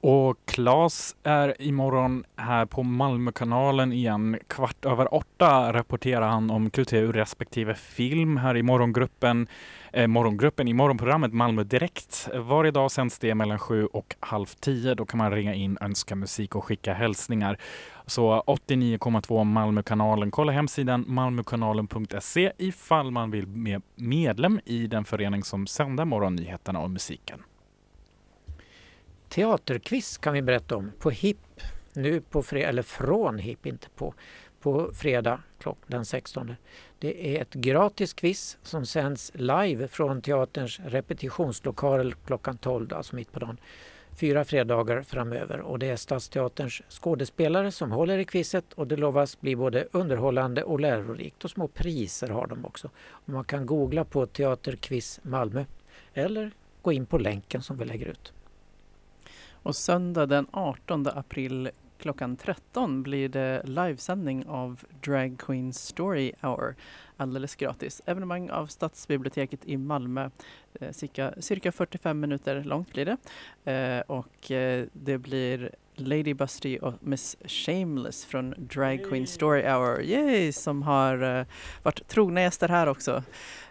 Och 0.00 0.38
Claes 0.44 1.16
är 1.22 1.62
imorgon 1.62 2.24
här 2.36 2.66
på 2.66 2.82
Malmökanalen 2.82 3.92
igen. 3.92 4.38
Kvart 4.46 4.84
över 4.84 5.14
åtta 5.14 5.72
rapporterar 5.72 6.28
han 6.28 6.50
om 6.50 6.70
kultur 6.70 7.12
respektive 7.12 7.74
film 7.74 8.36
här 8.36 8.56
i 8.56 8.62
morgongruppen. 8.62 9.46
Eh, 9.92 10.06
morgongruppen 10.06 10.68
i 10.68 10.72
morgonprogrammet 10.72 11.32
Malmö 11.32 11.64
Direkt. 11.64 12.28
Varje 12.34 12.70
dag 12.70 12.90
sänds 12.90 13.18
det 13.18 13.34
mellan 13.34 13.58
sju 13.58 13.86
och 13.86 14.14
halv 14.20 14.46
tio. 14.46 14.94
Då 14.94 15.06
kan 15.06 15.18
man 15.18 15.32
ringa 15.32 15.54
in, 15.54 15.78
önska 15.80 16.16
musik 16.16 16.54
och 16.54 16.64
skicka 16.64 16.94
hälsningar. 16.94 17.58
Så 18.06 18.42
89,2 18.46 19.44
Malmökanalen. 19.44 20.30
Kolla 20.30 20.52
hemsidan 20.52 21.04
malmökanalen.se 21.08 22.52
ifall 22.58 23.10
man 23.10 23.30
vill 23.30 23.46
bli 23.46 23.80
medlem 23.94 24.60
i 24.64 24.86
den 24.86 25.04
förening 25.04 25.44
som 25.44 25.66
sänder 25.66 26.04
morgonnyheterna 26.04 26.80
och 26.80 26.90
musiken. 26.90 27.42
Teaterquiz 29.34 30.18
kan 30.18 30.34
vi 30.34 30.42
berätta 30.42 30.76
om 30.76 30.92
på 30.98 31.10
HIP 31.10 31.60
nu 31.92 32.20
på 32.20 32.42
fredag, 32.42 32.68
eller 32.68 32.82
från 32.82 33.38
HIP, 33.38 33.66
inte 33.66 33.88
på, 33.88 34.14
på 34.60 34.90
fredag 34.94 35.40
den 35.86 36.04
16. 36.04 36.54
Det 36.98 37.36
är 37.36 37.42
ett 37.42 37.54
gratis 37.54 38.14
quiz 38.14 38.58
som 38.62 38.86
sänds 38.86 39.32
live 39.34 39.88
från 39.88 40.22
teaterns 40.22 40.80
repetitionslokal 40.84 42.14
klockan 42.26 42.58
12, 42.58 42.94
alltså 42.94 43.16
mitt 43.16 43.32
på 43.32 43.40
dagen. 43.40 43.56
Fyra 44.16 44.44
fredagar 44.44 45.02
framöver 45.02 45.60
och 45.60 45.78
det 45.78 45.86
är 45.86 45.96
Stadsteaterns 45.96 46.82
skådespelare 46.88 47.72
som 47.72 47.92
håller 47.92 48.18
i 48.18 48.24
quizet 48.24 48.72
och 48.72 48.86
det 48.86 48.96
lovas 48.96 49.40
bli 49.40 49.56
både 49.56 49.88
underhållande 49.92 50.62
och 50.62 50.80
lärorikt 50.80 51.44
och 51.44 51.50
små 51.50 51.68
priser 51.68 52.28
har 52.28 52.46
de 52.46 52.64
också. 52.64 52.90
Och 53.08 53.28
man 53.28 53.44
kan 53.44 53.66
googla 53.66 54.04
på 54.04 54.26
Teaterquiz 54.26 55.20
Malmö 55.22 55.64
eller 56.12 56.50
gå 56.82 56.92
in 56.92 57.06
på 57.06 57.18
länken 57.18 57.62
som 57.62 57.78
vi 57.78 57.84
lägger 57.84 58.06
ut. 58.06 58.32
Och 59.64 59.76
söndag 59.76 60.26
den 60.26 60.46
18 60.50 61.06
april 61.06 61.70
klockan 61.98 62.36
13 62.36 63.02
blir 63.02 63.28
det 63.28 63.62
livesändning 63.64 64.46
av 64.46 64.84
Drag 65.04 65.38
Queen 65.38 65.72
Story 65.72 66.32
Hour 66.40 66.74
alldeles 67.16 67.56
gratis. 67.56 68.02
Evenemang 68.06 68.50
av 68.50 68.66
Stadsbiblioteket 68.66 69.60
i 69.64 69.76
Malmö. 69.76 70.30
Eh, 70.80 70.92
cirka, 70.92 71.34
cirka 71.38 71.72
45 71.72 72.20
minuter 72.20 72.64
långt 72.64 72.92
blir 72.92 73.04
det. 73.04 73.16
Eh, 73.72 74.00
och 74.00 74.50
eh, 74.50 74.86
det 74.92 75.18
blir 75.18 75.70
Lady 75.96 76.34
Busty 76.34 76.78
och 76.78 76.94
Miss 77.00 77.36
Shameless 77.44 78.24
från 78.24 78.54
Drag 78.56 79.04
Queen 79.08 79.26
Story 79.26 79.62
Hour, 79.62 80.02
yay, 80.02 80.52
som 80.52 80.82
har 80.82 81.38
eh, 81.38 81.46
varit 81.82 82.08
trogna 82.08 82.42
gäster 82.42 82.68
här 82.68 82.86
också 82.86 83.22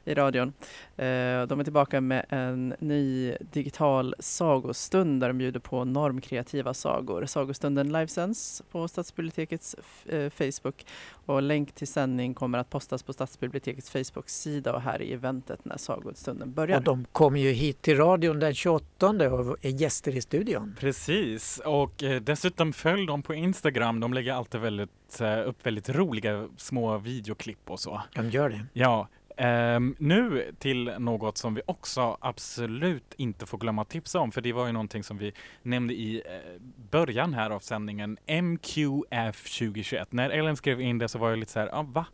i 0.05 0.13
radion. 0.13 0.53
Eh, 0.97 1.05
de 1.47 1.59
är 1.59 1.63
tillbaka 1.63 2.01
med 2.01 2.25
en 2.29 2.75
ny 2.79 3.35
digital 3.51 4.15
sagostund 4.19 5.21
där 5.21 5.27
de 5.27 5.37
bjuder 5.37 5.59
på 5.59 5.85
normkreativa 5.85 6.73
sagor. 6.73 7.25
Sagostunden 7.25 7.91
livesänds 7.91 8.63
på 8.71 8.87
Stadsbibliotekets 8.87 9.75
eh, 10.05 10.29
Facebook 10.29 10.85
och 11.25 11.41
länk 11.41 11.71
till 11.71 11.87
sändning 11.87 12.33
kommer 12.33 12.57
att 12.57 12.69
postas 12.69 13.03
på 13.03 13.13
Stadsbibliotekets 13.13 13.89
Facebook-sida 13.89 14.73
och 14.73 14.81
här 14.81 15.01
i 15.01 15.13
eventet 15.13 15.65
när 15.65 15.77
sagostunden 15.77 16.53
börjar. 16.53 16.77
Och 16.77 16.83
de 16.83 17.05
kommer 17.11 17.39
ju 17.39 17.51
hit 17.51 17.81
till 17.81 17.97
radion 17.97 18.39
den 18.39 18.53
28 18.53 19.07
och 19.09 19.65
är 19.65 19.69
gäster 19.69 20.15
i 20.15 20.21
studion. 20.21 20.75
Precis, 20.79 21.61
och 21.65 22.03
eh, 22.03 22.21
dessutom 22.21 22.73
följ 22.73 23.05
dem 23.05 23.23
på 23.23 23.33
Instagram. 23.33 23.99
De 23.99 24.13
lägger 24.13 24.33
alltid 24.33 24.61
väldigt, 24.61 25.21
eh, 25.21 25.47
upp 25.47 25.65
väldigt 25.65 25.89
roliga 25.89 26.47
små 26.57 26.97
videoklipp 26.97 27.71
och 27.71 27.79
så. 27.79 28.01
De 28.15 28.29
gör 28.29 28.49
det. 28.49 28.65
Ja, 28.73 29.07
ehm, 29.37 29.95
nu 29.99 30.51
till 30.59 30.93
något 30.99 31.37
som 31.37 31.53
vi 31.53 31.61
också 31.65 32.17
absolut 32.21 33.13
inte 33.17 33.45
får 33.45 33.57
glömma 33.57 33.81
att 33.81 33.89
tipsa 33.89 34.19
om, 34.19 34.31
för 34.31 34.41
det 34.41 34.53
var 34.53 34.65
ju 34.65 34.71
någonting 34.71 35.03
som 35.03 35.17
vi 35.17 35.33
nämnde 35.61 35.93
i 35.93 36.23
eh, 36.25 36.61
början 36.91 37.33
här 37.33 37.49
av 37.49 37.59
sändningen, 37.59 38.17
MQF 38.27 39.43
2021. 39.43 40.11
När 40.11 40.29
Ellen 40.29 40.55
skrev 40.55 40.81
in 40.81 40.97
det 40.97 41.07
så 41.07 41.19
var 41.19 41.29
jag 41.29 41.39
lite 41.39 41.51
så 41.51 41.59
här, 41.59 41.69
ah, 41.75 41.81
va? 41.81 42.05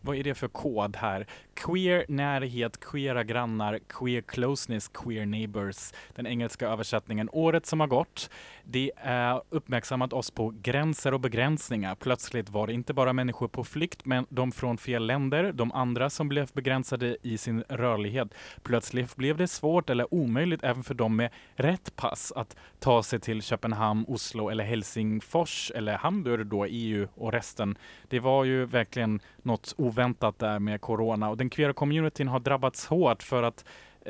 Vad 0.00 0.16
är 0.16 0.24
det 0.24 0.34
för 0.34 0.48
kod 0.48 0.96
här? 0.96 1.26
Queer 1.54 2.04
närhet, 2.08 2.80
queera 2.80 3.24
grannar, 3.24 3.78
queer 3.88 4.20
closeness, 4.20 4.88
queer 4.88 5.26
neighbors. 5.26 5.92
Den 6.14 6.26
engelska 6.26 6.68
översättningen. 6.68 7.28
Året 7.32 7.66
som 7.66 7.80
har 7.80 7.86
gått, 7.86 8.30
det 8.64 8.92
är 8.96 9.42
uppmärksammat 9.48 10.12
oss 10.12 10.30
på 10.30 10.54
gränser 10.62 11.14
och 11.14 11.20
begränsningar. 11.20 11.94
Plötsligt 11.94 12.50
var 12.50 12.66
det 12.66 12.72
inte 12.72 12.94
bara 12.94 13.12
människor 13.12 13.48
på 13.48 13.64
flykt, 13.64 14.04
men 14.04 14.26
de 14.28 14.52
från 14.52 14.78
fel 14.78 15.06
länder, 15.06 15.52
de 15.52 15.72
andra 15.72 16.10
som 16.10 16.28
blev 16.28 16.48
begränsade 16.52 17.16
i 17.22 17.38
sin 17.38 17.64
rörlighet. 17.68 18.34
Plötsligt 18.62 19.16
blev 19.16 19.36
det 19.36 19.48
svårt 19.48 19.90
eller 19.90 20.14
omöjligt 20.14 20.64
även 20.64 20.84
för 20.84 20.94
dem 20.94 21.16
med 21.16 21.30
rätt 21.54 21.96
pass 21.96 22.32
att 22.36 22.56
ta 22.78 23.02
sig 23.02 23.20
till 23.20 23.42
Köpenhamn, 23.42 24.04
Oslo 24.08 24.48
eller 24.48 24.64
Helsingfors 24.64 25.72
eller 25.74 25.96
Hamburg 25.96 26.46
då, 26.46 26.64
EU 26.64 27.08
och 27.14 27.32
resten. 27.32 27.78
Det 28.08 28.20
var 28.20 28.44
ju 28.44 28.64
verkligen 28.64 29.20
något 29.48 29.74
oväntat 29.76 30.38
där 30.38 30.58
med 30.58 30.80
corona. 30.80 31.28
Och 31.28 31.36
den 31.36 31.50
queera 31.50 31.72
communityn 31.72 32.28
har 32.28 32.40
drabbats 32.40 32.86
hårt 32.86 33.22
för 33.22 33.42
att 33.42 33.64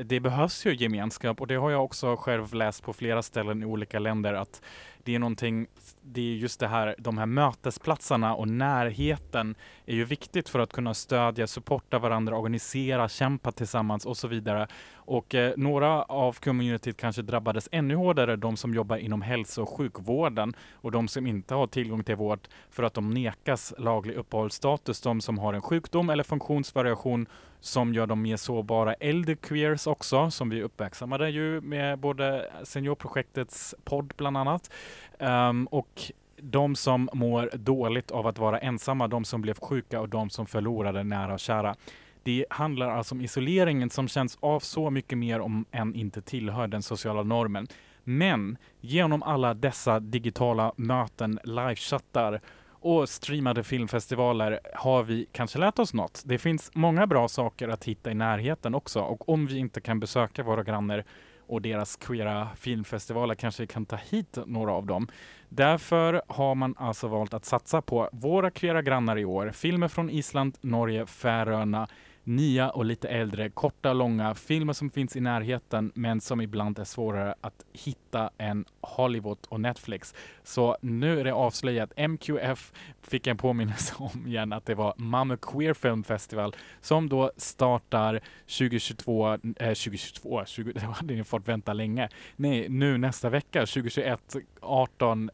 det 0.04 0.20
behövs 0.20 0.66
ju 0.66 0.74
gemenskap. 0.74 1.40
Och 1.40 1.46
det 1.46 1.54
har 1.54 1.70
jag 1.70 1.84
också 1.84 2.16
själv 2.16 2.54
läst 2.54 2.82
på 2.82 2.92
flera 2.92 3.22
ställen 3.22 3.62
i 3.62 3.66
olika 3.66 3.98
länder 3.98 4.34
att 4.34 4.62
det 5.04 5.14
är 5.14 5.18
någonting, 5.18 5.66
det 6.02 6.20
är 6.20 6.34
just 6.34 6.60
det 6.60 6.68
här, 6.68 6.94
de 6.98 7.18
här 7.18 7.26
mötesplatserna 7.26 8.34
och 8.34 8.48
närheten 8.48 9.54
är 9.88 9.94
ju 9.94 10.04
viktigt 10.04 10.48
för 10.48 10.58
att 10.58 10.72
kunna 10.72 10.94
stödja, 10.94 11.46
supporta 11.46 11.98
varandra, 11.98 12.36
organisera, 12.36 13.08
kämpa 13.08 13.52
tillsammans 13.52 14.06
och 14.06 14.16
så 14.16 14.28
vidare. 14.28 14.66
Och 14.94 15.34
eh, 15.34 15.52
några 15.56 16.02
av 16.02 16.32
communityt 16.32 16.96
kanske 16.96 17.22
drabbades 17.22 17.68
ännu 17.72 17.94
hårdare, 17.94 18.36
de 18.36 18.56
som 18.56 18.74
jobbar 18.74 18.96
inom 18.96 19.22
hälso 19.22 19.62
och 19.62 19.68
sjukvården 19.68 20.54
och 20.72 20.90
de 20.90 21.08
som 21.08 21.26
inte 21.26 21.54
har 21.54 21.66
tillgång 21.66 22.04
till 22.04 22.16
vård 22.16 22.48
för 22.70 22.82
att 22.82 22.94
de 22.94 23.10
nekas 23.10 23.74
laglig 23.78 24.14
uppehållsstatus, 24.14 25.00
de 25.00 25.20
som 25.20 25.38
har 25.38 25.54
en 25.54 25.62
sjukdom 25.62 26.10
eller 26.10 26.24
funktionsvariation 26.24 27.26
som 27.60 27.94
gör 27.94 28.06
dem 28.06 28.22
mer 28.22 28.36
sårbara. 28.36 28.94
Äldre 28.94 29.36
queers 29.36 29.86
också, 29.86 30.30
som 30.30 30.50
vi 30.50 30.62
uppmärksammade 30.62 31.30
ju 31.30 31.60
med 31.60 31.98
både 31.98 32.50
seniorprojektets 32.64 33.74
podd 33.84 34.12
bland 34.16 34.36
annat. 34.36 34.70
Um, 35.18 35.66
och 35.66 36.12
de 36.42 36.76
som 36.76 37.08
mår 37.12 37.50
dåligt 37.54 38.10
av 38.10 38.26
att 38.26 38.38
vara 38.38 38.58
ensamma, 38.58 39.08
de 39.08 39.24
som 39.24 39.40
blev 39.40 39.58
sjuka 39.58 40.00
och 40.00 40.08
de 40.08 40.30
som 40.30 40.46
förlorade 40.46 41.04
nära 41.04 41.32
och 41.32 41.40
kära. 41.40 41.76
Det 42.22 42.46
handlar 42.50 42.90
alltså 42.90 43.14
om 43.14 43.20
isoleringen 43.20 43.90
som 43.90 44.08
känns 44.08 44.38
av 44.40 44.60
så 44.60 44.90
mycket 44.90 45.18
mer 45.18 45.40
om 45.40 45.64
än 45.70 45.94
inte 45.94 46.22
tillhör 46.22 46.68
den 46.68 46.82
sociala 46.82 47.22
normen. 47.22 47.66
Men 48.04 48.56
genom 48.80 49.22
alla 49.22 49.54
dessa 49.54 50.00
digitala 50.00 50.72
möten, 50.76 51.38
livechattar 51.44 52.40
och 52.80 53.08
streamade 53.08 53.64
filmfestivaler 53.64 54.60
har 54.74 55.02
vi 55.02 55.26
kanske 55.32 55.58
lärt 55.58 55.78
oss 55.78 55.94
något. 55.94 56.22
Det 56.24 56.38
finns 56.38 56.70
många 56.74 57.06
bra 57.06 57.28
saker 57.28 57.68
att 57.68 57.84
hitta 57.84 58.10
i 58.10 58.14
närheten 58.14 58.74
också 58.74 59.00
och 59.00 59.28
om 59.28 59.46
vi 59.46 59.58
inte 59.58 59.80
kan 59.80 60.00
besöka 60.00 60.42
våra 60.42 60.62
grannar 60.62 61.04
och 61.48 61.62
deras 61.62 61.96
queera 61.96 62.48
filmfestivaler 62.56 63.34
kanske 63.34 63.62
vi 63.62 63.66
kan 63.66 63.86
ta 63.86 63.96
hit 63.96 64.38
några 64.46 64.72
av 64.72 64.86
dem. 64.86 65.08
Därför 65.48 66.22
har 66.26 66.54
man 66.54 66.74
alltså 66.78 67.08
valt 67.08 67.34
att 67.34 67.44
satsa 67.44 67.82
på 67.82 68.08
våra 68.12 68.50
queera 68.50 68.82
grannar 68.82 69.18
i 69.18 69.24
år. 69.24 69.50
Filmer 69.54 69.88
från 69.88 70.10
Island, 70.10 70.58
Norge, 70.60 71.06
Färöarna, 71.06 71.88
nya 72.28 72.70
och 72.70 72.84
lite 72.84 73.08
äldre, 73.08 73.50
korta 73.50 73.90
och 73.90 73.96
långa 73.96 74.34
filmer 74.34 74.72
som 74.72 74.90
finns 74.90 75.16
i 75.16 75.20
närheten 75.20 75.92
men 75.94 76.20
som 76.20 76.40
ibland 76.40 76.78
är 76.78 76.84
svårare 76.84 77.34
att 77.40 77.64
hitta 77.72 78.30
än 78.38 78.64
Hollywood 78.80 79.38
och 79.48 79.60
Netflix. 79.60 80.14
Så 80.42 80.76
nu 80.80 81.20
är 81.20 81.24
det 81.24 81.32
avslöjat. 81.32 81.92
MQF 81.96 82.72
fick 83.02 83.26
en 83.26 83.36
påminnelse 83.36 83.94
om 83.98 84.26
igen 84.26 84.52
att 84.52 84.66
det 84.66 84.74
var 84.74 84.94
Malmö 84.96 85.36
Queer 85.36 85.74
Film 85.74 86.04
Festival 86.04 86.56
som 86.80 87.08
då 87.08 87.30
startar 87.36 88.20
2022, 88.46 89.32
eh, 89.32 89.38
2022, 89.56 90.44
20, 90.46 90.72
det 90.74 90.80
hade 90.80 91.14
ni 91.14 91.24
fått 91.24 91.48
vänta 91.48 91.72
länge. 91.72 92.08
Nej, 92.36 92.68
nu 92.68 92.98
nästa 92.98 93.30
vecka, 93.30 93.60
2021, 93.60 94.36
18, 94.60 95.30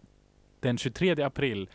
den 0.60 0.78
23 0.78 1.22
april 1.22 1.68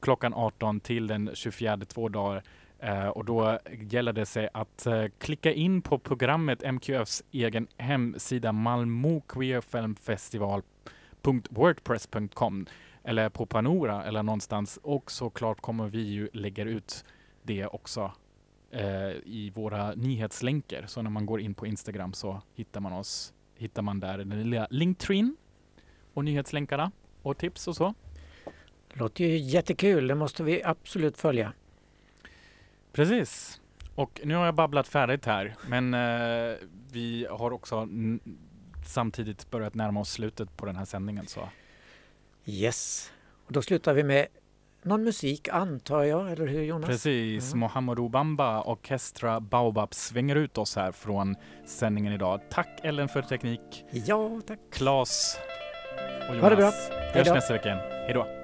klockan 0.00 0.34
18 0.34 0.80
till 0.80 1.06
den 1.06 1.30
24, 1.34 1.78
två 1.78 2.08
dagar. 2.08 2.42
Eh, 2.84 3.08
och 3.08 3.24
då 3.24 3.58
gäller 3.90 4.12
det 4.12 4.26
sig 4.26 4.48
att 4.54 4.86
eh, 4.86 5.04
klicka 5.18 5.52
in 5.52 5.82
på 5.82 5.98
programmet 5.98 6.62
MQFs 6.62 7.22
egen 7.30 7.66
hemsida 7.76 8.52
Malmö 8.52 9.20
Queer 9.28 9.60
Film 9.60 9.96
Festival.wordpress.com 9.96 12.66
eller 13.04 13.28
på 13.28 13.46
Panora 13.46 14.04
eller 14.04 14.22
någonstans. 14.22 14.78
Och 14.82 15.10
såklart 15.10 15.60
kommer 15.60 15.88
vi 15.88 16.02
ju 16.02 16.28
lägga 16.32 16.64
ut 16.64 17.04
det 17.42 17.66
också 17.66 18.12
eh, 18.70 19.10
i 19.24 19.52
våra 19.54 19.94
nyhetslänkar. 19.94 20.84
Så 20.86 21.02
när 21.02 21.10
man 21.10 21.26
går 21.26 21.40
in 21.40 21.54
på 21.54 21.66
Instagram 21.66 22.12
så 22.12 22.42
hittar 22.54 22.80
man 22.80 22.92
oss, 22.92 23.34
hittar 23.54 23.82
man 23.82 24.00
där 24.00 24.18
den 24.18 24.42
lilla 24.42 24.66
linktreen 24.70 25.36
och 26.14 26.24
nyhetslänkarna 26.24 26.92
och 27.22 27.38
tips 27.38 27.68
och 27.68 27.76
så. 27.76 27.94
Låter 28.92 29.24
ju 29.24 29.36
jättekul, 29.36 30.06
det 30.06 30.14
måste 30.14 30.42
vi 30.42 30.64
absolut 30.64 31.18
följa. 31.18 31.52
Precis. 32.94 33.60
Och 33.94 34.20
nu 34.24 34.34
har 34.34 34.44
jag 34.44 34.54
babblat 34.54 34.88
färdigt 34.88 35.26
här, 35.26 35.54
men 35.68 35.94
eh, 35.94 36.56
vi 36.92 37.26
har 37.30 37.50
också 37.52 37.88
samtidigt 38.86 39.50
börjat 39.50 39.74
närma 39.74 40.00
oss 40.00 40.10
slutet 40.10 40.56
på 40.56 40.66
den 40.66 40.76
här 40.76 40.84
sändningen. 40.84 41.26
Så. 41.26 41.48
Yes. 42.44 43.12
Och 43.46 43.52
då 43.52 43.62
slutar 43.62 43.94
vi 43.94 44.02
med 44.02 44.26
någon 44.82 45.04
musik 45.04 45.48
antar 45.48 46.02
jag, 46.02 46.32
eller 46.32 46.46
hur 46.46 46.62
Jonas? 46.62 46.86
Precis, 46.88 47.52
Mm. 47.52 47.60
Mohamedou 47.60 48.08
Bamba 48.08 48.62
Orkestra 48.62 49.40
Baobab 49.40 49.94
svänger 49.94 50.36
ut 50.36 50.58
oss 50.58 50.76
här 50.76 50.92
från 50.92 51.36
sändningen 51.66 52.12
idag. 52.12 52.40
Tack 52.50 52.80
Ellen 52.82 53.08
för 53.08 53.22
teknik, 53.22 53.84
Ja, 53.90 54.40
tack. 54.46 54.58
Klas 54.72 55.38
och 56.28 56.36
Jonas. 56.36 56.42
Ha 56.42 56.50
det 56.50 56.56
bra. 56.56 56.64
Hörs 56.66 56.74
Hej 57.14 57.24
då. 57.24 57.34
nästa 57.34 57.52
vecka 57.52 57.68
igen. 57.68 57.80
Hej 57.90 58.14
då. 58.14 58.43